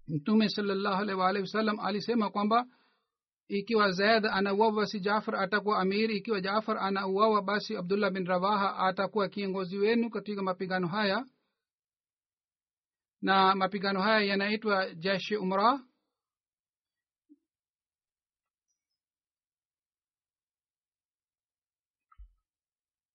Mtume 0.08 0.48
salllahu 0.48 1.02
alaihi 1.02 1.20
waalihi 1.20 1.42
wasallam 1.42 1.80
alisema 1.80 2.30
kwamba 2.30 2.66
ikiwa 3.48 3.90
zaid 3.92 4.26
anauawa 4.26 4.72
basi 4.72 5.00
jafar 5.00 5.36
atakuwa 5.36 5.78
amir 5.80 6.10
ikiwa 6.10 6.40
jafar 6.40 6.78
anauawa 6.78 7.42
basi 7.42 7.76
abdullah 7.76 8.10
bin 8.10 8.26
rawaha 8.26 8.76
atakuwa 8.76 9.28
kiongozi 9.28 9.78
wenu 9.78 10.10
katika 10.10 10.42
mapigano 10.42 10.86
haya. 10.88 11.26
Na 13.22 13.54
mapigano 13.54 14.00
haya 14.02 14.20
yanaitwa 14.20 14.94
jeshi 14.94 15.36
umra 15.36 15.80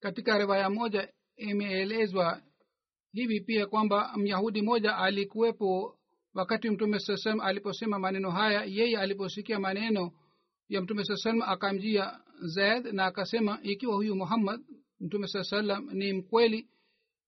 katika 0.01 0.37
riwaya 0.37 0.69
moja 0.69 1.09
imeelezwa 1.35 2.41
hivi 3.13 3.41
pia 3.41 3.65
kwamba 3.67 4.13
myahudi 4.17 4.61
moja 4.61 4.97
alikuwepo 4.97 5.97
wakati 6.33 6.69
mtume 6.69 6.99
saa 6.99 7.35
aliposema 7.43 7.99
maneno 7.99 8.31
haya. 8.31 8.63
Yeye 8.65 8.97
aliposikia 8.97 9.59
maneno 9.59 10.11
ya 10.69 10.81
mtume 10.81 11.03
saa 11.03 11.45
akamjia 11.45 12.19
zaid 12.41 12.85
na 12.85 13.05
akasema 13.05 13.59
ikiwa 13.63 13.95
huyu 13.95 14.15
muhammad 14.15 14.61
mtume 14.99 15.27
saa 15.27 15.43
salam 15.43 15.89
ni 15.93 16.13
mkweli 16.13 16.67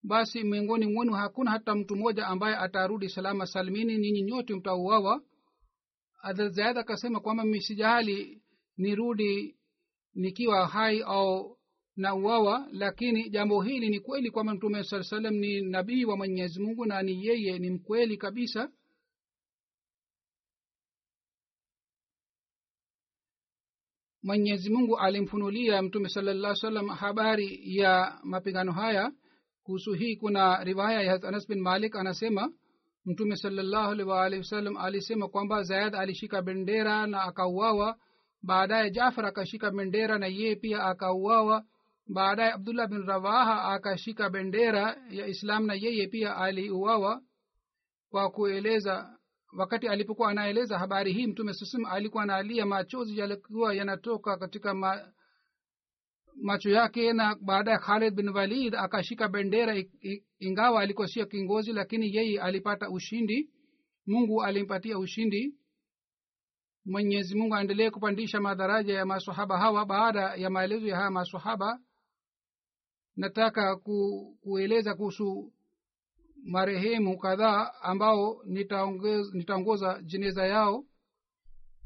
basi 0.04 0.44
miongoni 0.44 0.86
mwenu 0.86 1.14
hakuna 1.14 1.52
hata 1.52 1.76
mtu 1.76 1.96
mmoja 1.96 2.28
ambaye 2.28 2.56
atarudi 2.56 3.10
salama 3.10 3.46
salmini 3.46 3.98
ninyi 3.98 4.22
nyote 4.22 4.54
mtauawa. 4.56 5.22
Zaid 6.50 6.78
akasema 6.78 7.20
kwamba 7.20 7.44
misijali 7.44 8.42
nirudi 8.78 9.56
nikiwa 10.16 10.68
hai 10.68 11.02
au 11.02 11.58
na 11.96 12.16
uwawa 12.16 12.68
lakini 12.72 13.30
jambo 13.30 13.62
hili 13.62 13.90
ni 13.90 14.00
kweli 14.00 14.32
kwamba 14.32 14.54
mtume 14.54 14.84
saa 14.84 15.04
salam 15.04 15.34
ni 15.36 15.62
nabii 15.62 16.06
wa 16.06 16.18
mwenyezi 16.18 16.60
mungu 16.62 16.86
na 16.86 17.02
ni 17.02 17.26
yeye 17.26 17.60
ni 17.60 17.70
mkweli 17.70 18.18
kabisa. 18.18 18.72
Mwenyezi 24.24 24.70
mungu 24.70 24.98
alimfunulia 25.00 25.82
mtume 25.82 26.10
salallah 26.10 26.56
salam 26.56 26.88
habari 26.88 27.78
ya 27.78 28.20
mapigano 28.24 28.72
haya. 28.72 29.12
Kuhusu 29.64 29.94
hii 29.94 30.16
kuna 30.16 30.64
riwaya 30.64 31.02
ya 31.02 31.14
anas 31.24 31.48
bin 31.48 31.62
malik 31.62 31.96
anasema 31.96 32.52
mtume 33.06 33.36
salallahu 33.36 33.92
alaihi 34.14 34.78
alisema 34.80 35.28
kwamba 35.28 35.64
zayad 35.64 35.96
alishika 35.96 36.42
bendera 36.42 37.08
na 37.08 37.22
akauawa. 37.22 37.98
Baadaye 38.42 38.92
jafar 38.92 39.26
akashika 39.26 39.72
bendera 39.72 40.20
na 40.20 40.28
yeye 40.28 40.56
pia 40.56 40.84
akauawa 40.84 41.66
baadaye 42.08 42.52
abdullah 42.52 42.88
bin 42.88 43.06
rawaha 43.06 43.64
akashika 43.64 44.30
bendera 44.30 44.98
ya 45.10 45.28
islam 45.28 45.66
na 45.66 45.74
yeye 45.74 46.08
pia 46.08 46.36
aliuawa 46.38 47.22
kwa 48.10 48.32
kueleza 48.32 49.18
wakati 49.58 49.88
alipokuwa 49.88 50.30
anaeleza 50.32 50.80
habari 50.80 51.14
hii 51.14 51.28
mtume 51.28 51.54
sasem 51.54 51.86
alikuwa 51.86 52.24
analia 52.24 52.66
machozi 52.66 53.18
yalikuwa 53.20 53.76
yanatoka 53.76 54.38
katika 54.38 54.74
ma, 54.74 55.14
macho 56.42 56.70
yake 56.70 57.14
na 57.14 57.36
baadaye 57.42 57.78
khalid 57.78 58.14
bin 58.16 58.30
walid 58.30 58.76
akashika 58.76 59.28
bendera 59.28 59.84
ingawa 60.40 60.82
alikuwa 60.82 61.08
sio 61.08 61.26
kingozi 61.26 61.74
lakini 61.74 62.16
yeye 62.16 62.42
alipata 62.42 62.90
ushindi. 62.90 63.50
Mungu 64.08 64.44
alimpatia 64.44 65.00
ushindi. 65.00 65.56
Mwenyezi 66.86 67.36
mungu 67.36 67.56
aendelee 67.56 67.90
kupandisha 67.90 68.40
madaraja 68.42 68.94
ya 68.94 69.06
masahaba 69.06 69.58
hawa 69.60 69.86
baada 69.86 70.22
ya 70.36 70.50
maelezo 70.50 70.88
ya 70.88 70.96
haya 70.96 71.12
masahaba 71.12 71.80
nataka 73.16 73.76
ku, 73.76 73.98
kueleza 74.42 74.96
kuhusu 74.96 75.54
marehemu 76.44 77.18
kadhaa 77.18 77.72
ambao 77.82 78.44
nitaongoza 79.34 80.02
jeneza 80.04 80.46
yao. 80.48 80.86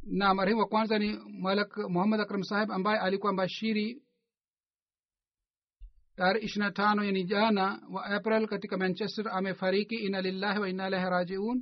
Na 0.04 0.34
marehemu 0.34 0.62
wa 0.62 0.68
kwanza 0.68 1.00
ni 1.00 1.20
malak 1.42 1.78
muhammad 1.78 2.22
akram 2.22 2.44
saheb 2.44 2.72
ambaye 2.72 3.00
alikuwa 3.00 3.34
mbashiri 3.34 4.02
tarehe 6.16 6.46
ishiri 6.46 6.66
na 6.66 6.72
tano 6.72 7.04
yani 7.04 7.24
jana 7.24 7.82
wa 7.92 8.06
april 8.06 8.48
katika 8.48 8.78
manchester 8.78 9.30
amefariki. 9.30 9.96
Ina 9.96 10.22
lillahi 10.22 10.60
wa 10.60 10.70
ina 10.70 10.88
ilahi 10.88 11.10
rajiun. 11.10 11.62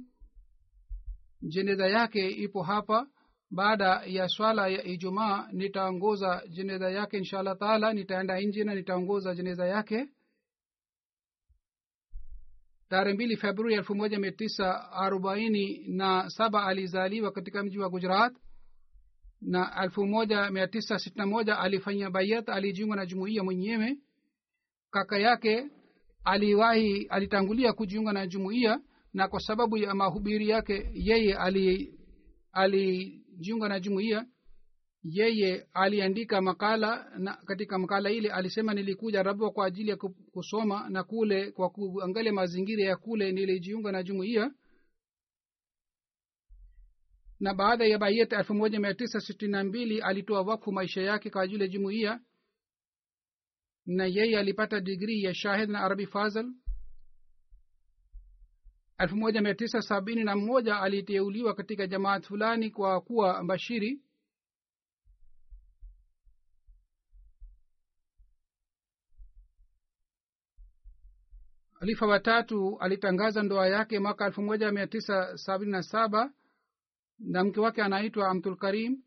Jeneza 1.41 1.87
yake 1.87 2.29
ipo 2.29 2.63
hapa 2.63 3.07
baada 3.55 4.01
ya 4.05 4.27
swala 4.29 4.67
ya 4.67 4.83
ijumaa 4.83 5.47
nitaongoza 5.51 6.43
jeneza 6.49 6.89
yake 6.91 7.17
inshaallah 7.17 7.57
taala 7.57 7.93
nitaenda 7.93 8.39
nji 8.39 8.63
na 8.63 8.75
nitaongoza 8.75 9.35
jeneza 9.35 9.65
yake. 9.67 10.07
Tarehe 12.89 13.13
mbili 13.15 13.37
februari 13.37 13.75
elfu 13.75 13.95
moja 13.95 14.19
mia 14.19 14.31
tisa 14.31 14.91
arobaini 14.91 15.87
na 15.87 16.29
saba 16.29 16.63
alizaliwa 16.65 17.31
katika 17.31 17.63
mji 17.63 17.79
wa 17.79 17.89
gujarat 17.89 18.33
na 19.41 19.83
elfu 19.83 20.05
moja 20.05 20.51
mia 20.51 20.67
tisa 20.67 20.99
sitini 20.99 21.25
moja 21.25 21.59
alifanya 21.59 22.09
bayat 22.09 22.49
alijiunga 22.49 22.95
na 22.95 23.05
jumuiya 23.05 23.43
mwenyewe. 23.43 23.97
Kaka 24.91 25.17
yake 25.19 25.67
aliwahi 26.23 27.05
alitangulia 27.05 27.73
kujiunga 27.73 28.13
na 28.13 28.27
jumuiya 28.27 28.79
na 29.13 29.27
kwa 29.27 29.39
sababu 29.39 29.77
ya 29.77 29.95
mahubiri 29.95 30.49
yake 30.49 30.89
yeye 30.93 31.35
ali 32.53 33.24
alijiunga 33.35 33.69
na 33.69 33.79
jumuiya 33.79 34.25
yeye 35.03 35.67
aliandika 35.73 36.41
makala 36.41 37.11
na 37.17 37.33
katika 37.35 37.77
makala 37.77 38.11
ile 38.11 38.29
alisema 38.31 38.73
nilikuja 38.73 39.23
rabwa 39.23 39.51
kwa 39.51 39.65
ajili 39.65 39.89
ya 39.89 39.97
kusoma 40.31 40.89
na 40.89 41.03
kule 41.03 41.51
kwa 41.51 41.69
kuangalia 41.69 42.33
mazingira 42.33 42.83
ya 42.83 42.95
kule 42.95 43.31
nilijiunga 43.31 43.91
na 43.91 44.03
jumuiya. 44.03 44.51
Na 47.39 47.53
baada 47.53 47.85
ya 47.85 47.97
bayet 47.97 48.33
elfu 48.33 48.53
moja 48.53 48.79
mia 48.79 48.93
tisa 48.93 49.19
sitini 49.19 49.51
na 49.51 49.63
mbili 49.63 50.01
alitoa 50.01 50.41
wakfu 50.41 50.71
maisha 50.71 51.01
yake 51.01 51.29
kwa 51.29 51.41
ajili 51.41 51.61
ya 51.61 51.67
jumuiya 51.67 52.19
na 53.85 54.05
yeye 54.05 54.39
alipata 54.39 54.79
digrii 54.79 55.23
ya 55.23 55.33
shahid 55.33 55.69
na 55.69 55.79
arabi 55.79 56.05
fazl 56.05 56.45
elfu 58.97 59.15
moja 59.15 59.41
mia 59.41 59.55
tisa 59.55 59.81
sabini 59.81 60.23
na 60.23 60.35
moja 60.35 60.79
aliteuliwa 60.79 61.53
katika 61.53 61.87
jamaat 61.87 62.27
fulani 62.27 62.71
kwa 62.71 63.01
kuwa 63.01 63.43
mbashiri. 63.43 64.01
Alifa 71.79 72.05
watatu 72.07 72.77
alitangaza 72.79 73.43
ndoa 73.43 73.67
yake 73.67 73.99
mwaka 73.99 74.25
elfu 74.25 74.41
moja 74.41 74.71
mia 74.71 74.87
tisa 74.87 75.37
sabini 75.37 75.71
na 75.71 75.83
saba 75.83 76.31
na 77.19 77.43
mke 77.43 77.59
wake 77.59 77.81
anaitwa 77.81 78.29
abdul 78.29 78.57
karim. 78.57 79.01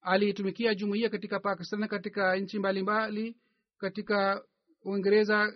Aliitumikia 0.00 0.74
jumuiya 0.74 1.10
katika 1.10 1.40
pakistan 1.40 1.88
katika 1.88 2.36
nchi 2.36 2.58
mbalimbali 2.58 3.36
katika 3.78 4.44
uingereza 4.84 5.52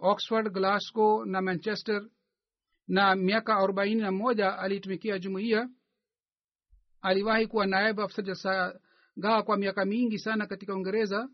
oxford 0.00 0.52
glasgow 0.52 1.24
na 1.24 1.42
manchester 1.42 2.02
na 2.88 3.14
miaka 3.16 3.56
arobaini 3.56 4.00
na 4.00 4.12
moja 4.12 4.58
aliitumikia 4.58 5.18
jumuiya 5.18 5.68
aliwahi 7.02 7.46
kuwa 7.46 7.66
naibu 7.66 8.02
afisa 8.02 8.80
kwa 9.44 9.56
miaka 9.56 9.84
mingi 9.84 10.18
sana 10.18 10.46
katika 10.46 10.74
uingereza 10.74 11.28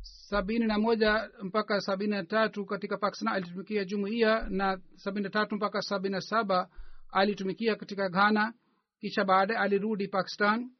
sabini 0.00 0.66
na 0.66 0.78
moja 0.78 1.30
mpaka 1.42 1.80
sabini 1.80 2.10
na 2.10 2.24
tatu 2.24 2.66
katika 2.66 2.96
pakistan 2.98 3.32
alitumikia 3.34 3.84
jumuiya 3.84 4.46
na 4.50 4.80
sabini 4.96 5.24
na 5.24 5.30
tatu 5.30 5.56
mpaka 5.56 5.82
sabini 5.82 6.12
na 6.12 6.20
saba 6.20 6.68
alitumikia 7.08 7.76
katika 7.76 8.08
ghana 8.08 8.54
kisha 9.00 9.24
baadaye 9.24 9.60
alirudi 9.60 10.08
pakistan 10.08 10.70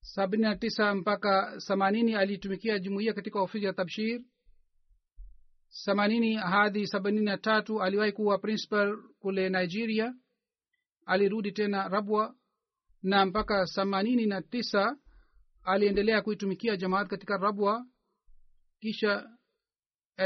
sabini 0.00 0.42
na 0.42 0.56
tisa 0.56 0.94
mpaka 0.94 1.58
themanini 1.66 2.14
alitumikia 2.14 2.78
jumuiya 2.78 3.12
katika 3.14 3.40
ofisi 3.40 3.64
ya 3.64 3.72
tabshir 3.72 4.20
themanini 5.82 6.34
hadi 6.34 6.86
sabini 6.86 7.20
na 7.20 7.38
tatu 7.38 7.82
aliwahi 7.82 8.12
kuwa 8.12 8.38
principal 8.38 8.96
kule 9.18 9.48
nigeria. 9.48 10.14
Alirudi 11.06 11.52
tena 11.52 11.88
rabwa 11.88 12.34
na 13.02 13.26
mpaka 13.26 13.66
themanini 13.74 14.26
na 14.26 14.42
tisa 14.42 14.96
aliendelea 15.62 16.22
kuitumikia 16.22 16.76
jamaat 16.76 17.08
katika 17.08 17.36
rabwa. 17.36 17.86
Kisha 18.80 19.30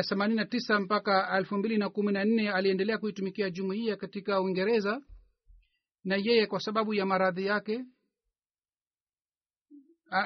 themanini 0.09 0.37
na 0.37 0.45
tisa 0.47 0.81
mpaka 0.81 1.37
elfu 1.39 1.59
mbili 1.59 1.79
na 1.79 1.91
kumi 1.91 2.13
na 2.13 2.25
nne 2.25 2.51
aliendelea 2.51 2.99
kuitumikia 2.99 3.51
jumuiya 3.51 3.97
katika 3.97 4.41
uingereza 4.41 5.01
na 6.05 6.17
yeye 6.17 6.47
kwa 6.47 6.61
sababu 6.61 6.95
ya 6.95 7.07
maradhi 7.07 7.47
yake. 7.47 7.85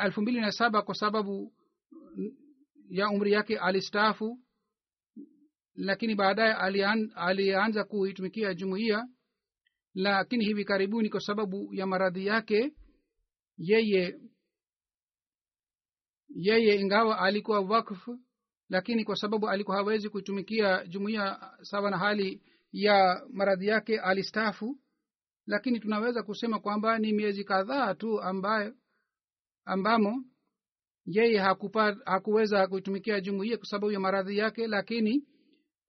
Elfu 0.04 0.22
mbili 0.22 0.40
na 0.40 0.52
saba 0.52 0.82
kwa 0.82 0.94
sababu 0.94 1.52
ya 2.88 3.08
umri 3.08 3.32
yake 3.32 3.58
alistaafu 3.58 4.38
lakini 5.74 6.14
baadaye 6.14 6.52
alian, 6.54 7.12
alianza 7.14 7.84
kuitumikia 7.84 8.54
jumuiya. 8.54 9.08
Lakini 9.94 10.44
hivi 10.44 10.64
karibuni 10.64 11.10
kwa 11.10 11.20
sababu 11.20 11.74
ya 11.74 11.86
maradhi 11.86 12.26
yake 12.26 12.72
yeye 13.58 14.20
yeye 16.28 16.74
ingawa 16.80 17.18
alikuwa 17.18 17.60
wakfu 17.60 18.18
lakini 18.68 19.04
kwa 19.04 19.16
sababu 19.16 19.48
alikuwa 19.48 19.76
hawezi 19.76 20.08
kuitumikia 20.08 20.86
jumuiya 20.86 21.50
sawa 21.62 21.90
na 21.90 21.98
hali 21.98 22.42
ya 22.72 23.26
maradhi 23.32 23.66
yake 23.66 24.00
alistaafu. 24.00 24.78
Lakini 25.46 25.80
tunaweza 25.80 26.22
kusema 26.22 26.60
kwamba 26.60 26.98
ni 26.98 27.12
miezi 27.12 27.44
kadhaa 27.44 27.94
tu 27.94 28.20
ambayo 28.22 28.74
ambamo 29.64 30.24
yeye 31.06 31.38
hakupa, 31.38 31.96
hakuweza 32.04 32.66
kuitumikia 32.66 33.20
jumuiya 33.20 33.56
kwa 33.56 33.66
sababu 33.66 33.92
ya 33.92 34.00
maradhi 34.00 34.38
yake 34.38 34.66
lakini 34.66 35.24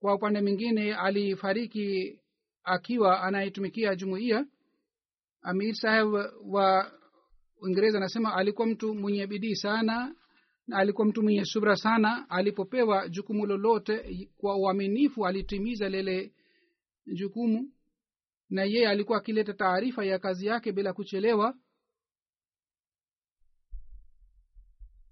kwa 0.04 0.16
upande 0.16 0.42
mwingine 0.42 0.96
alifariki 0.96 2.20
akiwa 2.64 3.22
anayetumikia 3.22 3.96
jumuiya. 3.96 4.46
Amir 5.42 5.76
saheb 5.76 6.14
wa 6.46 6.92
uingereza 7.62 7.98
anasema 7.98 8.34
alikuwa 8.36 8.68
mtu 8.68 8.96
mwenye 8.96 9.28
bidii 9.28 9.56
sana 9.56 10.16
na 10.68 10.78
alikuwa 10.78 11.08
mtu 11.08 11.24
mwenye 11.24 11.46
subra 11.46 11.76
sana. 11.76 12.30
Alipopewa 12.30 13.10
jukumu 13.10 13.46
lolote 13.46 14.28
kwa 14.38 14.56
uaminifu 14.58 15.28
alitimiza 15.28 15.90
lile 15.90 16.34
jukumu 17.06 17.72
na 18.50 18.64
yeye 18.64 18.88
alikuwa 18.90 19.18
akileta 19.18 19.54
taarifa 19.54 20.06
ya 20.06 20.20
kazi 20.20 20.46
yake 20.48 20.72
bila 20.72 20.94
kuchelewa. 20.94 21.56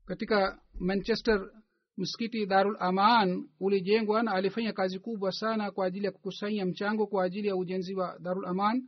Katika 0.06 0.62
manchester 0.80 1.61
msikiti 2.02 2.46
darul 2.46 2.76
aman 2.80 3.50
ulijengwa 3.60 4.24
na 4.24 4.32
alifanya 4.32 4.74
kazi 4.74 5.00
kubwa 5.00 5.32
sana 5.32 5.72
kwa 5.72 5.86
ajili 5.86 6.06
ya 6.06 6.12
kukusanya 6.12 6.66
mchango 6.66 7.08
kwa 7.08 7.24
ajili 7.24 7.48
ya 7.48 7.56
ujenzi 7.56 7.96
wa 7.96 8.20
darul 8.20 8.46
aman. 8.46 8.88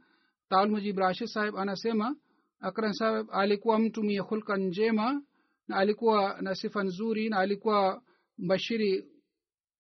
Taul 0.50 0.70
mujib 0.70 0.98
rashid 0.98 1.28
sahib 1.28 1.58
anasema 1.58 2.16
akran 2.60 2.94
sahib 2.94 3.28
alikuwa 3.32 3.80
mtu 3.80 4.04
mwenye 4.04 4.20
hulka 4.20 4.58
njema 4.58 5.22
na 5.68 5.76
alikuwa 5.78 6.42
na 6.42 6.56
sifa 6.56 6.84
nzuri 6.84 7.30
na 7.30 7.38
alikuwa 7.38 8.02
mbashiri 8.38 9.06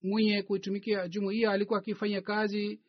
mwenye 0.03 0.43
kuitumikia 0.43 1.07
jumuiya. 1.07 1.51
Alikuwa 1.51 1.79
akifanya 1.79 2.21
kazi 2.21 2.81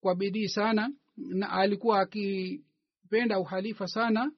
kwa 0.00 0.14
bidii 0.14 0.48
sana 0.48 0.92
na 1.16 1.50
alikuwa 1.50 2.00
akipenda 2.00 3.38
uhalifa 3.40 3.86
sana 3.86 4.32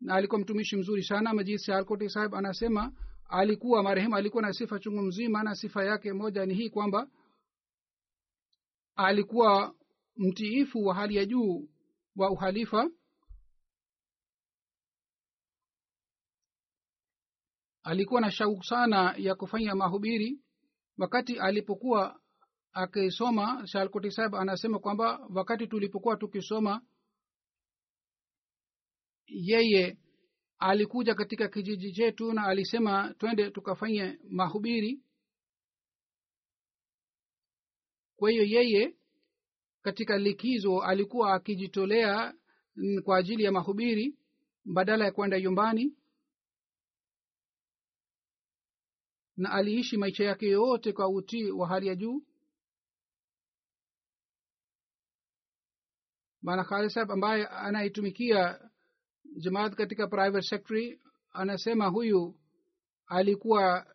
na 0.00 0.14
alikuwa 0.14 0.40
mtumishi 0.40 0.76
mzuri 0.76 1.02
sana. 1.04 1.34
Majid 1.34 1.58
sialkoti 1.58 2.08
sahib 2.08 2.34
anasema 2.34 2.92
alikuwa 3.28 3.82
marehemu 3.82 4.16
alikuwa 4.16 4.42
na 4.42 4.52
sifa 4.52 4.78
chungu 4.78 5.02
mzima 5.02 5.42
na 5.42 5.54
sifa 5.54 5.84
yake 5.84 6.12
moja 6.12 6.46
ni 6.46 6.54
hii 6.54 6.70
kwamba 6.70 7.08
alikuwa 8.96 9.74
mtiifu 10.16 10.84
wa 10.84 10.94
hali 10.94 11.16
ya 11.16 11.24
juu 11.24 11.68
wa 12.16 12.30
uhalifa. 12.30 12.90
Alikuwa 17.82 18.20
na 18.20 18.30
shauku 18.30 18.64
sana 18.64 19.14
ya 19.18 19.34
kufanya 19.34 19.74
mahubiri. 19.74 20.40
Wakati 20.98 21.38
alipokuwa 21.38 22.20
akisoma 22.72 23.66
shalkoti 23.66 24.10
saheb 24.10 24.34
anasema 24.34 24.78
kwamba 24.78 25.26
wakati 25.34 25.66
tulipokuwa 25.66 26.16
tukisoma 26.16 26.82
yeye 29.26 29.98
alikuja 30.58 31.14
katika 31.14 31.48
kijiji 31.48 31.92
chetu 31.92 32.32
na 32.32 32.44
alisema 32.46 33.14
twende 33.18 33.50
tukafanye 33.50 34.18
mahubiri. 34.30 35.02
Kwa 38.16 38.30
hiyo 38.30 38.44
yeye 38.44 38.96
katika 39.82 40.18
likizo 40.18 40.82
alikuwa 40.82 41.34
akijitolea 41.34 42.34
kwa 43.04 43.18
ajili 43.18 43.42
ya 43.44 43.52
mahubiri 43.52 44.18
badala 44.64 45.04
ya 45.04 45.12
kwenda 45.12 45.40
nyumbani. 45.40 45.96
Na 49.36 49.50
aliishi 49.52 49.96
maisha 49.96 50.24
yake 50.24 50.46
yote 50.46 50.92
kwa 50.92 51.08
utii 51.08 51.50
wa 51.50 51.68
hali 51.68 51.86
ya 51.86 51.94
juu. 51.94 52.22
Bwana 56.42 56.64
khalisab 56.64 57.10
ambaye 57.12 57.46
anaitumikia 57.46 58.65
jamaat 59.36 59.74
katika 59.74 60.06
private 60.06 60.46
secretary 60.46 61.00
anasema 61.32 61.86
huyu 61.86 62.34
alikuwa 63.06 63.86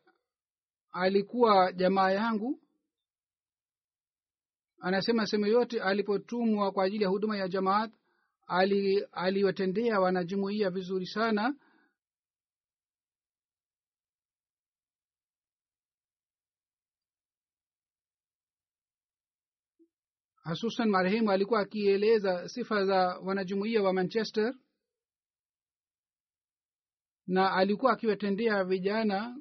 alikuwa 0.91 1.71
jamaa 1.71 2.11
yangu. 2.11 2.59
Anasema 4.79 5.25
sehemu 5.25 5.47
yote 5.47 5.81
alipotumwa 5.81 6.71
kwa 6.71 6.83
ajili 6.85 7.03
ya 7.03 7.09
huduma 7.09 7.37
ya 7.37 7.47
jamaat 7.47 7.91
aliwatendea 9.11 9.93
ali 9.95 10.03
wanajumuia 10.03 10.69
vizuri 10.69 11.05
sana. 11.05 11.55
Hasusan 20.43 20.89
marehemu 20.89 21.31
alikuwa 21.31 21.59
akieleza 21.59 22.49
sifa 22.49 22.85
za 22.85 23.19
wanajumuia 23.19 23.81
wa 23.83 23.93
manchester 23.93 24.53
na 27.31 27.51
alikuwa 27.53 27.91
akiwatendea 27.93 28.63
vijana 28.63 29.37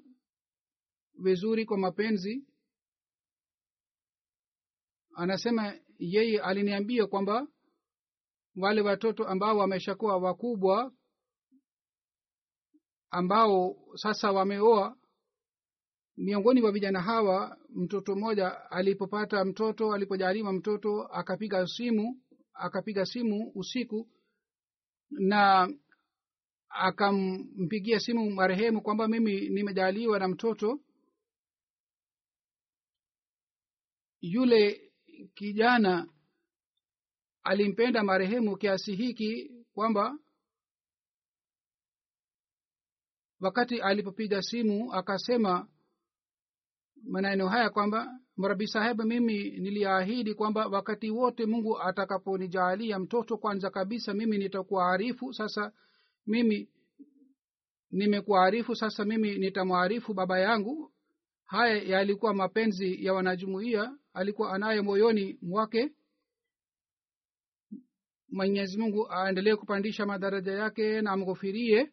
vizuri 1.19 1.65
kwa 1.67 1.79
mapenzi. 1.79 2.47
Anasema 5.15 5.75
yeye 5.99 6.41
aliniambia 6.41 7.07
kwamba 7.07 7.47
wale 8.57 8.81
watoto 8.81 9.25
ambao 9.29 9.57
wameshakuwa 9.59 10.17
wakubwa 10.17 10.93
ambao 13.11 13.77
sasa 13.95 14.33
wameoa 14.33 14.97
miongoni 16.17 16.61
mwa 16.61 16.73
vijana 16.73 17.01
hawa 17.03 17.59
mtoto 17.69 18.17
mmoja 18.17 18.71
alipopata 18.71 19.45
mtoto 19.45 19.93
alipojaliwa 19.95 20.53
mtoto 20.53 21.03
akapiga 21.03 21.67
simu 21.67 22.21
akapiga 22.55 23.07
simu 23.07 23.53
usiku 23.55 24.09
na 25.11 25.69
akampigia 26.71 28.01
simu 28.01 28.31
marehemu 28.31 28.83
kwamba 28.83 29.09
mimi 29.09 29.49
nimejaliwa 29.49 30.19
na 30.19 30.29
mtoto. 30.29 30.81
Yule 34.21 34.93
kijana 35.35 36.09
alimpenda 37.43 38.03
marehemu 38.05 38.57
kiasi 38.57 38.95
hiki 38.97 39.51
kwamba 39.73 40.19
wakati 43.41 43.81
alipopiga 43.81 44.43
simu 44.43 44.93
akasema 44.95 45.69
maneno 47.03 47.49
haya 47.49 47.71
kwamba 47.71 48.21
mrabi 48.37 48.67
saheb 48.69 49.01
mimi 49.01 49.51
niliahidi 49.51 50.35
kwamba 50.35 50.67
wakati 50.67 51.11
wote 51.11 51.47
mungu 51.47 51.81
atakaponijaalia 51.83 52.99
mtoto 52.99 53.39
kwanza 53.39 53.71
kabisa 53.71 54.15
mimi 54.15 54.39
nitakuwa 54.39 54.93
arifu 54.93 55.35
sasa 55.35 55.73
mimi 56.31 56.69
nimekuarifu 57.91 58.75
sasa 58.77 59.05
mimi 59.05 59.39
nitamwarifu 59.39 60.15
baba 60.15 60.39
yangu. 60.41 60.93
Haya 61.47 61.83
yalikuwa 61.83 62.35
mapenzi 62.35 63.05
ya 63.05 63.13
wanajumuia 63.15 63.99
alikuwa 64.15 64.53
anaye 64.55 64.81
moyoni 64.81 65.39
mwake. 65.43 65.93
Mwenyezi 68.29 68.79
mungu 68.79 69.13
aendelee 69.13 69.57
kupandisha 69.57 70.07
madaraja 70.07 70.53
yake 70.53 71.01
na 71.03 71.11
amghofirie. 71.11 71.93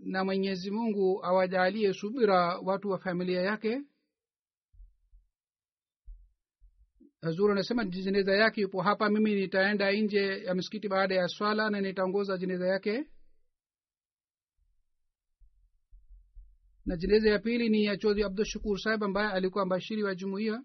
Na 0.00 0.24
mwenyezi 0.24 0.70
mungu 0.70 1.24
awajalie 1.24 1.92
subira 1.92 2.58
watu 2.58 2.90
wa 2.90 2.98
familia 2.98 3.40
yake 3.42 3.82
hazur 7.22 7.50
anasema 7.52 7.84
jeneza 7.84 8.32
yake 8.36 8.60
yupo 8.60 8.82
hapa 8.82 9.10
mimi 9.10 9.34
nitaenda 9.34 9.92
nje 9.92 10.44
ya 10.44 10.54
msikiti 10.54 10.88
baada 10.88 11.14
ya 11.14 11.28
swala 11.28 11.70
na 11.70 11.80
nitaongoza 11.80 12.38
jeneza 12.38 12.66
yake. 12.66 13.06
Na 16.86 16.96
jeneza 16.96 17.30
ya 17.30 17.38
pili 17.38 17.68
ni 17.68 17.84
ya 17.84 17.96
chodhri 17.96 18.24
abdul 18.24 18.78
sahib 18.78 19.04
ambaye 19.04 19.32
alikuwa 19.32 19.66
mbashiri 19.66 20.02
wa 20.02 20.14
jumuiya. 20.14 20.62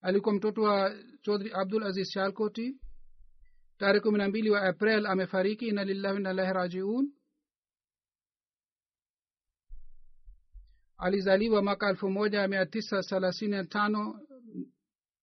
Alikuwa 0.00 0.34
mtoto 0.34 0.62
wa 0.62 0.94
chodhri 1.22 1.50
abdul 1.54 1.82
aziz 1.84 2.08
shalkoti. 2.10 2.80
Tarehe 3.78 4.00
kumi 4.00 4.18
na 4.18 4.28
mbili 4.28 4.50
wa 4.50 4.62
april 4.62 5.06
amefariki 5.06 5.66
ina 5.68 5.84
lillahi 5.84 6.16
inalahi 6.16 6.52
rajiun. 6.52 7.12
Alizaliwa 10.98 11.62
mwaka 11.62 11.88
elfu 11.88 12.10
moja 12.10 12.48
mia 12.48 12.66
tisa 12.66 13.02
thelathini 13.02 13.50
na 13.50 13.64
tano 13.64 14.20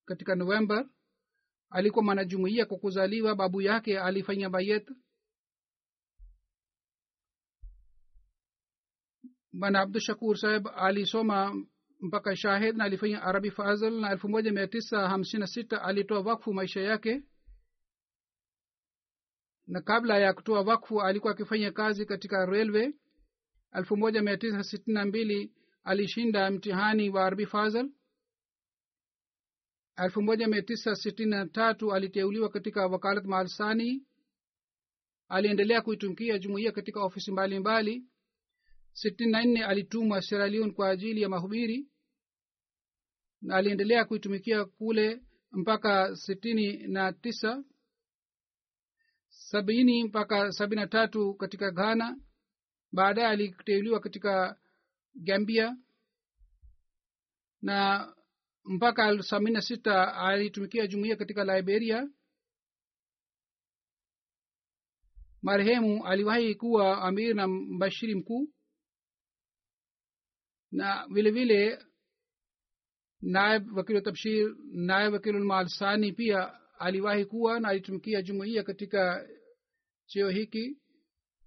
katika 0.08 0.36
november 0.36 0.90
alikuwa 1.70 2.06
mwanajumuia 2.06 2.66
kwa 2.66 2.78
kuzaliwa 2.78 3.36
babu 3.36 3.62
yake 3.62 4.00
alifanya 4.00 4.50
bayet. 4.50 4.90
Bwana 9.54 9.80
abdushakur 9.82 10.38
saheb 10.38 10.68
alisoma 10.76 11.66
mpaka 12.00 12.36
shahid 12.36 12.76
na 12.78 12.84
alifanya 12.84 13.22
arabi 13.24 13.52
fazl 13.52 14.00
na 14.02 14.12
elfu 14.12 14.30
moja 14.30 14.52
mia 14.52 14.68
tisa 14.68 15.10
hamsini 15.10 15.40
na 15.42 15.48
sita 15.48 15.82
alitoa 15.82 16.20
wakfu 16.22 16.54
maisha 16.54 16.82
yake. 16.82 17.24
Na 19.68 19.82
kabla 19.82 20.18
ya 20.20 20.34
kutoa 20.34 20.62
wakfu 20.62 21.02
alikuwa 21.02 21.34
akifanya 21.34 21.72
kazi 21.72 22.06
katika 22.06 22.46
railway. 22.46 22.94
Elfu 23.74 23.98
moja 23.98 24.22
mia 24.22 24.38
tisa 24.38 24.64
sitini 24.64 24.94
na 24.94 25.06
mbili 25.06 25.54
alishinda 25.84 26.52
mtihani 26.52 27.10
wa 27.10 27.26
arabi 27.26 27.46
fazl 27.46 27.90
elfu 29.98 30.22
moja 30.22 30.48
mia 30.48 30.62
tisa 30.62 30.96
sitini 30.96 31.30
na 31.32 31.46
tatu 31.48 31.94
aliteuliwa 31.94 32.50
katika 32.50 32.88
wakalat 32.88 33.26
maalsani 33.26 34.04
aliendelea 35.28 35.82
kuitumikia 35.82 36.40
jumuiya 36.40 36.72
katika 36.72 37.04
ofisi 37.04 37.32
mbalimbali. 37.32 38.04
sitini 38.94 39.32
na 39.32 39.44
nne 39.46 39.64
alitumwa 39.66 40.22
seralion 40.22 40.74
kwa 40.74 40.90
ajili 40.90 41.22
ya 41.22 41.30
mahubiri. 41.30 41.88
Na 43.42 43.56
aliendelea 43.56 44.06
kuitumikia 44.06 44.66
kule 44.66 45.22
mpaka 45.52 46.16
sitini 46.16 46.88
na 46.88 47.14
tisa. 47.14 47.64
Sabini 49.30 50.04
mpaka 50.04 50.52
sabini 50.52 50.82
na 50.82 50.88
tatu 50.88 51.34
katika 51.34 51.72
ghana. 51.72 52.20
Baadaye 52.92 53.28
aliteuliwa 53.28 54.00
katika 54.00 54.60
gambia. 55.16 55.78
Na 57.62 58.08
mpaka 58.68 59.24
sabini 59.24 59.52
na 59.52 59.62
sita 59.62 60.14
alitumikia 60.16 60.88
jumuiya 60.88 61.16
katika 61.16 61.56
liberia. 61.58 62.10
Marehemu 65.42 66.06
aliwahi 66.06 66.56
kuwa 66.56 67.02
amir 67.02 67.36
na 67.36 67.48
mbashiri 67.48 68.16
mkuu. 68.16 68.50
Na 70.72 71.08
vile 71.08 71.32
vile 71.32 71.86
naib 73.22 73.78
wakilu 73.78 74.02
tabshir 74.02 74.56
naib 74.72 75.14
wakilulmalsani 75.14 76.12
pia 76.14 76.60
aliwahi 76.80 77.26
kuwa 77.26 77.60
na 77.60 77.68
alitumikia 77.70 78.22
jumuiya 78.22 78.64
katika 78.64 79.30
cheo 80.06 80.30
hiki. 80.30 80.78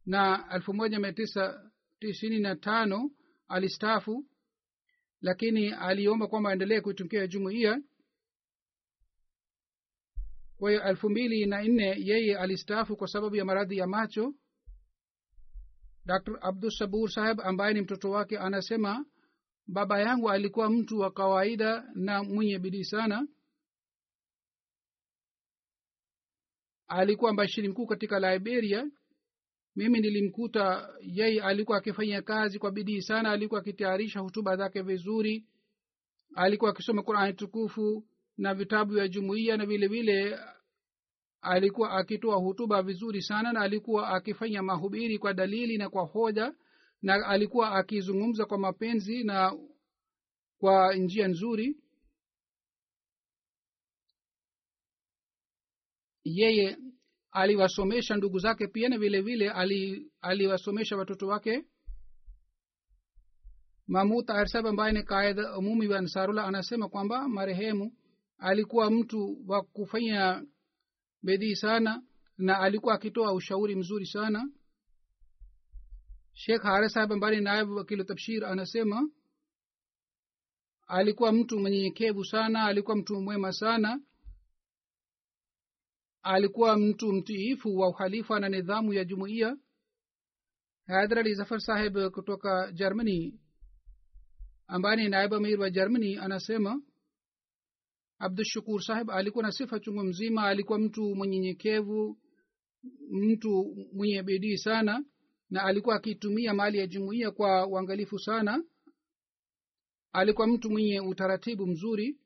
Na 0.06 0.48
elfu 0.54 0.74
moja 0.74 0.98
mia 0.98 1.12
tisa 1.12 1.70
tisini 1.98 2.38
na 2.38 2.56
tano 2.56 3.10
alistaafu 3.48 4.29
lakini 5.20 5.72
aliomba 5.72 6.26
kwamba 6.26 6.50
aendelee 6.50 6.80
kuitumikia 6.80 7.26
jumuiya. 7.26 7.82
Kwa 10.56 10.70
hiyo 10.70 10.82
elfu 10.82 11.10
mbili 11.10 11.46
na 11.46 11.62
nne 11.62 11.94
yeye 11.98 12.38
alistaafu 12.38 12.96
kwa 12.96 13.08
sababu 13.08 13.36
ya 13.36 13.44
maradhi 13.44 13.76
ya 13.76 13.86
macho. 13.86 14.34
Dr. 16.06 16.38
Abdusabur 16.40 17.10
saheb 17.10 17.40
ambaye 17.40 17.74
ni 17.74 17.80
mtoto 17.80 18.10
wake 18.10 18.38
anasema 18.38 19.04
baba 19.66 20.00
yangu 20.00 20.30
alikuwa 20.30 20.70
mtu 20.70 20.98
wa 20.98 21.10
kawaida 21.10 21.84
na 21.94 22.22
mwenye 22.24 22.58
bidii 22.58 22.84
sana. 22.84 23.26
Alikuwa 26.88 27.32
mbashiri 27.32 27.68
mkuu 27.68 27.86
katika 27.86 28.32
liberia 28.32 28.90
mimi 29.76 30.00
nilimkuta 30.00 30.88
yeye 31.00 31.42
alikuwa 31.42 31.78
akifanya 31.78 32.22
kazi 32.22 32.58
kwa 32.58 32.70
bidii 32.70 33.00
sana 33.00 33.30
alikuwa 33.30 33.60
akitayarisha 33.60 34.20
hutuba 34.20 34.56
zake 34.56 34.82
vizuri 34.82 35.46
alikuwa 36.34 36.70
akisoma 36.70 37.02
qurani 37.02 37.34
tukufu 37.34 38.04
na 38.36 38.54
vitabu 38.54 38.94
vya 38.94 39.08
jumuiya 39.08 39.56
na 39.56 39.66
vile 39.66 39.86
vile 39.88 40.38
alikuwa 41.40 41.90
akitoa 41.90 42.36
hutuba 42.36 42.82
vizuri 42.82 43.22
sana 43.22 43.52
na 43.52 43.60
alikuwa 43.60 44.08
akifanya 44.08 44.62
mahubiri 44.62 45.18
kwa 45.18 45.34
dalili 45.34 45.78
na 45.78 45.90
kwa 45.90 46.04
hoja 46.06 46.54
na 47.02 47.26
alikuwa 47.26 47.72
akizungumza 47.72 48.44
kwa 48.44 48.58
mapenzi 48.58 49.24
na 49.24 49.56
kwa 50.58 50.94
njia 50.94 51.28
nzuri. 51.28 51.76
Yeye 56.24 56.78
aliwasomesha 57.32 58.16
ndugu 58.16 58.38
zake 58.38 58.66
pia 58.66 58.88
na 58.88 58.98
vile 58.98 59.20
vile 59.20 59.50
ali, 59.50 60.10
aliwasomesha 60.20 60.96
watoto 60.96 61.26
wake 61.26 61.64
mahmud 63.86 64.30
arsab 64.30 64.66
ambaye 64.66 64.92
ni 64.92 65.02
kaid 65.02 65.38
umumi 65.58 65.88
wa 65.88 65.98
ansarullah 65.98 66.46
anasema 66.48 66.88
kwamba 66.88 67.28
marehemu 67.28 67.92
alikuwa 68.38 68.90
mtu 68.90 69.36
wa 69.46 69.62
kufanya 69.62 70.44
bedhii 71.22 71.54
sana 71.54 72.02
na 72.38 72.58
alikuwa 72.60 72.94
akitoa 72.94 73.32
ushauri 73.32 73.74
mzuri 73.76 74.06
sana. 74.06 74.48
Shekh 76.32 76.62
sahab 76.86 77.12
ambaye 77.12 77.36
ni 77.36 77.42
naibu 77.44 77.76
wakili 77.76 78.04
tabshir 78.04 78.44
anasema 78.44 79.08
alikuwa 80.86 81.32
mtu 81.32 81.58
mwenyenyekevu 81.58 82.24
sana 82.24 82.64
alikuwa 82.64 82.96
mtu 82.96 83.20
mwema 83.20 83.52
sana 83.52 84.00
alikuwa 86.22 86.78
mtu 86.78 87.12
mtiifu 87.12 87.76
wa 87.76 87.88
uhalifa 87.88 88.40
na 88.40 88.48
nidhamu 88.48 88.92
ya 88.92 89.04
jumuiya. 89.04 89.56
Haidar 90.86 91.18
ali 91.18 91.34
zafar 91.34 91.60
saheb 91.60 91.98
kutoka 92.10 92.72
germany 92.72 93.40
ambaye 94.66 94.96
ni 94.96 95.08
naibu 95.08 95.34
amir 95.34 95.60
wa 95.60 95.70
germany 95.70 96.18
anasema 96.18 96.82
abdushukur 98.18 98.82
saheb 98.82 99.10
alikuwa 99.10 99.42
na 99.44 99.52
sifa 99.52 99.80
chungu 99.80 100.04
mzima. 100.04 100.42
Alikuwa 100.46 100.78
mtu 100.78 101.14
mwenyenyekevu 101.14 102.18
mtu 103.10 103.76
mwenye 103.92 104.22
bidii 104.22 104.56
sana 104.56 105.04
na 105.50 105.62
alikuwa 105.64 105.96
akitumia 105.96 106.54
mali 106.54 106.78
ya 106.78 106.86
jumuiya 106.86 107.30
kwa 107.30 107.66
uangalifu 107.66 108.18
sana. 108.18 108.64
Alikuwa 110.12 110.46
mtu 110.46 110.70
mwenye 110.70 111.00
utaratibu 111.00 111.66
mzuri 111.66 112.18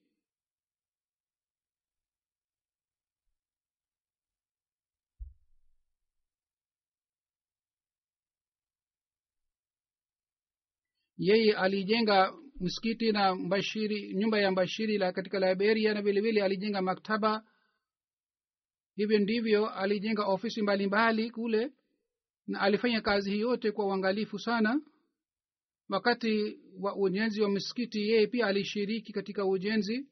yeye 11.18 11.54
alijenga 11.56 12.34
msikiti 12.60 13.12
na 13.12 13.34
mbashiri 13.34 14.14
nyumba 14.14 14.40
ya 14.40 14.50
mbashiri 14.50 14.98
la 14.98 15.12
katika 15.12 15.38
liberia 15.48 15.94
na 15.94 16.02
vilevile 16.02 16.42
alijenga 16.42 16.82
maktaba. 16.82 17.44
Hivyo 18.96 19.18
ndivyo 19.18 19.68
alijenga 19.68 20.24
ofisi 20.24 20.62
mbalimbali 20.62 21.12
mbali 21.22 21.30
kule 21.30 21.72
na 22.46 22.60
alifanya 22.60 23.00
kazi 23.00 23.30
hii 23.30 23.40
yote 23.40 23.72
kwa 23.72 23.86
uangalifu 23.86 24.38
sana. 24.38 24.80
Wakati 25.88 26.58
wa 26.80 26.96
ujenzi 26.96 27.42
wa 27.42 27.48
msikiti 27.50 28.08
yeye 28.08 28.26
pia 28.26 28.46
alishiriki 28.46 29.12
katika 29.12 29.46
ujenzi. 29.46 30.08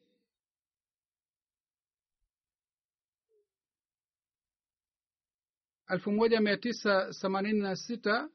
Elfu 5.89 6.11
moja 6.11 6.41
mia 6.41 6.57
tisa 6.57 7.11
themanini 7.21 7.59
na 7.59 7.75
sita 7.75 8.29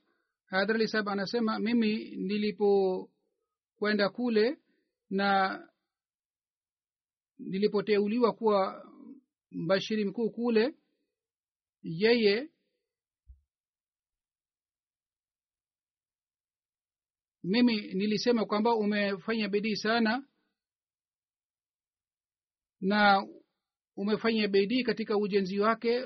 hadhar 0.49 0.89
sahab 0.89 1.09
anasema 1.09 1.59
mimi 1.59 2.17
nilipokwenda 2.17 4.09
kule 4.13 4.59
na 5.11 5.59
nilipoteuliwa 7.39 8.33
kuwa 8.33 8.85
mbashiri 9.51 10.05
mkuu 10.05 10.31
kule 10.31 10.75
yeye 11.83 12.51
mimi 17.43 17.95
nilisema 17.95 18.45
kwamba 18.47 18.75
umefanya 18.75 19.49
bidii 19.49 19.77
sana 19.77 20.27
na 22.81 23.27
umefanya 23.97 24.49
bidii 24.49 24.83
katika 24.83 25.17
ujenzi 25.17 25.59
wake 25.61 26.05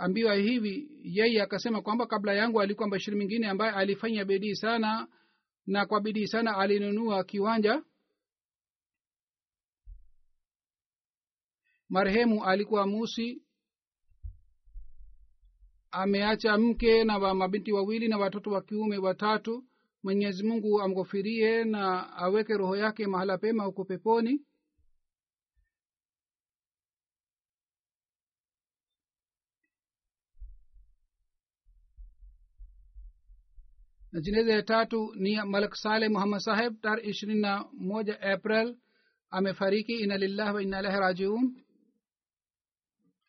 alipoambiwa 0.00 0.34
hivi 0.34 0.88
yeye 1.04 1.42
akasema 1.42 1.82
kwamba 1.82 2.06
kabla 2.06 2.34
yangu 2.34 2.60
alikuwa 2.60 2.88
bashiri 2.88 3.16
mwingine 3.16 3.48
ambaye 3.48 3.72
alifanya 3.72 4.24
bidii 4.24 4.54
sana 4.54 5.08
na 5.66 5.86
kwa 5.86 6.00
bidii 6.00 6.26
sana 6.26 6.56
alinunua 6.56 7.24
kiwanja. 7.24 7.82
Marehemu 11.88 12.44
alikuwa 12.44 12.86
musi 12.86 13.42
ameacha 15.90 16.58
mke 16.58 17.04
na 17.04 17.34
mabinti 17.34 17.72
wawili 17.72 18.08
na 18.08 18.18
watoto 18.18 18.50
wa 18.50 18.62
kiume 18.62 18.98
watatu. 18.98 19.64
Mwenyezi 20.02 20.42
mungu 20.46 20.80
amghofirie 20.82 21.64
na 21.64 22.12
aweke 22.16 22.54
roho 22.56 22.76
yake 22.76 23.06
mahala 23.06 23.38
pema 23.38 23.64
huko 23.64 23.84
peponi 23.84 24.40
na 34.12 34.20
jeneza 34.20 34.52
ya 34.52 34.62
tatu 34.62 35.12
ni 35.16 35.42
malik 35.44 35.74
saleh 35.74 36.10
muhammad 36.10 36.40
saheb. 36.40 36.80
Tar 36.82 37.06
ishirini 37.06 37.40
na 37.40 37.64
moja 37.72 38.20
april 38.20 38.76
amefariki. 39.30 39.92
Ina 39.92 40.16
lillahi 40.18 40.54
wa 40.54 40.62
inna 40.62 40.80
ilahi 40.80 40.98
rajiun. 41.00 41.54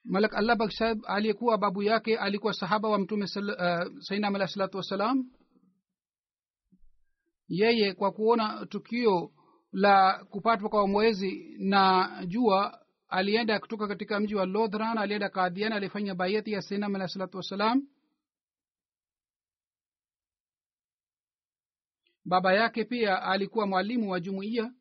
Malik 0.03 0.33
allah 0.33 0.55
bak 0.57 0.71
saheb 0.71 0.99
aliyekuwa 1.07 1.57
babu 1.57 1.83
yake 1.83 2.17
alikuwa 2.17 2.53
sahaba 2.53 2.89
wa 2.89 2.99
mtume 2.99 3.25
uh, 3.25 3.99
sainam 3.99 4.35
alahi 4.35 4.51
salatu 4.51 4.77
wassalam. 4.77 5.25
Yeye 7.47 7.93
kwa 7.93 8.11
kuona 8.11 8.65
tukio 8.65 9.31
la 9.71 10.25
kupatwa 10.29 10.69
kwa 10.69 10.87
mwezi 10.87 11.55
na 11.59 12.09
jua 12.27 12.79
alienda 13.07 13.59
kutoka 13.59 13.87
katika 13.87 14.19
mji 14.19 14.35
wa 14.35 14.45
lodhran 14.45 14.97
alienda 14.97 15.29
kadhian 15.29 15.73
alifanya 15.73 16.15
bayati 16.15 16.51
ya 16.51 16.61
sainam 16.61 16.95
alahi 16.95 17.11
salatu 17.11 17.37
wassalam 17.37 17.87
baba 22.25 22.53
yake 22.53 22.85
pia 22.85 23.21
alikuwa 23.23 23.67
mwalimu 23.67 24.11
wa 24.11 24.19
jumuiya. 24.19 24.73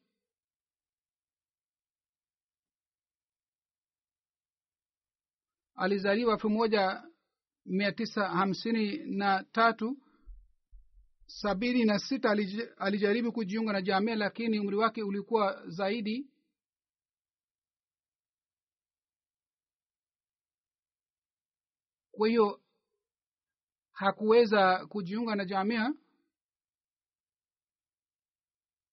Alizaliwa 5.75 6.33
elfu 6.35 6.51
moja 6.51 7.03
mia 7.67 7.93
tisa 7.93 8.29
hamsini 8.29 8.99
na 8.99 9.45
tatu. 9.53 9.99
Sabini 11.27 11.85
na 11.85 11.99
sita 11.99 12.37
alijaribu 12.77 13.33
kujiunga 13.33 13.73
na 13.73 13.83
jamia 13.83 14.15
lakini 14.17 14.61
umri 14.61 14.77
wake 14.77 15.03
ulikuwa 15.03 15.69
zaidi. 15.69 16.31
Kwa 22.11 22.29
hiyo 22.29 22.61
hakuweza 23.93 24.87
kujiunga 24.87 25.35
na 25.35 25.45
jamia 25.45 25.95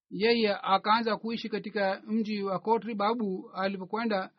yeye 0.10 0.56
akaanza 0.56 1.18
kuishi 1.18 1.50
katika 1.50 2.02
mji 2.06 2.44
wa 2.44 2.60
kotri 2.60 2.96
babu 2.96 3.52
alipokwenda 3.54 4.32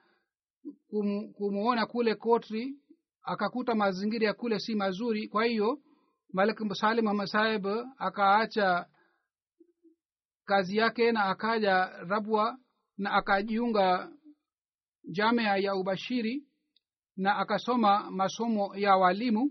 kum, 0.90 1.32
kumuona 1.32 1.86
kule 1.86 2.14
kotri 2.14 2.78
akakuta 3.22 3.74
mazingira 3.74 4.26
ya 4.26 4.34
kule 4.34 4.58
si 4.58 4.74
mazuri. 4.74 5.28
Kwa 5.28 5.44
hiyo 5.44 5.80
malik 6.32 6.58
salim 6.74 7.04
muhamad 7.04 7.26
saib 7.28 7.66
akaacha 7.98 8.86
kazi 10.44 10.76
yake 10.76 11.12
na 11.12 11.24
akaja 11.24 11.86
rabwa 11.86 12.58
na 12.98 13.12
akajiunga 13.12 14.12
jamea 15.10 15.56
ya 15.56 15.74
ubashiri 15.74 16.44
na 17.16 17.36
akasoma 17.36 18.10
masomo 18.10 18.76
ya 18.76 18.96
walimu 18.96 19.50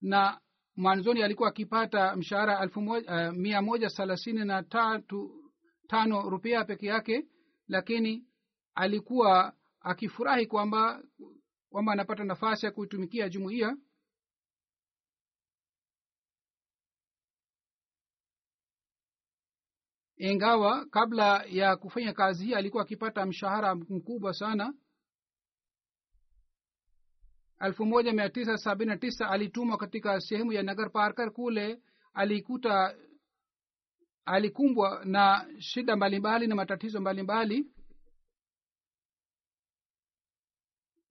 na 0.00 0.40
mwanzoni 0.78 1.22
alikuwa 1.22 1.48
akipata 1.48 2.16
mshahara 2.16 2.60
elfu 2.62 2.80
moja, 2.82 3.28
uh, 3.30 3.36
mia 3.36 3.62
moja 3.62 3.88
thelathini 3.90 4.44
na 4.44 4.62
tatu 4.62 5.50
tano 5.88 6.30
rupia 6.30 6.64
peke 6.64 6.86
yake 6.86 7.26
lakini 7.68 8.26
alikuwa 8.74 9.52
akifurahi 9.80 10.46
kwamba 10.46 11.02
kwamba 11.70 11.92
anapata 11.92 12.24
nafasi 12.24 12.66
ya 12.66 12.72
kuitumikia 12.72 13.28
jumuiya. 13.28 13.76
Ingawa 20.16 20.86
kabla 20.86 21.44
ya 21.48 21.76
kufanya 21.76 22.12
kazi 22.12 22.44
hii 22.44 22.54
alikuwa 22.54 22.82
akipata 22.82 23.26
mshahara 23.26 23.74
mkubwa 23.74 24.34
sana 24.34 24.74
elfu 27.60 27.86
moja 27.86 28.12
mia 28.12 28.28
tisa 28.28 28.58
sabini 28.58 28.90
na 28.90 28.96
tisa 28.96 29.30
alitumwa 29.30 29.76
katika 29.78 30.20
sehemu 30.20 30.52
ya 30.52 30.62
nagar 30.62 30.92
parkar 30.92 31.30
kule. 31.32 31.82
Alikuta 32.14 32.94
alikumbwa 34.24 35.04
na 35.04 35.46
shida 35.58 35.96
mbalimbali 35.96 36.46
na 36.46 36.54
matatizo 36.54 37.00
mbalimbali. 37.00 37.66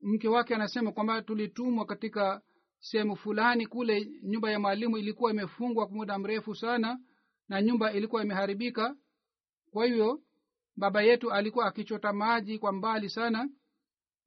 Mke 0.02 0.28
wake 0.28 0.56
anasema 0.56 0.91
kwamba 0.91 1.22
tulitumwa 1.22 1.86
katika 1.86 2.41
sehemu 2.80 3.16
fulani 3.16 3.68
kule. 3.68 4.12
Nyumba 4.24 4.52
ya 4.52 4.60
mwalimu 4.60 4.98
ilikuwa 4.98 5.32
imefungwa 5.32 5.88
kwa 5.88 5.95
muda 5.95 6.20
mrefu 6.20 6.56
sana 6.56 7.00
na 7.50 7.62
nyumba 7.62 7.93
ilikuwa 7.93 8.24
imeharibika. 8.24 8.95
Kwa 9.72 9.86
hivyo 9.86 10.22
baba 10.76 11.02
yetu 11.02 11.32
alikuwa 11.32 11.66
akichota 11.68 12.14
maji 12.14 12.60
kwa 12.60 12.72
mbali 12.72 13.10
sana 13.10 13.50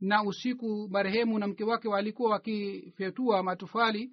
na 0.00 0.22
usiku 0.24 0.88
marehemu 0.90 1.38
na 1.38 1.46
mke 1.46 1.64
wake 1.64 1.88
walikuwa 1.88 2.30
wakifyetua 2.30 3.42
matofali 3.42 4.10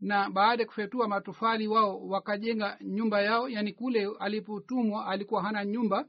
na 0.00 0.30
baada 0.30 0.62
ya 0.62 0.66
kufyetua 0.66 1.08
matofali 1.08 1.68
wao 1.68 2.06
wakajenga 2.06 2.78
nyumba 2.80 3.20
yao 3.22 3.48
yani 3.48 3.72
kule 3.72 4.08
alipotumwa 4.18 5.06
alikuwa 5.06 5.42
hana 5.42 5.64
nyumba. 5.64 6.06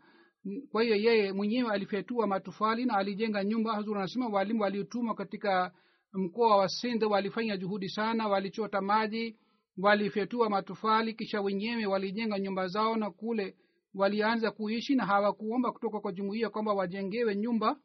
Kwa 0.72 0.84
hiyo 0.84 0.96
yeye 0.96 1.32
mwenyewe 1.34 1.72
alifyetua 1.74 2.28
matofali 2.28 2.86
na 2.86 2.98
alijenga 2.98 3.44
nyumba. 3.44 3.74
Hazur 3.76 3.98
anasema 3.98 4.28
walimu 4.28 4.62
waliotumwa 4.62 5.16
katika 5.16 5.72
mkoa 6.14 6.58
wa 6.58 6.70
sindh 6.70 7.04
walifanya 7.04 7.58
juhudi 7.58 7.90
sana 7.90 8.28
walichota 8.28 8.82
maji 8.82 9.38
walifyetua 9.78 10.50
matofali 10.50 11.14
kisha 11.14 11.42
wenyewe 11.42 11.86
walijenga 11.86 12.40
nyumba 12.40 12.68
zao 12.68 12.96
na 12.96 13.12
kule 13.12 13.56
walianza 13.94 14.52
kuishi 14.52 14.96
na 14.96 15.06
hawakuomba 15.06 15.72
kutoka 15.72 16.00
kwa 16.00 16.12
jumuiya 16.12 16.50
kwamba 16.50 16.74
wajengewe 16.74 17.36
nyumba 17.36 17.76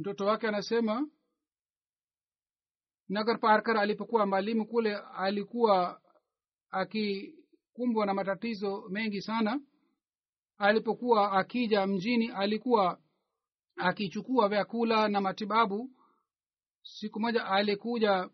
mtoto 0.00 0.26
wake 0.26 0.48
anasema 0.48 1.08
nagar 3.08 3.40
parkar 3.40 3.76
alipokuwa 3.78 4.26
mwalimu 4.26 4.66
kule 4.66 4.96
alikuwa 4.96 6.00
akikumbwa 6.70 8.06
na 8.06 8.14
matatizo 8.14 8.88
mengi 8.88 9.22
sana. 9.22 9.60
Alipokuwa 10.58 11.32
akija 11.32 11.86
mjini 11.86 12.28
alikuwa 12.30 13.00
akichukua 13.76 14.48
vyakula 14.48 15.08
na 15.08 15.20
matibabu. 15.20 15.90
Siku 16.82 17.20
moja 17.20 17.44
alikuja 17.46 18.26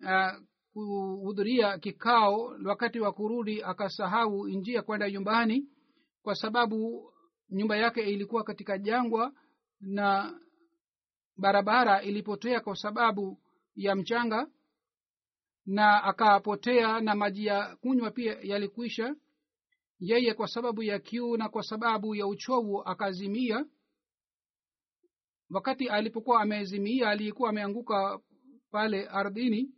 uh, 0.00 0.42
kuhudhuria 0.72 1.78
kikao 1.78 2.56
wakati 2.64 3.00
wa 3.00 3.12
kurudi 3.12 3.62
akasahau 3.62 4.48
njia 4.48 4.82
kwenda 4.82 5.10
nyumbani 5.10 5.68
kwa 6.22 6.34
sababu 6.34 7.10
nyumba 7.50 7.76
yake 7.76 8.00
ilikuwa 8.02 8.44
katika 8.44 8.78
jangwa 8.78 9.32
na 9.80 10.34
barabara 11.36 12.02
ilipotea 12.02 12.60
kwa 12.60 12.76
sababu 12.76 13.38
ya 13.76 13.94
mchanga 13.96 14.46
na 15.66 16.04
akapotea 16.04 17.00
na 17.00 17.14
maji 17.14 17.46
ya 17.46 17.76
kunywa 17.76 18.10
pia 18.10 18.38
yalikuisha 18.42 19.16
yeye 20.00 20.34
kwa 20.34 20.48
sababu 20.48 20.82
ya 20.82 20.98
kiu 20.98 21.36
na 21.36 21.48
kwa 21.48 21.62
sababu 21.62 22.14
ya 22.14 22.26
uchovu 22.26 22.82
akazimia. 22.82 23.64
Wakati 25.50 25.88
alipokuwa 25.88 26.40
amezimia 26.42 27.08
aliyekuwa 27.08 27.50
ameanguka 27.50 28.18
pale 28.70 29.06
ardhini. 29.06 29.70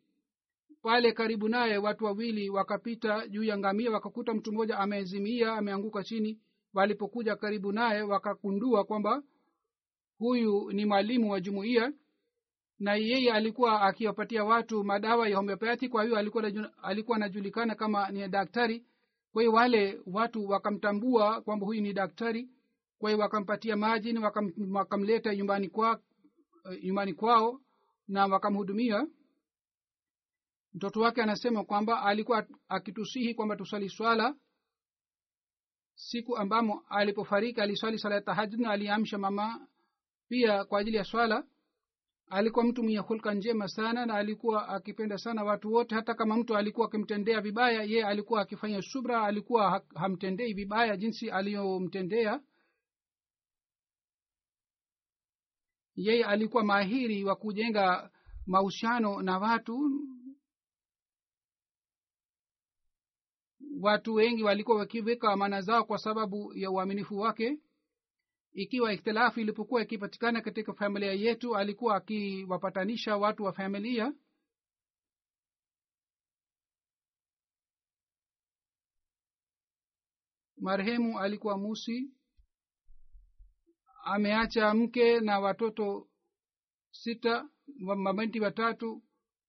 Pale 0.82 1.12
karibu 1.12 1.48
naye 1.48 1.76
watu 1.78 2.04
wawili 2.04 2.50
wakapita 2.50 3.28
juu 3.28 3.44
ya 3.44 3.58
ngamia 3.58 3.90
wakakuta 3.90 4.34
mtu 4.34 4.52
mmoja 4.52 4.78
amezimia 4.78 5.52
ameanguka 5.52 6.04
chini. 6.04 6.40
Walipokuja 6.74 7.36
karibu 7.36 7.72
naye 7.72 8.02
wakakundua 8.02 8.84
kwamba 8.84 9.22
huyu 10.18 10.72
ni 10.72 10.84
mwalimu 10.86 11.30
wa 11.30 11.40
jumuiya 11.40 11.92
na 12.78 12.94
yeye 12.94 13.32
alikuwa 13.32 13.82
akiwapatia 13.82 14.44
watu 14.44 14.84
madawa 14.84 15.28
ya 15.28 15.36
homeopati 15.36 15.88
kwa 15.88 16.04
hiyo 16.04 16.16
alikuwa 16.16 16.52
alikuwa 16.82 17.16
anajulikana 17.16 17.74
kama 17.74 18.10
ni 18.10 18.28
daktari. 18.28 18.86
Kwa 19.32 19.42
hiyo 19.42 19.52
wale 19.52 20.00
watu 20.06 20.48
wakamtambua 20.48 21.40
kwamba 21.40 21.66
huyu 21.66 21.82
ni 21.82 21.92
daktari 21.92 22.50
kwa 22.98 23.10
hiyo 23.10 23.22
wakampatia 23.22 23.76
maji 23.76 24.12
na 24.12 24.20
wakam, 24.20 24.52
wakamleta 24.72 25.34
nyumbani 25.34 25.68
kwa 25.68 26.00
nyumbani 26.82 27.14
kwao 27.14 27.60
na 28.08 28.26
wakamhudumia. 28.26 29.06
Mtoto 30.74 31.00
wake 31.00 31.22
anasema 31.22 31.64
kwamba 31.64 32.02
alikuwa 32.02 32.46
akitusihi 32.68 33.34
kwamba 33.34 33.56
tusali 33.56 33.88
swala. 33.88 34.34
Siku 35.94 36.36
ambamo 36.36 36.84
alipofariki 36.88 37.60
aliswali 37.60 37.98
sala 37.98 38.14
ya 38.14 38.20
tahajud 38.20 38.60
na 38.60 38.70
aliamsha 38.70 39.18
mama 39.18 39.66
pia 40.28 40.64
kwa 40.64 40.80
ajili 40.80 40.96
ya 40.96 41.04
swala 41.04 41.44
alikuwa 42.30 42.64
mtu 42.64 42.82
mwenye 42.82 42.98
hulka 42.98 43.34
njema 43.34 43.68
sana 43.68 44.06
na 44.06 44.14
alikuwa 44.14 44.68
akipenda 44.68 45.18
sana 45.18 45.44
watu 45.44 45.72
wote. 45.72 45.94
Hata 45.94 46.14
kama 46.14 46.36
mtu 46.36 46.56
alikuwa 46.56 46.86
akimtendea 46.86 47.40
vibaya 47.40 47.82
ye 47.82 48.04
alikuwa 48.04 48.40
akifanya 48.40 48.82
subra 48.82 49.22
alikuwa 49.24 49.82
hamtendei 49.94 50.52
vibaya 50.52 50.96
jinsi 50.96 51.30
aliyomtendea. 51.30 52.40
Yeye 55.94 56.24
alikuwa 56.24 56.64
mahiri 56.64 57.24
wa 57.24 57.36
kujenga 57.36 58.10
mahusiano 58.46 59.22
na 59.22 59.38
watu. 59.38 59.90
Watu 63.80 64.14
wengi 64.14 64.42
walikuwa 64.42 64.76
wakiweka 64.78 65.32
amana 65.32 65.60
zao 65.60 65.84
kwa 65.84 65.98
sababu 65.98 66.54
ya 66.54 66.70
uaminifu 66.70 67.18
wake 67.18 67.58
ikiwa 68.56 68.92
ikhtilafu 68.92 69.40
ilipokuwa 69.40 69.82
ikipatikana 69.82 70.40
katika 70.40 70.72
familia 70.72 71.12
yetu 71.12 71.56
alikuwa 71.56 71.96
akiwapatanisha 71.96 73.16
watu 73.16 73.44
wa 73.44 73.52
familia. 73.52 74.12
Marehemu 80.56 81.18
alikuwa 81.20 81.58
musi. 81.58 82.10
Ameacha 84.04 84.74
mke 84.74 85.20
na 85.20 85.40
watoto 85.40 86.08
sita 86.90 87.48
mabinti 87.96 88.40
watatu 88.40 89.02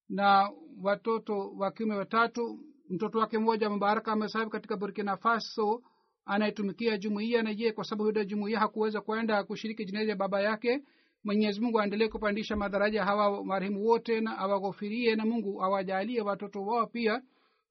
na 0.09 0.51
watoto 0.81 1.49
wa 1.51 1.71
kiume 1.71 1.95
watatu. 1.95 2.59
Mtoto 2.89 3.19
wake 3.19 3.37
mmoja 3.37 3.69
mubaraka 3.69 4.11
amesahibu 4.11 4.51
katika 4.51 4.77
burkina 4.77 5.17
faso 5.17 5.83
anayetumikia 6.27 6.97
jumuiya 6.97 7.43
na 7.43 7.53
je 7.53 7.71
kwa 7.71 7.83
sababu 7.83 8.17
ya 8.17 8.25
jumuiya 8.25 8.59
hakuweza 8.59 9.01
kwenda 9.01 9.43
kushiriki 9.43 9.85
jinezi 9.85 10.09
ya 10.09 10.15
baba 10.15 10.41
yake 10.41 10.83
mwenyezi 11.23 11.61
mungu 11.61 11.79
aendelee 11.79 12.07
kupandisha 12.07 12.55
madaraja 12.55 13.05
hawa 13.05 13.45
marehemu 13.45 13.85
wote 13.85 14.21
na 14.21 14.37
awaghofirie 14.37 15.15
na 15.15 15.25
mungu 15.25 15.63
awajalie 15.63 16.21
watoto 16.21 16.61
wao 16.65 16.87
pia 16.87 17.21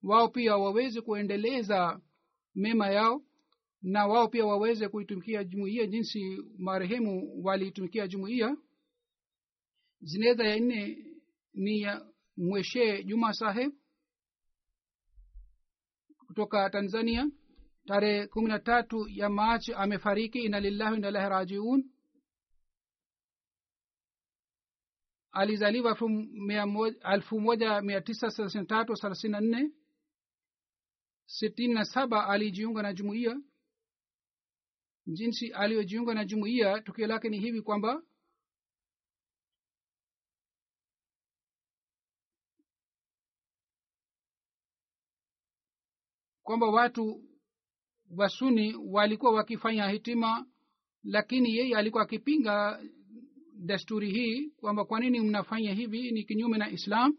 wao 0.03 0.29
pia 0.29 0.57
waweze 0.57 1.01
kuendeleza 1.01 2.01
mema 2.55 2.89
yao 2.91 3.23
na 3.83 4.07
wao 4.07 4.29
pia 4.29 4.47
waweze 4.47 4.89
kuitumikia 4.89 5.45
jumuiya 5.45 5.87
jinsi 5.87 6.43
marehemu 6.59 7.41
waliitumikia 7.45 8.09
jumuiya. 8.09 8.57
Zineza 10.01 10.45
ya 10.45 10.61
nne 10.61 10.99
ni 11.55 11.87
mweshee 12.37 13.03
juma 13.03 13.33
saheb 13.33 13.73
kutoka 16.27 16.71
tanzania 16.71 17.31
tarehe 17.87 18.27
kumi 18.27 18.49
na 18.49 18.59
tatu 18.59 19.09
ya 19.09 19.29
machi 19.29 19.75
amefariki. 19.75 20.39
Ina 20.39 20.61
lillahi 20.61 20.97
inalahi 20.97 21.29
rajiun. 21.29 21.91
Alizaliwa 25.33 25.99
elfu 27.13 27.41
moja 27.41 27.81
mia 27.83 28.01
tisa 28.01 28.29
thelathini 28.31 28.67
tatu 28.67 28.95
thelathini 28.95 29.33
na 29.33 29.41
nne. 29.41 29.71
Sitini 31.27 31.75
na 31.75 31.85
saba 31.85 32.27
alijiunga 32.29 32.83
na 32.83 32.93
jumuiya. 32.93 33.41
Jinsi 35.07 35.53
aliyojiunga 35.53 36.15
na 36.15 36.25
jumuiya 36.25 36.81
tukio 36.81 37.07
lake 37.07 37.29
ni 37.29 37.39
hivi 37.41 37.63
kwamba 37.63 38.03
kwamba 46.43 46.67
watu 46.67 47.25
wasuni 48.11 48.75
walikuwa 48.75 49.33
wakifanya 49.33 49.89
hitima 49.89 50.47
lakini 51.05 51.57
yeye 51.57 51.77
alikuwa 51.77 52.03
akipinga 52.03 52.83
desturi 53.55 54.11
hii 54.11 54.51
kwamba 54.51 54.85
kwa 54.85 55.01
nini 55.01 55.21
mnafanya 55.21 55.75
hivi 55.75 56.11
ni 56.13 56.25
kinyume 56.25 56.59
na 56.59 56.71
islam. 56.71 57.17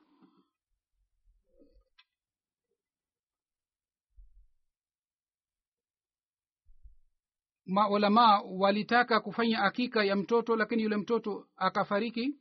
Maulamaa 7.65 8.41
walitaka 8.41 9.19
kufanya 9.19 9.63
akika 9.63 10.03
ya 10.03 10.15
mtoto 10.15 10.55
lakini 10.55 10.83
yule 10.83 10.97
mtoto 10.97 11.47
akafariki. 11.55 12.35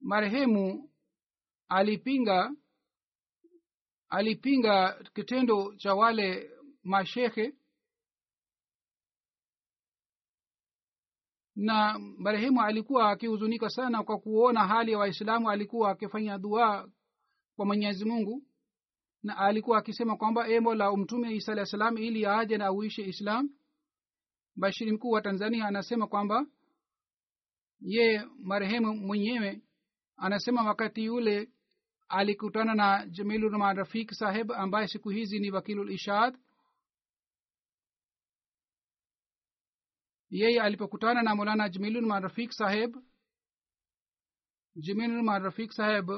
Marehemu 0.00 0.90
alipinga 1.68 2.50
alipinga 4.08 5.04
kitendo 5.14 5.74
cha 5.76 5.94
wale 5.94 6.50
mashekhe 6.82 7.54
na 11.56 11.98
marehemu 11.98 12.62
alikuwa 12.62 13.10
akihuzunika 13.10 13.68
sana 13.70 14.02
kwa 14.02 14.18
kuona 14.18 14.66
hali 14.66 14.92
ya 14.92 14.98
waislamu 14.98 15.50
alikuwa 15.50 15.90
akifanya 15.90 16.38
dua 16.38 16.90
kwa 17.56 17.66
mwenyezi 17.66 18.04
mungu 18.04 18.42
na 19.22 19.36
alikuwa 19.38 19.78
akisema 19.78 20.16
kwamba 20.16 20.48
e 20.48 20.60
mola 20.60 20.92
umtume 20.92 21.34
isa 21.36 21.52
alah 21.52 21.66
salam 21.66 21.98
ili 21.98 22.26
aje 22.26 22.58
na 22.58 22.66
auishe 22.66 23.02
islam. 23.02 23.50
Bashiri 24.56 24.92
mkuu 24.92 25.10
wa 25.10 25.22
tanzania 25.22 25.66
anasema 25.66 26.06
kwamba 26.06 26.46
ye 27.80 28.24
marehemu 28.38 28.94
mwenyewe 28.94 29.62
anasema 30.16 30.62
wakati 30.64 31.04
yule 31.04 31.50
alikutana 32.08 32.74
na 32.74 33.06
jamilurahman 33.06 33.76
rafik 33.76 34.12
saheb 34.12 34.52
ambaye 34.52 34.88
siku 34.88 35.08
hizi 35.10 35.38
ni 35.38 35.50
wakilul 35.50 35.90
ishad 35.92 36.38
yeye 40.30 40.60
alipokutana 40.62 41.22
na 41.22 41.34
molana 41.34 41.68
jamilurahman 41.68 42.22
rafik 42.22 42.50
saheb 42.52 42.96
jamilurahman 44.76 45.42
rafik 45.42 45.72
saheb 45.72 46.10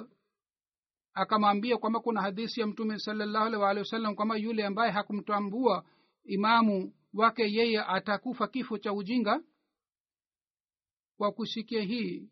akamwambia 1.15 1.77
kwamba 1.79 2.01
kuna 2.01 2.23
hadisi 2.23 2.61
ya 2.61 2.67
mtume 2.67 2.99
salallahu 2.99 3.45
alih 3.47 3.61
waalihi 3.61 3.81
wasallam 3.85 4.15
kwamba 4.15 4.37
yule 4.37 4.67
ambaye 4.67 4.93
hakumtambua 4.93 5.87
imamu 6.25 6.95
wake 7.15 7.43
yeye 7.53 7.81
atakufa 7.81 8.49
kifo 8.49 8.79
cha 8.79 8.93
ujinga. 8.93 9.43
Kwa 11.17 11.33
kusikia 11.33 11.83
hii 11.83 12.31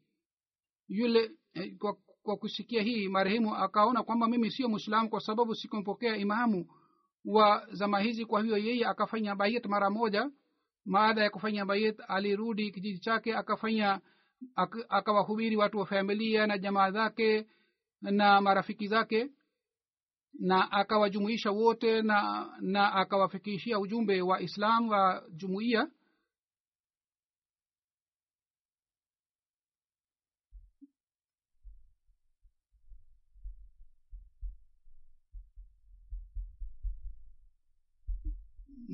yule 0.88 1.30
kwa, 1.78 1.96
kwa 2.22 2.36
kusikia 2.36 2.82
hii 2.82 3.08
marehemu 3.08 3.54
akaona 3.54 4.02
kwamba 4.02 4.26
mimi 4.28 4.50
sio 4.50 4.68
mwislamu 4.68 5.10
kwa 5.10 5.20
sababu 5.20 5.54
sikumpokea 5.54 6.16
imamu 6.16 6.66
wa 7.24 7.66
zama 7.72 8.00
hizi. 8.00 8.24
Kwa 8.26 8.42
hiyo 8.42 8.56
yeye 8.58 8.86
akafanya 8.86 9.34
bayet 9.34 9.66
mara 9.66 9.90
moja. 9.90 10.30
Baada 10.86 11.22
ya 11.22 11.30
kufanya 11.30 11.64
bayet 11.66 12.00
alirudi 12.08 12.70
kijiji 12.70 12.98
chake 12.98 13.34
akafanya 13.36 14.00
akawahubiri 14.88 15.56
watu 15.56 15.78
wa 15.78 15.86
familia 15.86 16.46
na 16.46 16.58
jamaa 16.58 16.90
zake 16.90 17.46
na 18.02 18.40
marafiki 18.40 18.86
zake 18.88 19.30
na 20.40 20.72
akawajumuisha 20.72 21.50
wote 21.50 22.02
na 22.02 22.48
na 22.60 22.92
akawafikishia 22.92 23.78
ujumbe 23.78 24.22
wa 24.22 24.40
islam 24.40 24.88
wa 24.88 25.24
jumuiya 25.32 25.88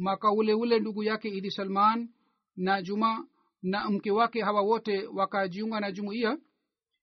mwaka 0.01 0.33
ule 0.33 0.55
ule 0.55 0.79
ndugu 0.81 1.03
yake 1.03 1.29
idi 1.29 1.51
salman 1.51 2.09
na 2.57 2.83
juma 2.83 3.27
na 3.63 3.91
mke 3.91 4.11
wake 4.11 4.43
hawa 4.43 4.61
wote 4.63 5.07
wakajiunga 5.07 5.81
na 5.81 5.93
jumuiya. 5.93 6.39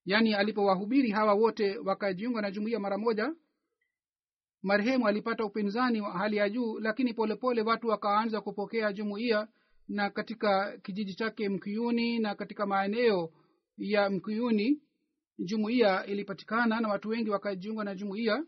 Yaani 0.05 0.33
alipowahubiri 0.33 1.11
hawa 1.11 1.33
wote 1.33 1.77
wakajiunga 1.77 2.41
na 2.41 2.51
jumuiya 2.51 2.79
mara 2.79 2.97
moja 2.97 3.33
marehemu 4.63 5.07
alipata 5.07 5.45
upinzani 5.45 6.01
wa 6.01 6.11
hali 6.11 6.37
ya 6.37 6.49
juu 6.49 6.79
lakini 6.79 7.13
polepole 7.13 7.63
pole 7.63 7.69
watu 7.71 7.87
wakaanza 7.87 8.41
kupokea 8.41 8.93
jumuiya 8.93 9.47
na 9.87 10.09
katika 10.09 10.77
kijiji 10.77 11.13
chake 11.13 11.49
mkiuni 11.49 12.19
na 12.19 12.35
katika 12.35 12.65
maeneo 12.65 13.31
ya 13.77 14.09
mkuyuni 14.09 14.81
jumuiya 15.39 16.05
ilipatikana 16.05 16.79
na 16.79 16.87
watu 16.87 17.09
wengi 17.09 17.29
wakajiunga 17.29 17.83
na 17.83 17.95
jumuiya. 17.95 18.43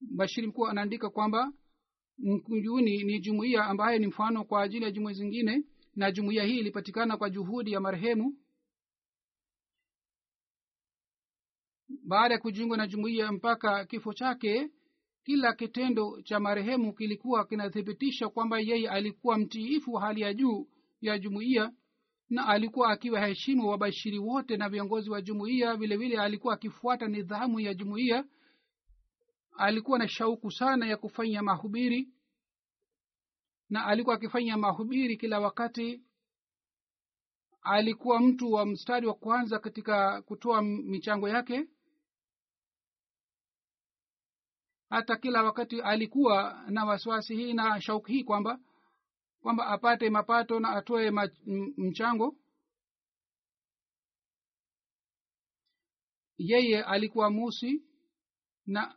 Bashiri 0.00 0.46
mkuu 0.46 0.66
anaandika 0.66 1.10
kwamba 1.10 1.52
mkuyuni 2.18 3.04
ni 3.04 3.20
jumuiya 3.20 3.64
ambayo 3.64 3.98
ni 3.98 4.06
mfano 4.06 4.44
kwa 4.44 4.62
ajili 4.62 4.84
ya 4.84 4.90
jumuiya 4.90 5.14
zingine 5.18 5.64
na 5.96 6.12
jumuiya 6.12 6.44
hii 6.44 6.58
ilipatikana 6.58 7.16
kwa 7.16 7.30
juhudi 7.30 7.72
ya 7.72 7.80
marehemu. 7.80 8.36
Baada 12.04 12.34
ya 12.34 12.40
kujiungwa 12.40 12.76
na 12.76 12.86
jumuiya 12.86 13.32
mpaka 13.32 13.84
kifo 13.84 14.12
chake 14.12 14.70
kila 15.24 15.52
kitendo 15.52 16.22
cha 16.22 16.40
marehemu 16.40 16.92
kilikuwa 16.92 17.44
kinathibitisha 17.46 18.28
kwamba 18.28 18.58
yeye 18.60 18.88
alikuwa 18.90 19.38
mtiifu 19.38 19.92
wa 19.92 20.00
hali 20.00 20.20
ya 20.20 20.34
juu 20.34 20.68
ya 21.00 21.18
jumuiya 21.18 21.72
na 22.30 22.46
alikuwa 22.46 22.90
akiwaheshimu 22.90 23.68
wabashiri 23.68 24.18
wote 24.18 24.56
na 24.56 24.68
viongozi 24.68 25.10
wa 25.10 25.22
jumuiya. 25.22 25.76
Vile 25.76 25.96
vile 25.96 26.18
alikuwa 26.20 26.54
akifuata 26.54 27.08
nidhamu 27.08 27.60
ya 27.60 27.74
jumuiya 27.74 28.24
alikuwa 29.58 29.98
na 29.98 30.08
shauku 30.08 30.50
sana 30.50 30.86
ya 30.86 30.96
kufanya 30.96 31.42
mahubiri 31.42 32.08
na 33.70 33.86
alikuwa 33.86 34.16
akifanya 34.16 34.56
mahubiri 34.56 35.16
kila 35.16 35.40
wakati 35.40 36.02
alikuwa 37.62 38.20
mtu 38.20 38.52
wa 38.52 38.66
mstari 38.66 39.06
wa 39.06 39.14
kwanza 39.14 39.58
katika 39.58 40.22
kutoa 40.22 40.62
michango 40.62 41.28
yake. 41.28 41.68
Hata 44.90 45.16
kila 45.16 45.42
wakati 45.42 45.80
alikuwa 45.80 46.64
na 46.70 46.84
wasiwasi 46.84 47.36
hii 47.36 47.52
na 47.52 47.80
shauku 47.80 48.06
hii 48.06 48.24
kwamba 48.24 48.60
kwamba 49.40 49.66
apate 49.66 50.10
mapato 50.10 50.60
na 50.60 50.68
atoe 50.70 51.10
mchango. 51.76 52.36
Yeye 56.38 56.82
alikuwa 56.84 57.30
musi 57.30 57.82
na 58.66 58.96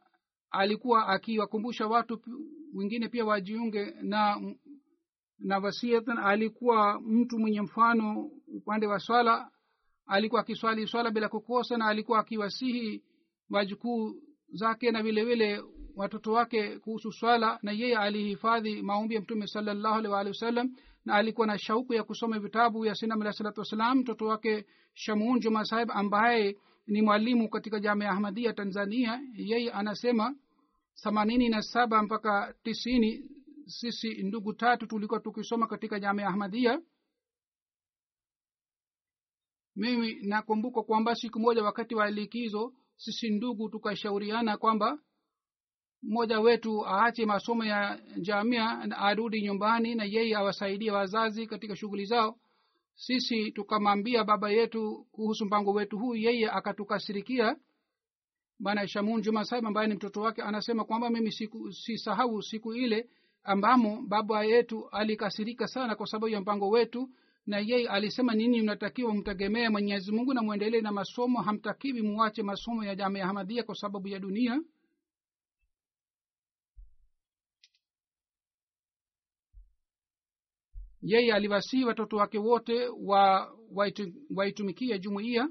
alikuwa 0.51 1.07
akiwakumbusha 1.07 1.87
watu 1.87 2.21
wengine 2.73 3.09
pia 3.09 3.25
wajiunge 3.25 3.93
na 4.01 4.41
na 5.39 5.57
wasiatan 5.59 6.17
alikuwa 6.17 7.01
mtu 7.01 7.39
mwenye 7.39 7.61
mfano 7.61 8.29
upande 8.47 8.87
wa 8.87 8.99
swala 8.99 9.51
alikuwa 10.05 10.41
akiswali 10.41 10.87
swala 10.87 11.11
bila 11.11 11.29
kukosa 11.29 11.77
na 11.77 11.85
alikuwa 11.85 12.19
akiwasihi 12.19 13.03
wajukuu 13.49 14.15
zake 14.53 14.91
na 14.91 15.03
vile 15.03 15.25
vile 15.25 15.63
watoto 15.95 16.31
wake 16.31 16.79
kuhusu 16.79 17.11
swala 17.11 17.59
na 17.61 17.71
yeye 17.71 17.97
alihifadhi 17.97 18.81
maombi 18.81 19.15
ya 19.15 19.21
mtume 19.21 19.47
salallahu 19.47 19.95
alih 19.95 20.11
waalihi 20.11 20.29
wasallam 20.35 20.75
na 21.05 21.13
alikuwa 21.15 21.47
na 21.47 21.57
shauku 21.57 21.93
ya 21.93 22.03
kusoma 22.03 22.39
vitabu 22.39 22.85
ya 22.85 22.95
sinam 22.95 23.21
alah 23.21 23.33
salatu 23.33 23.59
wassalam 23.59 23.97
mtoto 23.97 24.25
wake 24.25 24.65
shamun 24.93 25.39
juma 25.39 25.65
sahib 25.65 25.89
ambaye 25.93 26.57
ni 26.91 27.01
mwalimu 27.01 27.49
katika 27.49 27.79
jamia 27.79 28.09
ahmadia 28.09 28.53
tanzania. 28.53 29.21
Yeye 29.33 29.71
anasema 29.71 30.35
themanini 31.03 31.49
na 31.49 31.61
saba 31.61 32.03
mpaka 32.03 32.55
tisini 32.63 33.29
sisi 33.65 34.23
ndugu 34.23 34.53
tatu 34.53 34.87
tulikuwa 34.87 35.19
tukisoma 35.19 35.67
katika 35.67 35.99
jamia 35.99 36.27
ahmadia 36.27 36.81
mimi 39.75 40.13
nakumbuka 40.13 40.83
kwamba 40.83 41.15
siku 41.15 41.39
moja 41.39 41.63
wakati 41.63 41.95
wa 41.95 42.11
likizo 42.11 42.73
sisi 42.95 43.29
ndugu 43.29 43.69
tukashauriana 43.69 44.57
kwamba 44.57 44.99
mmoja 46.03 46.39
wetu 46.39 46.87
aache 46.87 47.25
masomo 47.25 47.65
ya 47.65 47.99
jamia 48.21 48.85
na 48.85 48.97
arudi 48.97 49.41
nyumbani 49.41 49.95
na 49.95 50.03
yeye 50.03 50.35
awasaidie 50.35 50.91
wazazi 50.91 51.47
katika 51.47 51.75
shughuli 51.75 52.05
zao 52.05 52.39
sisi 52.95 53.51
tukamwambia 53.51 54.23
baba 54.23 54.49
yetu 54.51 55.05
kuhusu 55.11 55.45
mpango 55.45 55.71
wetu 55.73 55.97
huu 55.99 56.15
yeye 56.15 56.49
akatukasirikia. 56.49 57.55
Bana 58.59 58.87
shamun 58.87 59.21
juma 59.21 59.45
saib 59.45 59.65
ambaye 59.65 59.87
ni 59.87 59.93
mtoto 59.95 60.21
wake 60.21 60.41
anasema 60.41 60.85
kwamba 60.85 61.09
mimi 61.09 61.31
siku 61.31 61.71
sisahau 61.73 62.41
siku 62.41 62.73
ile 62.73 63.09
ambamo 63.43 64.01
baba 64.07 64.43
yetu 64.45 64.89
alikasirika 64.89 65.67
sana 65.67 65.95
kwa 65.95 66.07
sababu 66.07 66.27
ya 66.27 66.41
mpango 66.41 66.69
wetu 66.69 67.09
na 67.45 67.59
yeye 67.59 67.87
alisema 67.89 68.33
nini 68.35 68.61
mnatakiwa 68.61 69.13
mtegemee 69.15 69.69
mwenyezi 69.69 70.11
mungu 70.11 70.33
na 70.33 70.41
mwendelee 70.41 70.81
na 70.81 70.91
masomo 70.91 71.41
hamtakiwi 71.41 72.01
muwache 72.01 72.43
masomo 72.43 72.83
ya 72.83 72.95
jamii 72.95 73.19
ya 73.19 73.27
hamadhia 73.27 73.63
kwa 73.63 73.75
sababu 73.75 74.07
ya 74.07 74.19
dunia 74.19 74.61
yeye 81.01 81.33
aliwasihi 81.33 81.85
watoto 81.85 82.17
wake 82.17 82.37
wote 82.39 82.87
wa 82.87 83.53
waitumikie 84.35 84.99
jumuiya. 84.99 85.49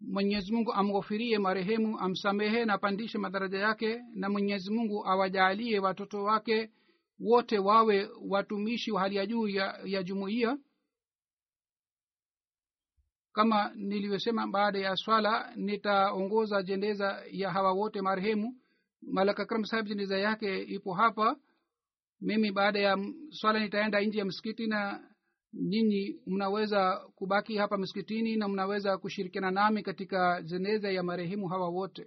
Mwenyezi 0.00 0.52
mungu 0.52 0.72
amghofirie 0.72 1.38
marehemu 1.38 1.98
amsamehe 2.00 2.64
na 2.64 2.74
apandishe 2.74 3.18
madaraja 3.18 3.58
yake 3.58 4.00
na 4.14 4.28
mwenyezi 4.30 4.70
mungu 4.70 5.06
awajaalie 5.06 5.78
watoto 5.78 6.22
wake 6.24 6.70
wote 7.20 7.58
wawe 7.58 8.08
watumishi 8.28 8.92
wa 8.92 9.00
hali 9.00 9.16
ya 9.16 9.26
juu 9.26 9.48
ya, 9.48 9.80
ya 9.84 10.02
jumuiya 10.02 10.58
kama 13.32 13.72
nilivyosema 13.74 14.46
baada 14.46 14.78
ya 14.78 14.96
swala 14.96 15.52
nitaongoza 15.56 16.62
jendeza 16.62 17.22
ya 17.30 17.50
hawa 17.50 17.72
wote 17.72 18.00
marehemu. 18.02 18.56
Malaka 19.02 19.42
akram 19.42 19.64
sahib 19.64 19.86
jendeza 19.86 20.18
yake 20.18 20.58
ipo 20.62 20.92
hapa. 20.94 21.36
Mimi 22.20 22.52
baada 22.52 22.78
ya 22.80 22.98
swala 23.30 23.60
nitaenda 23.60 24.00
nje 24.00 24.18
ya 24.18 24.24
msikiti 24.24 24.66
na 24.66 25.00
nyinyi 25.52 26.20
mnaweza 26.26 26.96
kubaki 27.14 27.56
hapa 27.56 27.78
msikitini 27.78 28.36
na 28.36 28.48
mnaweza 28.48 28.98
kushirikiana 28.98 29.50
nami 29.50 29.82
katika 29.82 30.42
jeneza 30.42 30.90
ya 30.90 31.02
marehemu 31.02 31.48
hawa 31.48 31.68
wote 31.68 32.06